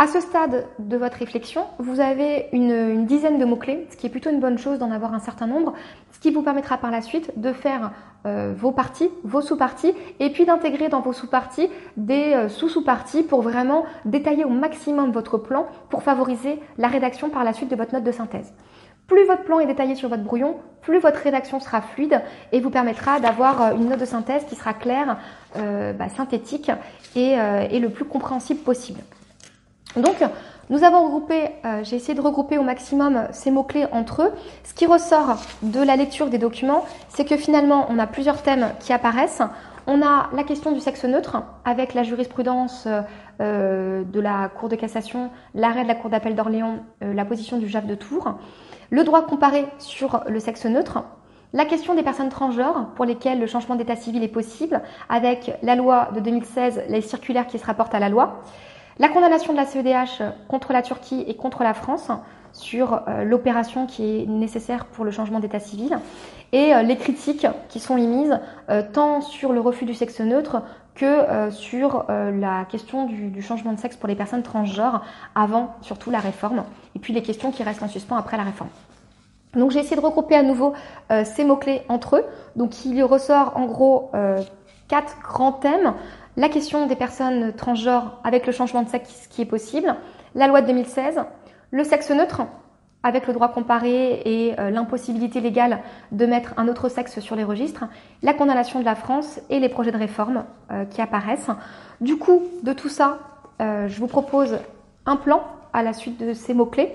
À 0.02 0.08
ce 0.08 0.20
stade 0.20 0.66
de 0.80 0.98
votre 0.98 1.18
réflexion, 1.18 1.68
vous 1.78 2.00
avez 2.00 2.48
une, 2.54 3.06
dizaine 3.06 3.38
de 3.38 3.46
mots-clés, 3.46 3.86
ce 3.92 3.98
qui 3.98 4.08
est 4.08 4.10
plutôt 4.10 4.32
une 4.32 4.40
bonne 4.40 4.58
chose 4.58 4.80
d'en 4.80 4.90
avoir 4.90 5.14
un 5.14 5.20
certain 5.20 5.46
nombre, 5.46 5.74
ce 6.12 6.20
qui 6.20 6.32
vous 6.32 6.42
permettra 6.42 6.80
par 6.80 6.90
la 6.90 7.04
suite 7.04 7.40
de 7.40 7.54
faire 7.54 7.92
euh, 8.26 8.52
vos 8.58 8.72
parties, 8.72 9.12
vos 9.24 9.42
sous-parties, 9.42 9.94
et 10.20 10.32
puis 10.32 10.46
d'intégrer 10.46 10.90
dans 10.90 11.02
vos 11.02 11.14
sous-parties 11.14 11.70
des 11.98 12.34
euh, 12.34 12.50
sous-sous-parties 12.50 13.22
pour 13.22 13.44
vraiment 13.44 13.86
détailler 14.06 14.44
au 14.44 14.50
maximum 14.50 15.12
votre 15.12 15.38
plan 15.38 15.68
pour 15.92 16.02
favoriser 16.02 16.60
la 16.80 16.88
rédaction 16.88 17.30
par 17.30 17.44
la 17.44 17.54
suite 17.54 17.70
de 17.70 17.76
votre 17.76 17.94
note 17.94 18.04
de 18.04 18.12
synthèse. 18.12 18.56
Plus 19.06 19.24
votre 19.26 19.44
plan 19.44 19.60
est 19.60 19.68
détaillé 19.68 19.94
sur 19.94 20.10
votre 20.10 20.24
brouillon, 20.24 20.56
plus 20.82 20.98
votre 20.98 21.20
rédaction 21.20 21.60
sera 21.60 21.80
fluide 21.80 22.24
et 22.52 22.60
vous 22.60 22.72
permettra 22.72 23.20
d'avoir 23.20 23.62
euh, 23.62 23.76
une 23.76 23.90
note 23.90 24.00
de 24.00 24.06
synthèse 24.06 24.46
qui 24.46 24.56
sera 24.56 24.74
claire, 24.74 25.20
bah, 25.54 26.10
synthétique 26.10 26.72
et 27.16 27.36
le 27.80 27.90
plus 27.90 28.06
compréhensible 28.06 28.62
possible. 28.62 29.02
Donc, 29.96 30.24
nous 30.70 30.86
avons 30.86 31.04
regroupé, 31.04 31.50
euh, 31.66 31.84
j'ai 31.84 31.98
essayé 31.98 32.14
de 32.14 32.22
regrouper 32.22 32.58
au 32.58 32.64
maximum 32.64 33.28
ces 33.32 33.52
mots-clés 33.52 33.88
entre 33.92 34.24
eux. 34.24 34.32
Ce 34.64 34.74
qui 34.74 34.86
ressort 34.86 35.36
de 35.64 35.82
la 35.82 35.98
lecture 35.98 36.30
des 36.30 36.38
documents, 36.38 36.86
c'est 37.10 37.26
que 37.26 37.36
finalement, 37.36 37.88
on 37.90 38.00
a 38.00 38.08
plusieurs 38.08 38.42
thèmes 38.42 38.72
qui 38.80 38.94
apparaissent. 38.94 39.42
On 39.88 40.02
a 40.02 40.30
la 40.34 40.44
question 40.44 40.72
du 40.72 40.80
sexe 40.80 41.04
neutre, 41.04 41.44
avec 41.66 41.94
la 41.94 42.04
jurisprudence 42.04 42.88
euh, 43.42 44.04
de 44.04 44.20
la 44.22 44.48
Cour 44.48 44.70
de 44.70 44.76
cassation, 44.76 45.30
l'arrêt 45.56 45.84
de 45.84 45.90
la 45.90 45.96
Cour 45.96 46.10
d'appel 46.10 46.36
d'Orléans, 46.36 46.86
euh, 47.04 47.14
la 47.14 47.26
position 47.26 47.58
du 47.58 47.68
JAF 47.68 47.86
de 47.86 47.96
Tours, 47.96 48.36
le 48.92 49.04
droit 49.04 49.26
comparé 49.26 49.66
sur 49.78 50.24
le 50.28 50.40
sexe 50.40 50.66
neutre, 50.66 51.04
la 51.54 51.66
question 51.66 51.96
des 51.96 52.04
personnes 52.04 52.30
transgenres 52.30 52.92
pour 52.96 53.04
lesquelles 53.04 53.40
le 53.40 53.48
changement 53.48 53.76
d'état 53.76 53.98
civil 53.98 54.24
est 54.24 54.30
possible, 54.30 54.82
avec 55.10 55.52
la 55.64 55.76
loi 55.76 56.10
de 56.16 56.22
2016, 56.22 56.84
les 56.88 57.02
circulaires 57.02 57.48
qui 57.48 57.60
se 57.60 57.66
rapportent 57.66 57.96
à 57.96 58.00
la 58.00 58.08
loi, 58.08 58.42
la 59.02 59.10
condamnation 59.10 59.52
de 59.52 59.58
la 59.58 59.66
CEDH 59.66 60.22
contre 60.48 60.74
la 60.74 60.84
Turquie 60.84 61.26
et 61.28 61.34
contre 61.36 61.64
la 61.64 61.74
France 61.74 62.12
sur 62.54 62.94
euh, 63.08 63.24
l'opération 63.24 63.88
qui 63.88 64.04
est 64.04 64.26
nécessaire 64.28 64.86
pour 64.86 65.06
le 65.06 65.10
changement 65.10 65.40
d'état 65.40 65.60
civil 65.60 65.98
et 66.52 66.76
euh, 66.76 66.84
les 66.84 66.98
critiques 66.98 67.48
qui 67.70 67.80
sont 67.80 67.98
émises 67.98 68.40
euh, 68.70 68.84
tant 68.94 69.22
sur 69.22 69.54
le 69.54 69.60
refus 69.60 69.86
du 69.86 69.96
sexe 69.96 70.20
neutre 70.20 70.62
que 70.94 71.50
sur 71.52 72.06
la 72.10 72.66
question 72.66 73.06
du, 73.06 73.42
changement 73.42 73.72
de 73.72 73.80
sexe 73.80 73.96
pour 73.96 74.10
les 74.10 74.16
personnes 74.16 74.44
transgenres 74.44 75.02
avant 75.36 75.74
surtout 75.82 76.12
la 76.12 76.20
réforme 76.20 76.66
et 76.96 77.00
puis 77.00 77.14
les 77.14 77.24
questions 77.24 77.52
qui 77.52 77.64
restent 77.64 77.82
en 77.82 77.88
suspens 77.88 78.18
après 78.18 78.36
la 78.36 78.44
réforme. 78.44 78.70
Donc 79.54 79.72
j'ai 79.72 79.80
essayé 79.80 79.96
de 79.96 80.02
regrouper 80.06 80.36
à 80.36 80.44
nouveau 80.44 80.74
ces 81.24 81.46
mots-clés 81.46 81.84
entre 81.88 82.18
eux. 82.18 82.26
Donc 82.58 82.84
il 82.84 83.02
ressort 83.06 83.54
en 83.56 83.68
gros 83.68 84.12
quatre 84.90 85.16
grands 85.24 85.54
thèmes 85.54 85.94
la 86.38 86.50
question 86.50 86.88
des 86.88 86.96
personnes 86.96 87.54
transgenres 87.54 88.20
avec 88.24 88.46
le 88.46 88.54
changement 88.54 88.84
de 88.84 88.89
sexe 88.89 89.28
qui 89.30 89.41
est 89.41 89.46
possible, 89.46 89.96
la 90.36 90.48
loi 90.48 90.62
de 90.62 90.67
2016, 90.67 91.20
le 91.72 91.84
sexe 91.84 92.10
neutre 92.12 92.44
avec 93.04 93.28
le 93.28 93.34
droit 93.34 93.50
comparé 93.50 94.22
et 94.26 94.60
euh, 94.60 94.70
l'impossibilité 94.70 95.41
légale 95.41 95.80
de 96.12 96.26
mettre 96.26 96.54
un 96.58 96.67
autre 96.67 96.88
sexe 96.89 97.20
sur 97.20 97.36
les 97.36 97.44
registres, 97.44 97.86
la 98.22 98.34
condamnation 98.34 98.80
de 98.80 98.86
la 98.86 98.96
France 98.96 99.39
et 99.50 99.60
les 99.60 99.70
projets 99.70 99.91
de 99.91 99.98
réforme 99.98 100.46
euh, 100.72 100.86
qui 100.86 101.02
apparaissent. 101.02 101.50
Du 102.00 102.17
coup, 102.17 102.44
de 102.63 102.74
tout 102.74 102.89
ça, 102.89 103.20
euh, 103.60 103.88
je 103.88 104.00
vous 104.00 104.08
propose 104.08 104.60
un 105.06 105.15
plan 105.15 105.44
à 105.74 105.84
la 105.84 105.94
suite 105.94 106.20
de 106.20 106.34
ces 106.34 106.54
mots-clés. 106.54 106.91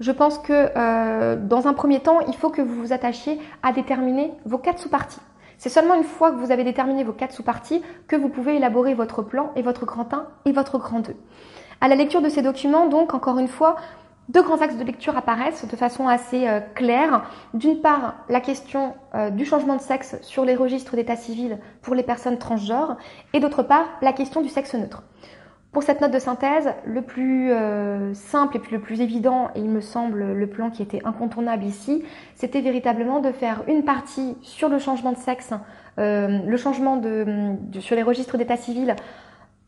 Je 0.00 0.10
pense 0.10 0.38
que 0.38 1.36
dans 1.36 1.68
un 1.68 1.72
premier 1.72 2.00
temps, 2.00 2.18
il 2.26 2.34
faut 2.34 2.50
que 2.50 2.60
vous 2.60 2.74
vous 2.74 2.92
attachiez 2.92 3.38
à 3.62 3.70
déterminer 3.70 4.32
vos 4.44 4.58
quatre 4.58 4.80
sous-parties. 4.80 5.20
C'est 5.64 5.70
seulement 5.70 5.94
une 5.94 6.04
fois 6.04 6.30
que 6.30 6.36
vous 6.36 6.52
avez 6.52 6.62
déterminé 6.62 7.04
vos 7.04 7.14
quatre 7.14 7.32
sous-parties 7.32 7.82
que 8.06 8.16
vous 8.16 8.28
pouvez 8.28 8.56
élaborer 8.56 8.92
votre 8.92 9.22
plan 9.22 9.50
et 9.56 9.62
votre 9.62 9.86
grand 9.86 10.12
1 10.12 10.26
et 10.44 10.52
votre 10.52 10.76
grand 10.76 11.00
2. 11.00 11.16
À 11.80 11.88
la 11.88 11.94
lecture 11.94 12.20
de 12.20 12.28
ces 12.28 12.42
documents, 12.42 12.86
donc, 12.86 13.14
encore 13.14 13.38
une 13.38 13.48
fois, 13.48 13.76
deux 14.28 14.42
grands 14.42 14.60
axes 14.60 14.76
de 14.76 14.84
lecture 14.84 15.16
apparaissent 15.16 15.66
de 15.66 15.74
façon 15.74 16.06
assez 16.06 16.46
euh, 16.46 16.60
claire. 16.74 17.24
D'une 17.54 17.80
part, 17.80 18.16
la 18.28 18.42
question 18.42 18.92
euh, 19.14 19.30
du 19.30 19.46
changement 19.46 19.76
de 19.76 19.80
sexe 19.80 20.16
sur 20.20 20.44
les 20.44 20.54
registres 20.54 20.96
d'état 20.96 21.16
civil 21.16 21.58
pour 21.80 21.94
les 21.94 22.02
personnes 22.02 22.36
transgenres, 22.36 22.98
et 23.32 23.40
d'autre 23.40 23.62
part, 23.62 23.86
la 24.02 24.12
question 24.12 24.42
du 24.42 24.50
sexe 24.50 24.74
neutre. 24.74 25.02
Pour 25.74 25.82
cette 25.82 26.00
note 26.00 26.12
de 26.12 26.20
synthèse, 26.20 26.72
le 26.86 27.02
plus 27.02 27.50
euh, 27.50 28.14
simple 28.14 28.56
et 28.56 28.60
puis 28.60 28.72
le 28.72 28.80
plus 28.80 29.00
évident, 29.00 29.50
et 29.56 29.58
il 29.58 29.68
me 29.68 29.80
semble 29.80 30.32
le 30.32 30.46
plan 30.46 30.70
qui 30.70 30.82
était 30.82 31.00
incontournable 31.04 31.64
ici, 31.64 32.04
c'était 32.36 32.60
véritablement 32.60 33.18
de 33.18 33.32
faire 33.32 33.64
une 33.66 33.82
partie 33.82 34.36
sur 34.40 34.68
le 34.68 34.78
changement 34.78 35.10
de 35.10 35.16
sexe, 35.16 35.52
euh, 35.98 36.38
le 36.46 36.56
changement 36.56 36.96
de, 36.96 37.56
sur 37.80 37.96
les 37.96 38.04
registres 38.04 38.38
d'état 38.38 38.56
civil 38.56 38.94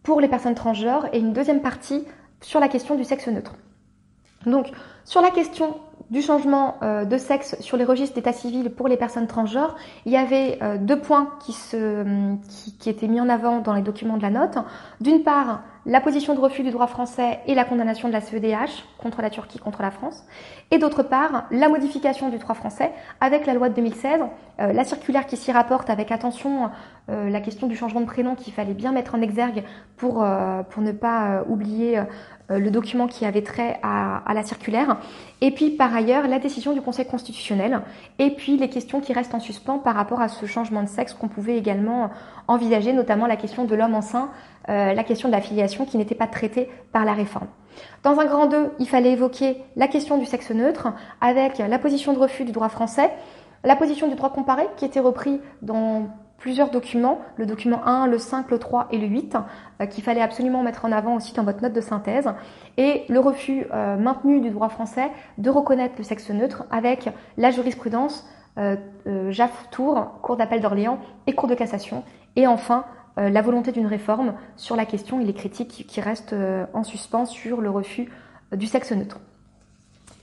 pour 0.04 0.20
les 0.20 0.28
personnes 0.28 0.54
transgenres, 0.54 1.08
et 1.12 1.18
une 1.18 1.32
deuxième 1.32 1.60
partie 1.60 2.04
sur 2.40 2.60
la 2.60 2.68
question 2.68 2.94
du 2.94 3.02
sexe 3.02 3.26
neutre. 3.26 3.56
Donc, 4.46 4.70
sur 5.04 5.20
la 5.22 5.30
question 5.30 5.74
du 6.10 6.22
changement 6.22 6.76
euh, 6.84 7.04
de 7.04 7.18
sexe 7.18 7.56
sur 7.58 7.76
les 7.76 7.84
registres 7.84 8.14
d'état 8.14 8.32
civil 8.32 8.70
pour 8.70 8.86
les 8.86 8.96
personnes 8.96 9.26
transgenres, 9.26 9.74
il 10.04 10.12
y 10.12 10.16
avait 10.16 10.60
deux 10.78 11.00
points 11.00 11.30
qui, 11.40 11.52
se, 11.52 12.36
qui 12.78 12.88
étaient 12.88 13.08
mis 13.08 13.20
en 13.20 13.28
avant 13.28 13.58
dans 13.58 13.74
les 13.74 13.82
documents 13.82 14.18
de 14.18 14.22
la 14.22 14.30
note. 14.30 14.56
D'une 15.00 15.24
part, 15.24 15.62
la 15.86 16.00
position 16.00 16.34
de 16.34 16.40
refus 16.40 16.64
du 16.64 16.70
droit 16.70 16.88
français 16.88 17.38
et 17.46 17.54
la 17.54 17.64
condamnation 17.64 18.08
de 18.08 18.12
la 18.12 18.20
CEDH 18.20 18.84
contre 18.98 19.22
la 19.22 19.30
Turquie, 19.30 19.60
contre 19.60 19.82
la 19.82 19.92
France, 19.92 20.24
et 20.72 20.78
d'autre 20.78 21.04
part 21.04 21.44
la 21.52 21.68
modification 21.68 22.28
du 22.28 22.38
droit 22.38 22.56
français 22.56 22.90
avec 23.20 23.46
la 23.46 23.54
loi 23.54 23.68
de 23.68 23.74
2016, 23.74 24.20
euh, 24.58 24.72
la 24.72 24.84
circulaire 24.84 25.26
qui 25.26 25.36
s'y 25.36 25.52
rapporte 25.52 25.88
avec 25.88 26.10
attention 26.10 26.70
euh, 27.08 27.30
la 27.30 27.40
question 27.40 27.68
du 27.68 27.76
changement 27.76 28.00
de 28.00 28.06
prénom 28.06 28.34
qu'il 28.34 28.52
fallait 28.52 28.74
bien 28.74 28.90
mettre 28.90 29.14
en 29.14 29.22
exergue 29.22 29.62
pour, 29.96 30.24
euh, 30.24 30.64
pour 30.64 30.82
ne 30.82 30.90
pas 30.90 31.44
oublier 31.48 32.00
le 32.48 32.70
document 32.70 33.08
qui 33.08 33.24
avait 33.24 33.42
trait 33.42 33.80
à, 33.82 34.18
à, 34.18 34.32
la 34.32 34.44
circulaire, 34.44 34.98
et 35.40 35.50
puis 35.50 35.70
par 35.70 35.94
ailleurs 35.94 36.28
la 36.28 36.38
décision 36.38 36.72
du 36.72 36.80
Conseil 36.80 37.04
constitutionnel, 37.04 37.80
et 38.20 38.30
puis 38.30 38.56
les 38.56 38.68
questions 38.68 39.00
qui 39.00 39.12
restent 39.12 39.34
en 39.34 39.40
suspens 39.40 39.78
par 39.78 39.96
rapport 39.96 40.20
à 40.20 40.28
ce 40.28 40.46
changement 40.46 40.82
de 40.84 40.88
sexe 40.88 41.12
qu'on 41.12 41.26
pouvait 41.26 41.56
également 41.56 42.10
envisager, 42.46 42.92
notamment 42.92 43.26
la 43.26 43.36
question 43.36 43.64
de 43.64 43.74
l'homme 43.74 43.94
enceint 43.94 44.30
euh, 44.68 44.94
la 44.94 45.04
question 45.04 45.28
de 45.28 45.34
la 45.34 45.40
filiation 45.40 45.84
qui 45.84 45.96
n'était 45.98 46.14
pas 46.14 46.26
traitée 46.26 46.68
par 46.92 47.04
la 47.04 47.12
réforme. 47.12 47.48
Dans 48.02 48.18
un 48.18 48.24
grand 48.24 48.46
2, 48.46 48.72
il 48.78 48.88
fallait 48.88 49.12
évoquer 49.12 49.62
la 49.76 49.88
question 49.88 50.18
du 50.18 50.26
sexe 50.26 50.50
neutre 50.50 50.88
avec 51.20 51.58
la 51.58 51.78
position 51.78 52.12
de 52.12 52.18
refus 52.18 52.44
du 52.44 52.52
droit 52.52 52.68
français, 52.68 53.10
la 53.64 53.76
position 53.76 54.08
du 54.08 54.14
droit 54.14 54.30
comparé 54.30 54.64
qui 54.76 54.84
était 54.84 55.00
repris 55.00 55.40
dans 55.62 56.08
plusieurs 56.38 56.70
documents, 56.70 57.20
le 57.36 57.46
document 57.46 57.84
1, 57.86 58.06
le 58.06 58.18
5, 58.18 58.50
le 58.50 58.58
3 58.58 58.88
et 58.90 58.98
le 58.98 59.06
8, 59.06 59.36
euh, 59.80 59.86
qu'il 59.86 60.04
fallait 60.04 60.20
absolument 60.20 60.62
mettre 60.62 60.84
en 60.84 60.92
avant 60.92 61.16
aussi 61.16 61.34
dans 61.34 61.44
votre 61.44 61.62
note 61.62 61.72
de 61.72 61.80
synthèse, 61.80 62.28
et 62.76 63.04
le 63.08 63.18
refus 63.20 63.66
euh, 63.72 63.96
maintenu 63.96 64.40
du 64.40 64.50
droit 64.50 64.68
français 64.68 65.10
de 65.38 65.50
reconnaître 65.50 65.94
le 65.98 66.04
sexe 66.04 66.30
neutre 66.30 66.64
avec 66.70 67.08
la 67.36 67.50
jurisprudence 67.50 68.28
euh, 68.58 68.76
JAF 69.30 69.68
Tour, 69.70 70.20
Cour 70.22 70.36
d'appel 70.36 70.60
d'Orléans 70.60 70.98
et 71.26 71.34
Cour 71.34 71.48
de 71.48 71.54
cassation, 71.54 72.04
et 72.36 72.46
enfin 72.46 72.84
la 73.16 73.42
volonté 73.42 73.72
d'une 73.72 73.86
réforme 73.86 74.34
sur 74.56 74.76
la 74.76 74.84
question 74.84 75.20
et 75.20 75.24
les 75.24 75.34
critiques 75.34 75.86
qui 75.88 76.00
restent 76.00 76.32
euh, 76.32 76.66
en 76.72 76.84
suspens 76.84 77.26
sur 77.26 77.60
le 77.60 77.70
refus 77.70 78.10
euh, 78.52 78.56
du 78.56 78.66
sexe 78.66 78.92
neutre. 78.92 79.18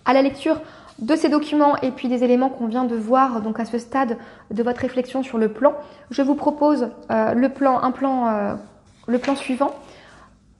À 0.05 0.13
la 0.13 0.21
lecture 0.21 0.61
de 0.99 1.15
ces 1.15 1.29
documents 1.29 1.75
et 1.77 1.91
puis 1.91 2.07
des 2.07 2.23
éléments 2.23 2.49
qu'on 2.49 2.67
vient 2.67 2.85
de 2.85 2.95
voir 2.95 3.41
donc 3.41 3.59
à 3.59 3.65
ce 3.65 3.79
stade 3.79 4.17
de 4.51 4.63
votre 4.63 4.81
réflexion 4.81 5.23
sur 5.23 5.37
le 5.37 5.51
plan, 5.51 5.73
je 6.11 6.21
vous 6.21 6.35
propose 6.35 6.89
le 7.09 7.47
plan, 7.47 7.81
un 7.81 7.89
plan, 7.89 8.57
le 9.07 9.17
plan 9.17 9.35
suivant. 9.35 9.71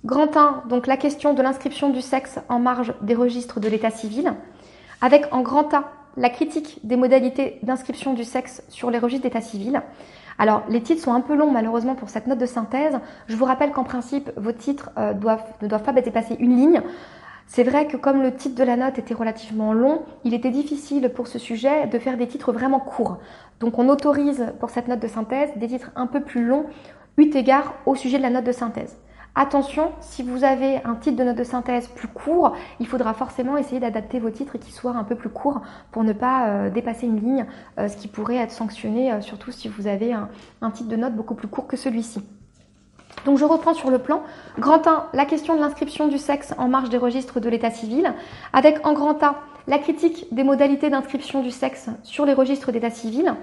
Grand 0.06 0.36
1, 0.36 0.64
donc 0.70 0.88
la 0.88 0.98
question 0.98 1.36
de 1.36 1.42
l'inscription 1.44 1.92
du 1.92 2.02
sexe 2.02 2.40
en 2.50 2.58
marge 2.58 2.94
des 3.02 3.14
registres 3.14 3.60
de 3.60 3.70
l'état 3.70 3.92
civil, 3.92 4.34
avec 5.02 5.32
en 5.32 5.42
grand 5.42 5.72
A 5.74 5.92
la 6.18 6.30
critique 6.30 6.80
des 6.84 6.96
modalités 6.96 7.60
d'inscription 7.64 8.14
du 8.14 8.24
sexe 8.24 8.64
sur 8.70 8.92
les 8.92 9.00
registres 9.00 9.24
d'état 9.24 9.42
civil, 9.42 9.82
alors, 10.38 10.64
les 10.68 10.82
titres 10.82 11.02
sont 11.02 11.14
un 11.14 11.22
peu 11.22 11.36
longs 11.36 11.52
malheureusement 11.52 11.96
pour 11.96 12.10
cette 12.10 12.28
note 12.28 12.40
de 12.40 12.46
synthèse. 12.46 12.98
Je 13.28 13.36
vous 13.36 13.46
rappelle 13.46 13.72
qu'en 13.72 13.84
principe, 13.84 14.32
vos 14.36 14.52
titres 14.52 14.90
euh, 14.98 15.14
ne 15.14 15.68
doivent 15.68 15.84
pas 15.84 15.94
dépasser 15.94 16.36
une 16.40 16.56
ligne. 16.56 16.82
C'est 17.46 17.64
vrai 17.64 17.88
que 17.88 17.98
comme 17.98 18.22
le 18.22 18.34
titre 18.34 18.56
de 18.56 18.64
la 18.64 18.78
note 18.78 18.98
était 18.98 19.14
relativement 19.14 19.74
long, 19.74 20.02
il 20.24 20.34
était 20.34 20.50
difficile 20.50 21.12
pour 21.14 21.28
ce 21.28 21.38
sujet 21.38 21.88
de 21.88 22.00
faire 22.00 22.18
des 22.18 22.28
titres 22.28 22.52
vraiment 22.52 22.80
courts. 22.80 23.20
Donc 23.60 23.78
on 23.78 23.90
autorise 23.90 24.54
pour 24.60 24.70
cette 24.70 24.88
note 24.88 25.00
de 25.00 25.08
synthèse 25.08 25.50
des 25.58 25.68
titres 25.68 25.92
un 25.96 26.08
peu 26.08 26.22
plus 26.22 26.46
longs, 26.46 26.66
eu 27.18 27.30
égard 27.36 27.76
au 27.86 27.96
sujet 27.96 28.18
de 28.18 28.24
la 28.24 28.30
note 28.30 28.46
de 28.46 28.52
synthèse. 28.52 28.98
Attention, 29.36 29.92
si 30.00 30.22
vous 30.22 30.44
avez 30.44 30.84
un 30.86 30.94
titre 30.94 31.18
de 31.18 31.24
note 31.24 31.38
de 31.38 31.44
synthèse 31.44 31.88
plus 31.88 32.08
court, 32.08 32.54
il 32.80 32.86
faudra 32.86 33.16
forcément 33.16 33.58
essayer 33.58 33.80
d'adapter 33.80 34.20
vos 34.20 34.30
titres 34.30 34.58
et 34.58 34.60
qu'ils 34.60 34.74
soient 34.74 34.92
un 34.92 35.04
peu 35.04 35.16
plus 35.16 35.30
courts 35.30 35.62
pour 35.92 36.04
ne 36.04 36.14
pas 36.14 36.48
euh, 36.48 36.70
dépasser 36.70 37.08
une 37.08 37.20
ligne, 37.20 37.46
euh, 37.80 37.88
ce 37.88 37.98
qui 37.98 38.08
pourrait 38.08 38.36
être 38.36 38.52
sanctionné, 38.52 39.12
euh, 39.12 39.22
surtout 39.22 39.52
si 39.52 39.68
vous 39.68 39.88
avez 39.88 40.14
un, 40.14 40.30
un 40.62 40.70
titre 40.70 40.88
de 40.88 40.96
note 40.96 41.16
beaucoup 41.16 41.34
plus 41.34 41.48
court 41.48 41.66
que 41.66 41.78
celui-ci. 41.78 42.22
Donc 43.26 43.40
je 43.40 43.46
reprends 43.46 43.74
sur 43.74 43.90
le 43.90 43.98
plan. 43.98 44.22
Grand 44.60 44.86
1, 44.86 45.08
la 45.14 45.26
question 45.26 45.56
de 45.56 45.62
l'inscription 45.62 46.08
du 46.08 46.20
sexe 46.20 46.54
en 46.60 46.68
marge 46.68 46.90
des 46.90 46.98
registres 46.98 47.40
de 47.40 47.50
l'état 47.50 47.72
civil, 47.72 48.14
avec 48.54 48.86
en 48.86 48.94
grand 48.94 49.22
A 49.24 49.36
la 49.66 49.80
critique 49.80 50.28
des 50.32 50.44
modalités 50.44 50.92
d'inscription 50.92 51.42
du 51.42 51.50
sexe 51.50 51.90
sur 52.04 52.26
les 52.26 52.34
registres 52.34 52.72
d'état 52.72 52.92
civil. 52.92 53.34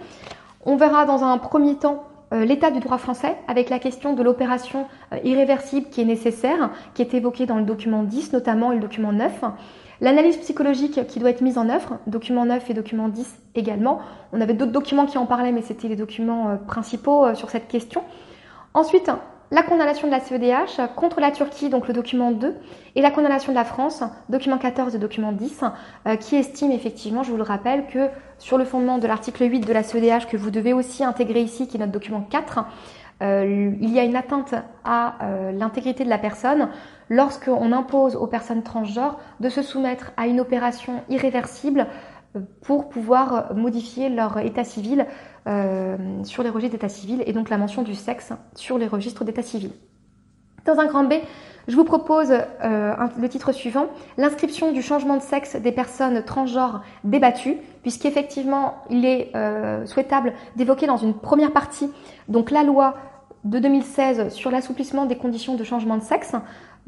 On 0.64 0.76
verra 0.76 1.04
dans 1.06 1.24
un 1.24 1.36
premier 1.38 1.76
temps 1.76 2.04
l'état 2.32 2.70
du 2.70 2.80
droit 2.80 2.98
français 2.98 3.36
avec 3.48 3.70
la 3.70 3.78
question 3.78 4.12
de 4.12 4.22
l'opération 4.22 4.86
euh, 5.12 5.18
irréversible 5.24 5.88
qui 5.90 6.00
est 6.00 6.04
nécessaire, 6.04 6.70
qui 6.94 7.02
est 7.02 7.14
évoquée 7.14 7.46
dans 7.46 7.56
le 7.56 7.64
document 7.64 8.02
10 8.02 8.32
notamment 8.32 8.70
le 8.70 8.78
document 8.78 9.12
9. 9.12 9.42
L'analyse 10.00 10.36
psychologique 10.38 11.06
qui 11.08 11.18
doit 11.18 11.30
être 11.30 11.42
mise 11.42 11.58
en 11.58 11.68
œuvre, 11.68 11.98
document 12.06 12.44
9 12.46 12.70
et 12.70 12.74
document 12.74 13.08
10 13.08 13.42
également. 13.54 14.00
On 14.32 14.40
avait 14.40 14.54
d'autres 14.54 14.72
documents 14.72 15.06
qui 15.06 15.18
en 15.18 15.26
parlaient, 15.26 15.52
mais 15.52 15.62
c'était 15.62 15.88
les 15.88 15.96
documents 15.96 16.50
euh, 16.50 16.56
principaux 16.56 17.34
sur 17.34 17.50
cette 17.50 17.68
question. 17.68 18.02
Ensuite, 18.72 19.10
la 19.50 19.62
condamnation 19.62 20.06
de 20.06 20.12
la 20.12 20.20
CEDH 20.20 20.94
contre 20.94 21.20
la 21.20 21.30
Turquie, 21.32 21.70
donc 21.70 21.88
le 21.88 21.94
document 21.94 22.30
2, 22.30 22.54
et 22.94 23.02
la 23.02 23.10
condamnation 23.10 23.52
de 23.52 23.56
la 23.56 23.64
France, 23.64 24.04
document 24.28 24.58
14 24.58 24.94
et 24.94 24.98
document 24.98 25.32
10, 25.32 25.64
euh, 26.06 26.16
qui 26.16 26.36
estime 26.36 26.70
effectivement, 26.70 27.22
je 27.22 27.30
vous 27.30 27.36
le 27.36 27.42
rappelle, 27.42 27.86
que 27.86 28.08
sur 28.38 28.58
le 28.58 28.64
fondement 28.64 28.98
de 28.98 29.06
l'article 29.06 29.50
8 29.50 29.60
de 29.60 29.72
la 29.72 29.82
CEDH, 29.82 30.26
que 30.28 30.36
vous 30.36 30.50
devez 30.50 30.72
aussi 30.72 31.02
intégrer 31.02 31.42
ici, 31.42 31.66
qui 31.66 31.76
est 31.76 31.80
notre 31.80 31.92
document 31.92 32.20
4, 32.30 32.64
euh, 33.22 33.72
il 33.80 33.92
y 33.92 33.98
a 33.98 34.04
une 34.04 34.16
atteinte 34.16 34.54
à 34.84 35.16
euh, 35.22 35.52
l'intégrité 35.52 36.04
de 36.04 36.08
la 36.08 36.16
personne 36.16 36.68
lorsqu'on 37.10 37.72
impose 37.72 38.16
aux 38.16 38.26
personnes 38.26 38.62
transgenres 38.62 39.18
de 39.40 39.48
se 39.50 39.62
soumettre 39.62 40.12
à 40.16 40.26
une 40.26 40.40
opération 40.40 41.02
irréversible 41.10 41.86
pour 42.62 42.88
pouvoir 42.88 43.54
modifier 43.54 44.08
leur 44.08 44.38
état 44.38 44.64
civil 44.64 45.06
euh, 45.46 45.96
sur 46.24 46.42
les 46.42 46.50
registres 46.50 46.76
d'état 46.76 46.88
civil 46.88 47.22
et 47.26 47.32
donc 47.32 47.50
la 47.50 47.58
mention 47.58 47.82
du 47.82 47.94
sexe 47.94 48.32
sur 48.54 48.78
les 48.78 48.86
registres 48.86 49.24
d'état 49.24 49.42
civil. 49.42 49.72
Dans 50.66 50.78
un 50.78 50.86
grand 50.86 51.04
B, 51.04 51.14
je 51.68 51.76
vous 51.76 51.84
propose 51.84 52.30
euh, 52.30 52.94
le 53.18 53.28
titre 53.28 53.52
suivant, 53.52 53.86
l'inscription 54.18 54.72
du 54.72 54.82
changement 54.82 55.16
de 55.16 55.22
sexe 55.22 55.56
des 55.56 55.72
personnes 55.72 56.22
transgenres 56.24 56.82
débattues, 57.04 57.56
puisqu'effectivement 57.82 58.74
il 58.90 59.04
est 59.04 59.34
euh, 59.34 59.86
souhaitable 59.86 60.34
d'évoquer 60.56 60.86
dans 60.86 60.98
une 60.98 61.14
première 61.14 61.52
partie 61.52 61.90
donc 62.28 62.50
la 62.50 62.62
loi 62.62 62.94
de 63.44 63.58
2016 63.58 64.28
sur 64.28 64.50
l'assouplissement 64.50 65.06
des 65.06 65.16
conditions 65.16 65.54
de 65.54 65.64
changement 65.64 65.96
de 65.96 66.02
sexe, 66.02 66.34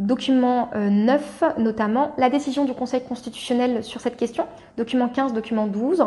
document 0.07 0.71
9 0.75 1.45
notamment, 1.59 2.13
la 2.19 2.31
décision 2.31 2.65
du 2.65 2.75
Conseil 2.75 3.03
constitutionnel 3.03 3.83
sur 3.85 4.01
cette 4.01 4.17
question, 4.17 4.47
document 4.77 5.09
15, 5.09 5.33
document 5.33 5.67
12, 5.67 6.05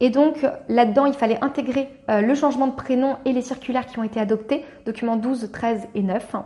et 0.00 0.10
donc 0.10 0.46
là-dedans, 0.68 1.06
il 1.06 1.14
fallait 1.14 1.42
intégrer 1.42 1.88
euh, 2.08 2.20
le 2.20 2.34
changement 2.34 2.68
de 2.68 2.72
prénom 2.72 3.16
et 3.24 3.32
les 3.32 3.42
circulaires 3.42 3.86
qui 3.86 3.98
ont 3.98 4.04
été 4.04 4.20
adoptés, 4.20 4.64
documents 4.86 5.16
12, 5.16 5.50
13 5.52 5.88
et 5.94 6.02
9. 6.02 6.36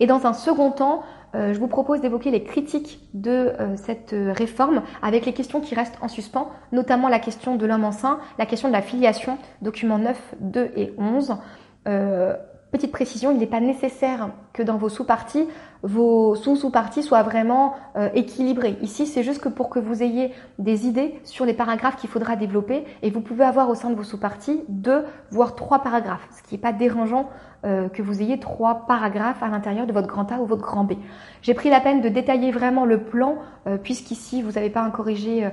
Et 0.00 0.06
dans 0.06 0.26
un 0.26 0.32
second 0.32 0.72
temps, 0.72 1.02
euh, 1.34 1.52
je 1.54 1.58
vous 1.58 1.68
propose 1.68 2.00
d'évoquer 2.00 2.30
les 2.30 2.42
critiques 2.42 3.00
de 3.14 3.30
euh, 3.30 3.76
cette 3.76 4.14
réforme 4.14 4.82
avec 5.02 5.24
les 5.24 5.32
questions 5.32 5.60
qui 5.60 5.74
restent 5.74 5.98
en 6.00 6.08
suspens, 6.08 6.50
notamment 6.72 7.08
la 7.08 7.20
question 7.20 7.54
de 7.54 7.64
l'homme 7.66 7.84
enceint, 7.84 8.18
la 8.38 8.46
question 8.46 8.68
de 8.68 8.72
la 8.72 8.82
filiation, 8.82 9.38
documents 9.62 9.98
9, 9.98 10.34
2 10.40 10.70
et 10.76 10.92
11. 10.98 11.36
Petite 12.76 12.92
précision, 12.92 13.30
il 13.30 13.38
n'est 13.38 13.46
pas 13.46 13.60
nécessaire 13.60 14.28
que 14.52 14.62
dans 14.62 14.76
vos 14.76 14.90
sous-parties, 14.90 15.48
vos 15.82 16.34
sous-sous-parties 16.34 17.02
soient 17.02 17.22
vraiment 17.22 17.72
euh, 17.96 18.10
équilibrées. 18.12 18.76
Ici, 18.82 19.06
c'est 19.06 19.22
juste 19.22 19.40
que 19.40 19.48
pour 19.48 19.70
que 19.70 19.78
vous 19.78 20.02
ayez 20.02 20.34
des 20.58 20.86
idées 20.86 21.18
sur 21.24 21.46
les 21.46 21.54
paragraphes 21.54 21.96
qu'il 21.96 22.10
faudra 22.10 22.36
développer, 22.36 22.84
et 23.00 23.08
vous 23.08 23.22
pouvez 23.22 23.46
avoir 23.46 23.70
au 23.70 23.74
sein 23.74 23.88
de 23.88 23.94
vos 23.94 24.02
sous-parties 24.02 24.60
deux, 24.68 25.06
voire 25.30 25.54
trois 25.54 25.78
paragraphes, 25.78 26.28
ce 26.36 26.46
qui 26.46 26.54
n'est 26.54 26.60
pas 26.60 26.74
dérangeant 26.74 27.30
euh, 27.64 27.88
que 27.88 28.02
vous 28.02 28.20
ayez 28.20 28.38
trois 28.38 28.86
paragraphes 28.86 29.42
à 29.42 29.48
l'intérieur 29.48 29.86
de 29.86 29.92
votre 29.94 30.08
grand 30.08 30.30
A 30.30 30.36
ou 30.40 30.44
votre 30.44 30.60
grand 30.60 30.84
B. 30.84 30.96
J'ai 31.40 31.54
pris 31.54 31.70
la 31.70 31.80
peine 31.80 32.02
de 32.02 32.10
détailler 32.10 32.50
vraiment 32.50 32.84
le 32.84 33.04
plan, 33.04 33.36
euh, 33.66 33.78
puisqu'ici, 33.78 34.42
vous 34.42 34.52
n'avez 34.52 34.68
pas 34.68 34.82
un 34.82 34.90
corrigé 34.90 35.48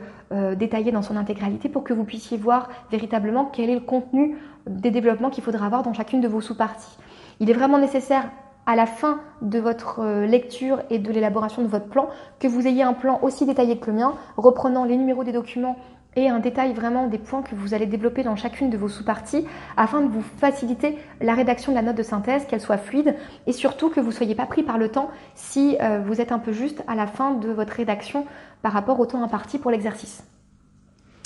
détaillé 0.57 0.91
dans 0.91 1.03
son 1.03 1.15
intégralité, 1.15 1.69
pour 1.69 1.83
que 1.83 1.93
vous 1.93 2.05
puissiez 2.05 2.37
voir 2.37 2.67
véritablement 2.91 3.45
quel 3.45 3.69
est 3.69 3.75
le 3.75 3.81
contenu 3.81 4.35
des 4.67 4.89
développements 4.89 5.29
qu'il 5.29 5.43
faudra 5.43 5.67
avoir 5.67 5.83
dans 5.83 5.93
chacune 5.93 6.21
de 6.21 6.27
vos 6.27 6.41
sous-parties. 6.41 6.97
Il 7.39 7.49
est 7.49 7.53
vraiment 7.53 7.77
nécessaire 7.77 8.29
à 8.65 8.75
la 8.75 8.85
fin 8.85 9.19
de 9.41 9.59
votre 9.59 9.99
euh, 9.99 10.25
lecture 10.25 10.81
et 10.89 10.99
de 10.99 11.11
l'élaboration 11.11 11.61
de 11.61 11.67
votre 11.67 11.87
plan 11.87 12.07
que 12.39 12.47
vous 12.47 12.65
ayez 12.65 12.83
un 12.83 12.93
plan 12.93 13.19
aussi 13.21 13.45
détaillé 13.45 13.77
que 13.77 13.91
le 13.91 13.97
mien, 13.97 14.13
reprenant 14.37 14.85
les 14.85 14.95
numéros 14.95 15.23
des 15.23 15.33
documents 15.33 15.75
et 16.15 16.29
un 16.29 16.39
détail 16.39 16.73
vraiment 16.73 17.07
des 17.07 17.17
points 17.17 17.41
que 17.41 17.55
vous 17.55 17.73
allez 17.73 17.87
développer 17.87 18.23
dans 18.23 18.35
chacune 18.35 18.69
de 18.69 18.77
vos 18.77 18.87
sous-parties 18.87 19.45
afin 19.77 20.01
de 20.01 20.07
vous 20.07 20.21
faciliter 20.21 20.97
la 21.21 21.33
rédaction 21.33 21.71
de 21.71 21.77
la 21.77 21.81
note 21.81 21.95
de 21.95 22.03
synthèse, 22.03 22.45
qu'elle 22.45 22.61
soit 22.61 22.77
fluide 22.77 23.15
et 23.47 23.51
surtout 23.51 23.89
que 23.89 23.99
vous 23.99 24.09
ne 24.09 24.13
soyez 24.13 24.35
pas 24.35 24.45
pris 24.45 24.63
par 24.63 24.77
le 24.77 24.89
temps 24.89 25.09
si 25.35 25.77
euh, 25.81 26.01
vous 26.05 26.21
êtes 26.21 26.31
un 26.31 26.39
peu 26.39 26.51
juste 26.51 26.83
à 26.87 26.95
la 26.95 27.07
fin 27.07 27.31
de 27.31 27.49
votre 27.49 27.73
rédaction 27.73 28.25
par 28.61 28.73
rapport 28.73 28.99
au 28.99 29.05
temps 29.05 29.23
imparti 29.23 29.57
pour 29.57 29.71
l'exercice. 29.71 30.23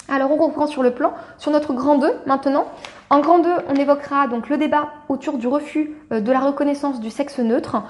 Alors 0.10 0.32
on 0.32 0.38
reprend 0.38 0.68
sur 0.68 0.84
le 0.84 0.91
plan, 0.91 1.14
sur 1.38 1.51
notre 1.51 1.74
grand 1.74 1.97
2 1.97 2.08
maintenant. 2.26 2.66
En 3.10 3.20
grand 3.20 3.39
2, 3.39 3.49
on 3.70 3.76
évoquera 3.76 4.28
donc 4.28 4.49
le 4.49 4.58
débat 4.58 4.89
autour 5.10 5.38
du 5.38 5.47
refus 5.47 5.91
euh, 6.12 6.20
de 6.20 6.32
la 6.32 6.39
reconnaissance 6.39 6.99
du 6.99 7.10
sexe 7.10 7.39
neutre. 7.39 7.84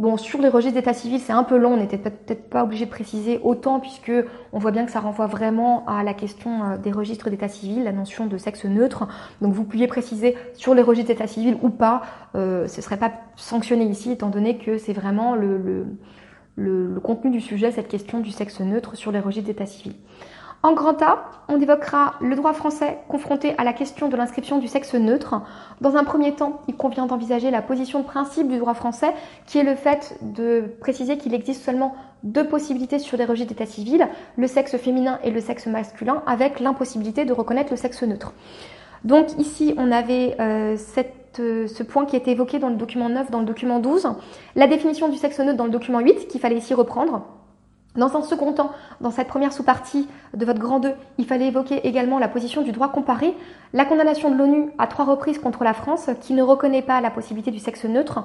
Bon, 0.00 0.16
sur 0.16 0.40
les 0.40 0.48
registres 0.48 0.76
d'état 0.76 0.94
civil, 0.94 1.20
c'est 1.20 1.34
un 1.34 1.44
peu 1.44 1.58
long, 1.58 1.74
on 1.74 1.76
n'était 1.76 1.98
peut-être 1.98 2.48
pas 2.48 2.64
obligé 2.64 2.86
de 2.86 2.90
préciser 2.90 3.38
autant 3.42 3.80
puisque 3.80 4.10
on 4.50 4.58
voit 4.58 4.70
bien 4.70 4.86
que 4.86 4.90
ça 4.90 5.00
renvoie 5.00 5.26
vraiment 5.26 5.84
à 5.86 6.02
la 6.02 6.14
question 6.14 6.64
euh, 6.64 6.76
des 6.78 6.90
registres 6.90 7.28
d'état 7.28 7.48
civil, 7.48 7.84
la 7.84 7.92
notion 7.92 8.26
de 8.26 8.38
sexe 8.38 8.64
neutre. 8.64 9.06
Donc 9.42 9.52
vous 9.52 9.64
pouviez 9.64 9.86
préciser 9.86 10.36
sur 10.54 10.74
les 10.74 10.82
registres 10.82 11.08
d'état 11.08 11.26
civil 11.26 11.58
ou 11.60 11.68
pas, 11.68 12.02
euh, 12.34 12.66
ce 12.66 12.78
ne 12.78 12.82
serait 12.82 12.96
pas 12.96 13.12
sanctionné 13.36 13.84
ici 13.84 14.12
étant 14.12 14.30
donné 14.30 14.56
que 14.56 14.78
c'est 14.78 14.94
vraiment 14.94 15.34
le, 15.34 15.58
le, 16.56 17.00
contenu 17.02 17.30
du 17.30 17.40
sujet, 17.40 17.70
cette 17.70 17.88
question 17.88 18.20
du 18.20 18.30
sexe 18.30 18.60
neutre 18.60 18.96
sur 18.96 19.12
les 19.12 19.20
registres 19.20 19.48
d'état 19.48 19.66
civil. 19.66 19.94
En 20.62 20.74
grand 20.74 21.00
A, 21.00 21.24
on 21.48 21.58
évoquera 21.58 22.16
le 22.20 22.36
droit 22.36 22.52
français 22.52 22.98
confronté 23.08 23.54
à 23.56 23.64
la 23.64 23.72
question 23.72 24.10
de 24.10 24.16
l'inscription 24.16 24.58
du 24.58 24.68
sexe 24.68 24.92
neutre. 24.92 25.40
Dans 25.80 25.96
un 25.96 26.04
premier 26.04 26.34
temps, 26.34 26.60
il 26.68 26.76
convient 26.76 27.06
d'envisager 27.06 27.50
la 27.50 27.62
position 27.62 28.00
de 28.00 28.04
principe 28.04 28.46
du 28.46 28.58
droit 28.58 28.74
français, 28.74 29.14
qui 29.46 29.56
est 29.56 29.62
le 29.62 29.74
fait 29.74 30.18
de 30.20 30.64
préciser 30.80 31.16
qu'il 31.16 31.32
existe 31.32 31.64
seulement 31.64 31.94
deux 32.24 32.46
possibilités 32.46 32.98
sur 32.98 33.16
les 33.16 33.24
registres 33.24 33.54
d'état 33.54 33.64
civil, 33.64 34.06
le 34.36 34.46
sexe 34.46 34.76
féminin 34.76 35.18
et 35.24 35.30
le 35.30 35.40
sexe 35.40 35.66
masculin, 35.66 36.22
avec 36.26 36.60
l'impossibilité 36.60 37.24
de 37.24 37.32
reconnaître 37.32 37.70
le 37.70 37.78
sexe 37.78 38.02
neutre. 38.02 38.34
Donc 39.02 39.28
ici, 39.38 39.72
on 39.78 39.90
avait 39.90 40.36
euh, 40.40 40.76
euh, 41.38 41.68
ce 41.68 41.82
point 41.82 42.04
qui 42.04 42.16
était 42.16 42.32
évoqué 42.32 42.58
dans 42.58 42.68
le 42.68 42.76
document 42.76 43.08
9, 43.08 43.30
dans 43.30 43.40
le 43.40 43.46
document 43.46 43.78
12, 43.78 44.08
la 44.56 44.66
définition 44.66 45.08
du 45.08 45.16
sexe 45.16 45.38
neutre 45.40 45.56
dans 45.56 45.64
le 45.64 45.70
document 45.70 46.00
8, 46.00 46.28
qu'il 46.28 46.38
fallait 46.38 46.58
ici 46.58 46.74
reprendre. 46.74 47.24
Dans 47.96 48.16
un 48.16 48.22
second 48.22 48.52
temps, 48.52 48.70
dans 49.00 49.10
cette 49.10 49.26
première 49.26 49.52
sous-partie 49.52 50.08
de 50.34 50.44
votre 50.44 50.60
grand 50.60 50.78
2, 50.78 50.92
il 51.18 51.26
fallait 51.26 51.48
évoquer 51.48 51.86
également 51.88 52.20
la 52.20 52.28
position 52.28 52.62
du 52.62 52.70
droit 52.70 52.92
comparé, 52.92 53.34
la 53.72 53.84
condamnation 53.84 54.30
de 54.30 54.36
l'ONU 54.36 54.70
à 54.78 54.86
trois 54.86 55.04
reprises 55.04 55.40
contre 55.40 55.64
la 55.64 55.74
France 55.74 56.08
qui 56.20 56.34
ne 56.34 56.42
reconnaît 56.42 56.82
pas 56.82 57.00
la 57.00 57.10
possibilité 57.10 57.50
du 57.50 57.58
sexe 57.58 57.84
neutre, 57.84 58.24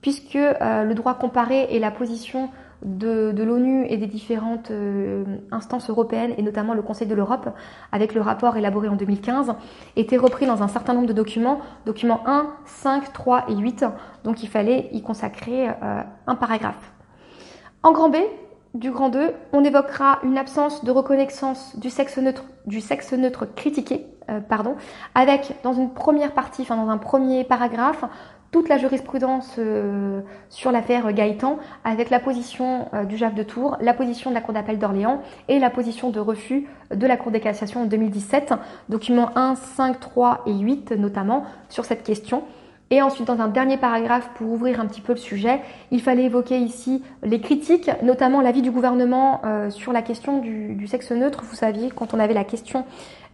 puisque 0.00 0.34
euh, 0.34 0.82
le 0.82 0.94
droit 0.94 1.14
comparé 1.14 1.68
et 1.70 1.78
la 1.78 1.92
position 1.92 2.50
de, 2.84 3.32
l'ONU 3.42 3.86
et 3.88 3.96
des 3.96 4.08
différentes 4.08 4.72
euh, 4.72 5.24
instances 5.52 5.88
européennes, 5.88 6.34
et 6.36 6.42
notamment 6.42 6.74
le 6.74 6.82
Conseil 6.82 7.06
de 7.06 7.14
l'Europe, 7.14 7.48
avec 7.92 8.14
le 8.14 8.20
rapport 8.20 8.56
élaboré 8.56 8.88
en 8.88 8.96
2015, 8.96 9.54
étaient 9.94 10.16
repris 10.16 10.46
dans 10.46 10.64
un 10.64 10.68
certain 10.68 10.92
nombre 10.92 11.06
de 11.06 11.12
documents, 11.12 11.60
documents 11.86 12.20
1, 12.26 12.48
5, 12.66 13.12
3 13.12 13.44
et 13.48 13.54
8, 13.54 13.86
donc 14.24 14.42
il 14.42 14.48
fallait 14.48 14.90
y 14.92 15.02
consacrer 15.02 15.68
euh, 15.68 16.02
un 16.26 16.34
paragraphe. 16.34 16.92
En 17.84 17.92
grand 17.92 18.08
B, 18.08 18.16
du 18.74 18.90
grand 18.90 19.08
2, 19.08 19.32
on 19.52 19.64
évoquera 19.64 20.18
une 20.24 20.36
absence 20.36 20.84
de 20.84 20.90
reconnaissance 20.90 21.78
du 21.78 21.90
sexe 21.90 22.18
neutre, 22.18 22.44
du 22.66 22.80
sexe 22.80 23.12
neutre 23.12 23.46
critiqué, 23.46 24.06
euh, 24.28 24.40
pardon, 24.40 24.74
avec 25.14 25.54
dans 25.62 25.72
une 25.72 25.94
première 25.94 26.32
partie, 26.32 26.62
enfin 26.62 26.76
dans 26.76 26.88
un 26.88 26.98
premier 26.98 27.44
paragraphe, 27.44 28.04
toute 28.50 28.68
la 28.68 28.78
jurisprudence 28.78 29.56
euh, 29.58 30.20
sur 30.48 30.72
l'affaire 30.72 31.12
Gaëtan, 31.12 31.58
avec 31.84 32.10
la 32.10 32.20
position 32.20 32.88
euh, 32.94 33.04
du 33.04 33.16
JAF 33.16 33.34
de 33.34 33.42
Tours, 33.44 33.76
la 33.80 33.94
position 33.94 34.30
de 34.30 34.34
la 34.34 34.40
Cour 34.40 34.54
d'appel 34.54 34.78
d'Orléans 34.78 35.22
et 35.48 35.58
la 35.58 35.70
position 35.70 36.10
de 36.10 36.20
refus 36.20 36.66
de 36.92 37.06
la 37.06 37.16
Cour 37.16 37.30
des 37.30 37.40
cassations 37.40 37.82
en 37.82 37.86
2017, 37.86 38.54
documents 38.88 39.30
1, 39.36 39.54
5, 39.54 40.00
3 40.00 40.42
et 40.46 40.52
8 40.52 40.92
notamment 40.92 41.44
sur 41.68 41.84
cette 41.84 42.02
question. 42.02 42.42
Et 42.90 43.00
ensuite, 43.02 43.26
dans 43.26 43.40
un 43.40 43.48
dernier 43.48 43.76
paragraphe, 43.76 44.30
pour 44.34 44.50
ouvrir 44.50 44.78
un 44.80 44.86
petit 44.86 45.00
peu 45.00 45.12
le 45.12 45.18
sujet, 45.18 45.60
il 45.90 46.02
fallait 46.02 46.24
évoquer 46.24 46.58
ici 46.58 47.02
les 47.22 47.40
critiques, 47.40 47.90
notamment 48.02 48.40
l'avis 48.40 48.62
du 48.62 48.70
gouvernement 48.70 49.40
euh, 49.44 49.70
sur 49.70 49.92
la 49.92 50.02
question 50.02 50.38
du, 50.38 50.74
du, 50.74 50.86
sexe 50.86 51.10
neutre. 51.10 51.44
Vous 51.48 51.56
saviez, 51.56 51.90
quand 51.90 52.14
on 52.14 52.20
avait 52.20 52.34
la 52.34 52.44
question 52.44 52.84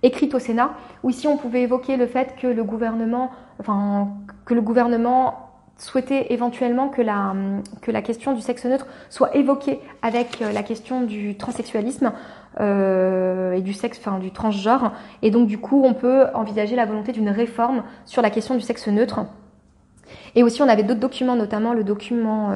écrite 0.02 0.34
au 0.34 0.38
Sénat, 0.38 0.70
où 1.02 1.10
ici 1.10 1.26
on 1.26 1.36
pouvait 1.36 1.62
évoquer 1.62 1.96
le 1.96 2.06
fait 2.06 2.36
que 2.40 2.46
le 2.46 2.64
gouvernement, 2.64 3.30
enfin, 3.58 4.08
que 4.46 4.54
le 4.54 4.62
gouvernement 4.62 5.50
souhaitait 5.80 6.32
éventuellement 6.32 6.88
que 6.88 7.02
la, 7.02 7.34
que 7.80 7.90
la 7.90 8.02
question 8.02 8.34
du 8.34 8.40
sexe 8.40 8.64
neutre 8.66 8.86
soit 9.08 9.34
évoquée 9.34 9.80
avec 10.02 10.42
euh, 10.42 10.52
la 10.52 10.62
question 10.62 11.02
du 11.02 11.36
transsexualisme 11.36 12.12
euh, 12.58 13.52
et 13.52 13.60
du 13.60 13.72
sexe, 13.72 13.98
enfin 13.98 14.18
du 14.18 14.32
transgenre. 14.32 14.92
Et 15.22 15.30
donc 15.30 15.46
du 15.46 15.58
coup, 15.58 15.82
on 15.84 15.94
peut 15.94 16.26
envisager 16.34 16.74
la 16.74 16.86
volonté 16.86 17.12
d'une 17.12 17.28
réforme 17.28 17.84
sur 18.06 18.22
la 18.22 18.30
question 18.30 18.54
du 18.54 18.60
sexe 18.60 18.88
neutre. 18.88 19.20
Et 20.34 20.42
aussi, 20.42 20.62
on 20.62 20.68
avait 20.68 20.82
d'autres 20.82 21.00
documents, 21.00 21.36
notamment 21.36 21.72
le 21.72 21.84
document, 21.84 22.50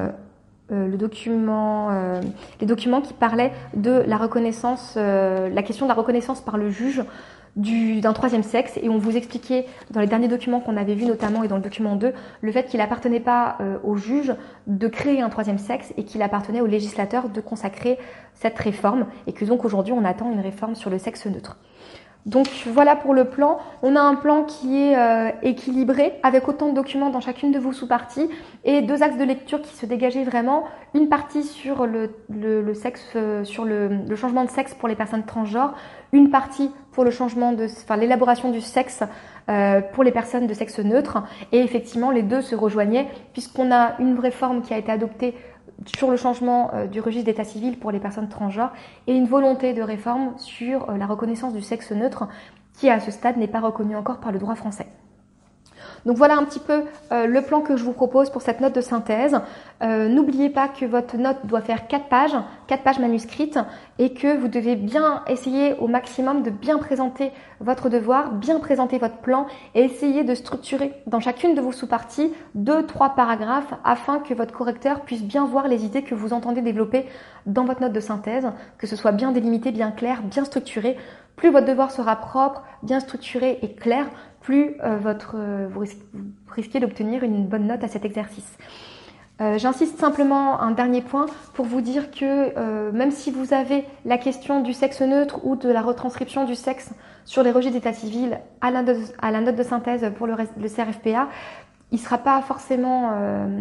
euh, 0.72 0.88
le 0.88 0.96
document, 0.96 1.90
euh, 1.90 2.22
les 2.58 2.66
documents 2.66 3.02
qui 3.02 3.12
parlaient 3.12 3.52
de 3.74 4.02
la 4.06 4.16
reconnaissance, 4.16 4.94
euh, 4.96 5.50
la 5.50 5.62
question 5.62 5.84
de 5.84 5.90
la 5.90 5.94
reconnaissance 5.94 6.40
par 6.40 6.56
le 6.56 6.70
juge 6.70 7.04
d'un 7.56 8.12
troisième 8.14 8.42
sexe 8.42 8.78
et 8.82 8.88
on 8.88 8.98
vous 8.98 9.16
expliquait 9.16 9.66
dans 9.90 10.00
les 10.00 10.06
derniers 10.06 10.26
documents 10.26 10.60
qu'on 10.60 10.76
avait 10.76 10.94
vus 10.94 11.04
notamment 11.04 11.44
et 11.44 11.48
dans 11.48 11.54
le 11.54 11.62
document 11.62 11.94
2 11.94 12.12
le 12.40 12.52
fait 12.52 12.64
qu'il 12.64 12.80
appartenait 12.80 13.20
pas 13.20 13.58
au 13.84 13.94
juge 13.94 14.34
de 14.66 14.88
créer 14.88 15.20
un 15.20 15.28
troisième 15.28 15.58
sexe 15.58 15.94
et 15.96 16.02
qu'il 16.02 16.20
appartenait 16.22 16.60
au 16.60 16.66
législateur 16.66 17.28
de 17.28 17.40
consacrer 17.40 17.96
cette 18.32 18.58
réforme 18.58 19.06
et 19.28 19.32
que 19.32 19.44
donc 19.44 19.64
aujourd'hui 19.64 19.92
on 19.92 20.04
attend 20.04 20.32
une 20.32 20.40
réforme 20.40 20.74
sur 20.74 20.90
le 20.90 20.98
sexe 20.98 21.26
neutre. 21.26 21.56
Donc 22.26 22.48
voilà 22.66 22.96
pour 22.96 23.12
le 23.12 23.26
plan. 23.26 23.58
On 23.82 23.96
a 23.96 24.00
un 24.00 24.14
plan 24.14 24.44
qui 24.44 24.80
est 24.80 24.96
euh, 24.96 25.30
équilibré 25.42 26.14
avec 26.22 26.48
autant 26.48 26.70
de 26.70 26.74
documents 26.74 27.10
dans 27.10 27.20
chacune 27.20 27.52
de 27.52 27.58
vos 27.58 27.72
sous-parties 27.72 28.30
et 28.64 28.80
deux 28.80 29.02
axes 29.02 29.18
de 29.18 29.24
lecture 29.24 29.60
qui 29.60 29.74
se 29.74 29.84
dégageaient 29.84 30.24
vraiment. 30.24 30.64
Une 30.94 31.08
partie 31.08 31.42
sur 31.42 31.86
le, 31.86 32.08
sexe, 32.72 33.04
euh, 33.16 33.44
sur 33.44 33.66
le, 33.66 34.16
changement 34.16 34.44
de 34.44 34.50
sexe 34.50 34.72
pour 34.72 34.88
les 34.88 34.96
personnes 34.96 35.24
transgenres, 35.24 35.74
une 36.12 36.30
partie 36.30 36.70
pour 36.92 37.04
le 37.04 37.10
changement 37.10 37.52
de, 37.52 37.64
enfin 37.64 37.96
l'élaboration 37.96 38.50
du 38.50 38.62
sexe 38.62 39.02
euh, 39.50 39.82
pour 39.92 40.02
les 40.02 40.12
personnes 40.12 40.46
de 40.46 40.54
sexe 40.54 40.78
neutre. 40.78 41.18
Et 41.52 41.58
effectivement, 41.58 42.10
les 42.10 42.22
deux 42.22 42.40
se 42.40 42.54
rejoignaient 42.54 43.08
puisqu'on 43.34 43.70
a 43.70 43.96
une 43.98 44.18
réforme 44.18 44.62
qui 44.62 44.72
a 44.72 44.78
été 44.78 44.90
adoptée 44.90 45.34
sur 45.96 46.10
le 46.10 46.16
changement 46.16 46.70
euh, 46.74 46.86
du 46.86 47.00
registre 47.00 47.26
d'état 47.26 47.44
civil 47.44 47.78
pour 47.78 47.90
les 47.90 48.00
personnes 48.00 48.28
transgenres 48.28 48.72
et 49.06 49.14
une 49.14 49.26
volonté 49.26 49.74
de 49.74 49.82
réforme 49.82 50.34
sur 50.38 50.90
euh, 50.90 50.96
la 50.96 51.06
reconnaissance 51.06 51.52
du 51.52 51.62
sexe 51.62 51.92
neutre 51.92 52.28
qui 52.74 52.90
à 52.90 53.00
ce 53.00 53.10
stade 53.10 53.36
n'est 53.36 53.48
pas 53.48 53.60
reconnu 53.60 53.96
encore 53.96 54.18
par 54.18 54.32
le 54.32 54.38
droit 54.38 54.54
français. 54.54 54.86
Donc 56.06 56.16
voilà 56.16 56.36
un 56.36 56.44
petit 56.44 56.60
peu 56.60 56.82
euh, 57.12 57.26
le 57.26 57.42
plan 57.42 57.60
que 57.60 57.76
je 57.76 57.84
vous 57.84 57.92
propose 57.92 58.30
pour 58.30 58.42
cette 58.42 58.60
note 58.60 58.74
de 58.74 58.80
synthèse. 58.80 59.40
Euh, 59.82 60.08
N'oubliez 60.08 60.50
pas 60.50 60.68
que 60.68 60.84
votre 60.84 61.16
note 61.16 61.38
doit 61.44 61.60
faire 61.60 61.86
4 61.86 62.08
pages, 62.08 62.36
4 62.66 62.82
pages 62.82 62.98
manuscrites, 62.98 63.58
et 63.98 64.12
que 64.12 64.36
vous 64.36 64.48
devez 64.48 64.76
bien 64.76 65.22
essayer 65.28 65.74
au 65.78 65.88
maximum 65.88 66.42
de 66.42 66.50
bien 66.50 66.78
présenter 66.78 67.32
votre 67.60 67.88
devoir, 67.88 68.32
bien 68.32 68.60
présenter 68.60 68.98
votre 68.98 69.16
plan, 69.18 69.46
et 69.74 69.82
essayer 69.82 70.24
de 70.24 70.34
structurer 70.34 70.92
dans 71.06 71.20
chacune 71.20 71.54
de 71.54 71.60
vos 71.60 71.72
sous-parties 71.72 72.32
deux, 72.54 72.84
trois 72.86 73.10
paragraphes 73.10 73.72
afin 73.84 74.18
que 74.18 74.34
votre 74.34 74.54
correcteur 74.54 75.00
puisse 75.00 75.22
bien 75.22 75.46
voir 75.46 75.68
les 75.68 75.84
idées 75.84 76.02
que 76.02 76.14
vous 76.14 76.32
entendez 76.32 76.60
développer 76.60 77.06
dans 77.46 77.64
votre 77.64 77.80
note 77.80 77.92
de 77.92 78.00
synthèse, 78.00 78.46
que 78.78 78.86
ce 78.86 78.96
soit 78.96 79.12
bien 79.12 79.32
délimité, 79.32 79.72
bien 79.72 79.90
clair, 79.90 80.22
bien 80.22 80.44
structuré. 80.44 80.96
Plus 81.36 81.50
votre 81.50 81.66
devoir 81.66 81.90
sera 81.90 82.16
propre, 82.16 82.62
bien 82.82 83.00
structuré 83.00 83.58
et 83.62 83.74
clair, 83.74 84.06
plus 84.44 84.76
euh, 84.84 84.98
votre, 84.98 85.36
euh, 85.36 85.66
vous, 85.72 85.84
risquez, 86.50 86.78
d'obtenir 86.78 87.24
une 87.24 87.46
bonne 87.46 87.66
note 87.66 87.82
à 87.82 87.88
cet 87.88 88.04
exercice. 88.04 88.58
Euh, 89.40 89.58
J'insiste 89.58 89.98
simplement 89.98 90.60
un 90.60 90.70
dernier 90.70 91.00
point 91.00 91.26
pour 91.54 91.64
vous 91.64 91.80
dire 91.80 92.12
que 92.12 92.90
même 92.92 93.10
si 93.10 93.32
vous 93.32 93.52
avez 93.52 93.84
la 94.04 94.16
question 94.16 94.60
du 94.60 94.72
sexe 94.72 95.00
neutre 95.00 95.40
ou 95.44 95.56
de 95.56 95.68
la 95.68 95.82
retranscription 95.82 96.44
du 96.44 96.54
sexe 96.54 96.90
sur 97.24 97.42
les 97.42 97.50
registres 97.50 97.78
d'état 97.78 97.94
civil 97.94 98.38
à 98.60 98.70
la, 98.70 98.82
note 99.40 99.56
de 99.56 99.62
synthèse 99.64 100.12
pour 100.16 100.28
le, 100.28 100.36
CRFPA, 100.36 101.28
il 101.90 101.96
ne 101.96 101.98
sera 101.98 102.18
pas 102.18 102.40
forcément 102.42 103.10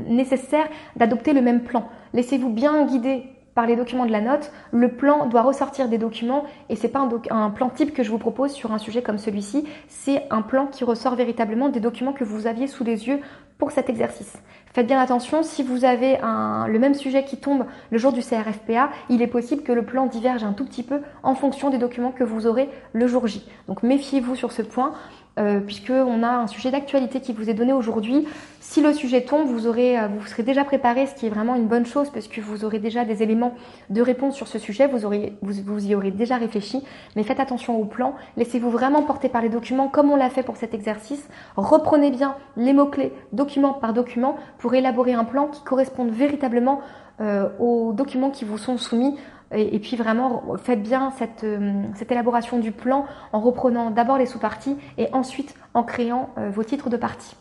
nécessaire 0.07 0.67
d'adopter 0.95 1.33
le 1.33 1.41
même 1.41 1.63
plan. 1.63 1.87
Laissez-vous 2.13 2.49
bien 2.49 2.85
guider 2.85 3.25
par 3.55 3.67
les 3.67 3.75
documents 3.75 4.05
de 4.05 4.11
la 4.11 4.21
note, 4.21 4.51
le 4.71 4.89
plan 4.89 5.27
doit 5.27 5.41
ressortir 5.41 5.87
des 5.87 5.97
documents 5.97 6.45
et 6.69 6.75
c'est 6.75 6.87
pas 6.87 7.07
un, 7.29 7.49
plan 7.49 7.69
type 7.69 7.93
que 7.93 8.03
je 8.03 8.09
vous 8.09 8.17
propose 8.17 8.51
sur 8.51 8.71
un 8.71 8.77
sujet 8.77 9.01
comme 9.01 9.17
celui-ci, 9.17 9.65
c'est 9.87 10.23
un 10.29 10.41
plan 10.41 10.67
qui 10.67 10.83
ressort 10.83 11.15
véritablement 11.15 11.69
des 11.69 11.79
documents 11.79 12.13
que 12.13 12.23
vous 12.23 12.47
aviez 12.47 12.67
sous 12.67 12.83
les 12.83 13.07
yeux 13.07 13.19
pour 13.57 13.71
cet 13.71 13.89
exercice. 13.89 14.33
Faites 14.73 14.87
bien 14.87 14.99
attention, 14.99 15.43
si 15.43 15.61
vous 15.61 15.85
avez 15.85 16.17
le 16.17 16.77
même 16.79 16.95
sujet 16.95 17.23
qui 17.23 17.37
tombe 17.37 17.65
le 17.91 17.97
jour 17.99 18.11
du 18.11 18.21
CRFPA, 18.21 18.89
il 19.09 19.21
est 19.21 19.27
possible 19.27 19.61
que 19.61 19.71
le 19.71 19.85
plan 19.85 20.07
diverge 20.07 20.43
un 20.43 20.53
tout 20.53 20.65
petit 20.65 20.81
peu 20.81 21.01
en 21.21 21.35
fonction 21.35 21.69
des 21.69 21.77
documents 21.77 22.11
que 22.11 22.23
vous 22.23 22.47
aurez 22.47 22.69
le 22.91 23.05
jour 23.05 23.27
J. 23.27 23.47
Donc 23.67 23.83
méfiez-vous 23.83 24.35
sur 24.35 24.51
ce 24.51 24.63
point 24.63 24.93
euh, 25.39 25.59
puisqu'on 25.59 26.21
a 26.21 26.29
un 26.29 26.47
sujet 26.47 26.69
d'actualité 26.69 27.19
qui 27.19 27.33
vous 27.33 27.49
est 27.49 27.55
donné 27.55 27.73
aujourd'hui. 27.73 28.27
Si 28.59 28.81
le 28.81 28.93
sujet 28.93 29.21
tombe, 29.21 29.47
vous, 29.47 29.65
aurez, 29.65 29.99
euh, 29.99 30.07
vous 30.07 30.25
serez 30.27 30.43
déjà 30.43 30.63
préparé, 30.63 31.07
ce 31.07 31.15
qui 31.15 31.25
est 31.25 31.29
vraiment 31.29 31.55
une 31.55 31.67
bonne 31.67 31.85
chose, 31.85 32.09
parce 32.11 32.27
que 32.27 32.39
vous 32.39 32.65
aurez 32.65 32.77
déjà 32.79 33.03
des 33.03 33.23
éléments 33.23 33.55
de 33.89 34.01
réponse 34.01 34.35
sur 34.35 34.47
ce 34.47 34.59
sujet, 34.59 34.87
vous, 34.87 35.05
aurez, 35.05 35.33
vous, 35.41 35.85
y 35.85 35.95
aurez 35.95 36.11
déjà 36.11 36.37
réfléchi, 36.37 36.83
mais 37.15 37.23
faites 37.23 37.39
attention 37.39 37.79
au 37.79 37.85
plan, 37.85 38.13
laissez-vous 38.37 38.69
vraiment 38.69 39.01
porter 39.01 39.27
par 39.27 39.41
les 39.41 39.49
documents 39.49 39.87
comme 39.87 40.11
on 40.11 40.15
l'a 40.15 40.29
fait 40.29 40.43
pour 40.43 40.55
cet 40.55 40.73
exercice, 40.73 41.27
reprenez 41.57 42.11
bien 42.11 42.35
les 42.55 42.73
mots-clés 42.73 43.11
document 43.31 43.73
par 43.73 43.93
document 43.93 44.37
pour 44.59 44.75
élaborer 44.75 45.13
un 45.13 45.25
plan 45.25 45.47
qui 45.47 45.63
corresponde 45.63 46.11
véritablement 46.11 46.81
euh, 47.21 47.47
aux 47.59 47.93
documents 47.93 48.31
qui 48.31 48.43
vous 48.43 48.57
sont 48.57 48.77
soumis 48.77 49.15
et, 49.55 49.79
puis 49.79 49.95
vraiment, 49.95 50.43
faites 50.57 50.81
bien 50.81 51.11
cette, 51.17 51.43
euh, 51.43 51.83
cette, 51.95 52.11
élaboration 52.11 52.59
du 52.59 52.71
plan 52.71 53.05
en 53.31 53.39
reprenant 53.39 53.91
d'abord 53.91 54.17
les 54.17 54.25
sous-parties 54.25 54.77
et 54.97 55.09
ensuite 55.13 55.55
en 55.73 55.83
créant 55.83 56.29
euh, 56.37 56.49
vos 56.49 56.63
titres 56.63 56.89
de 56.89 56.97
partie. 56.97 57.35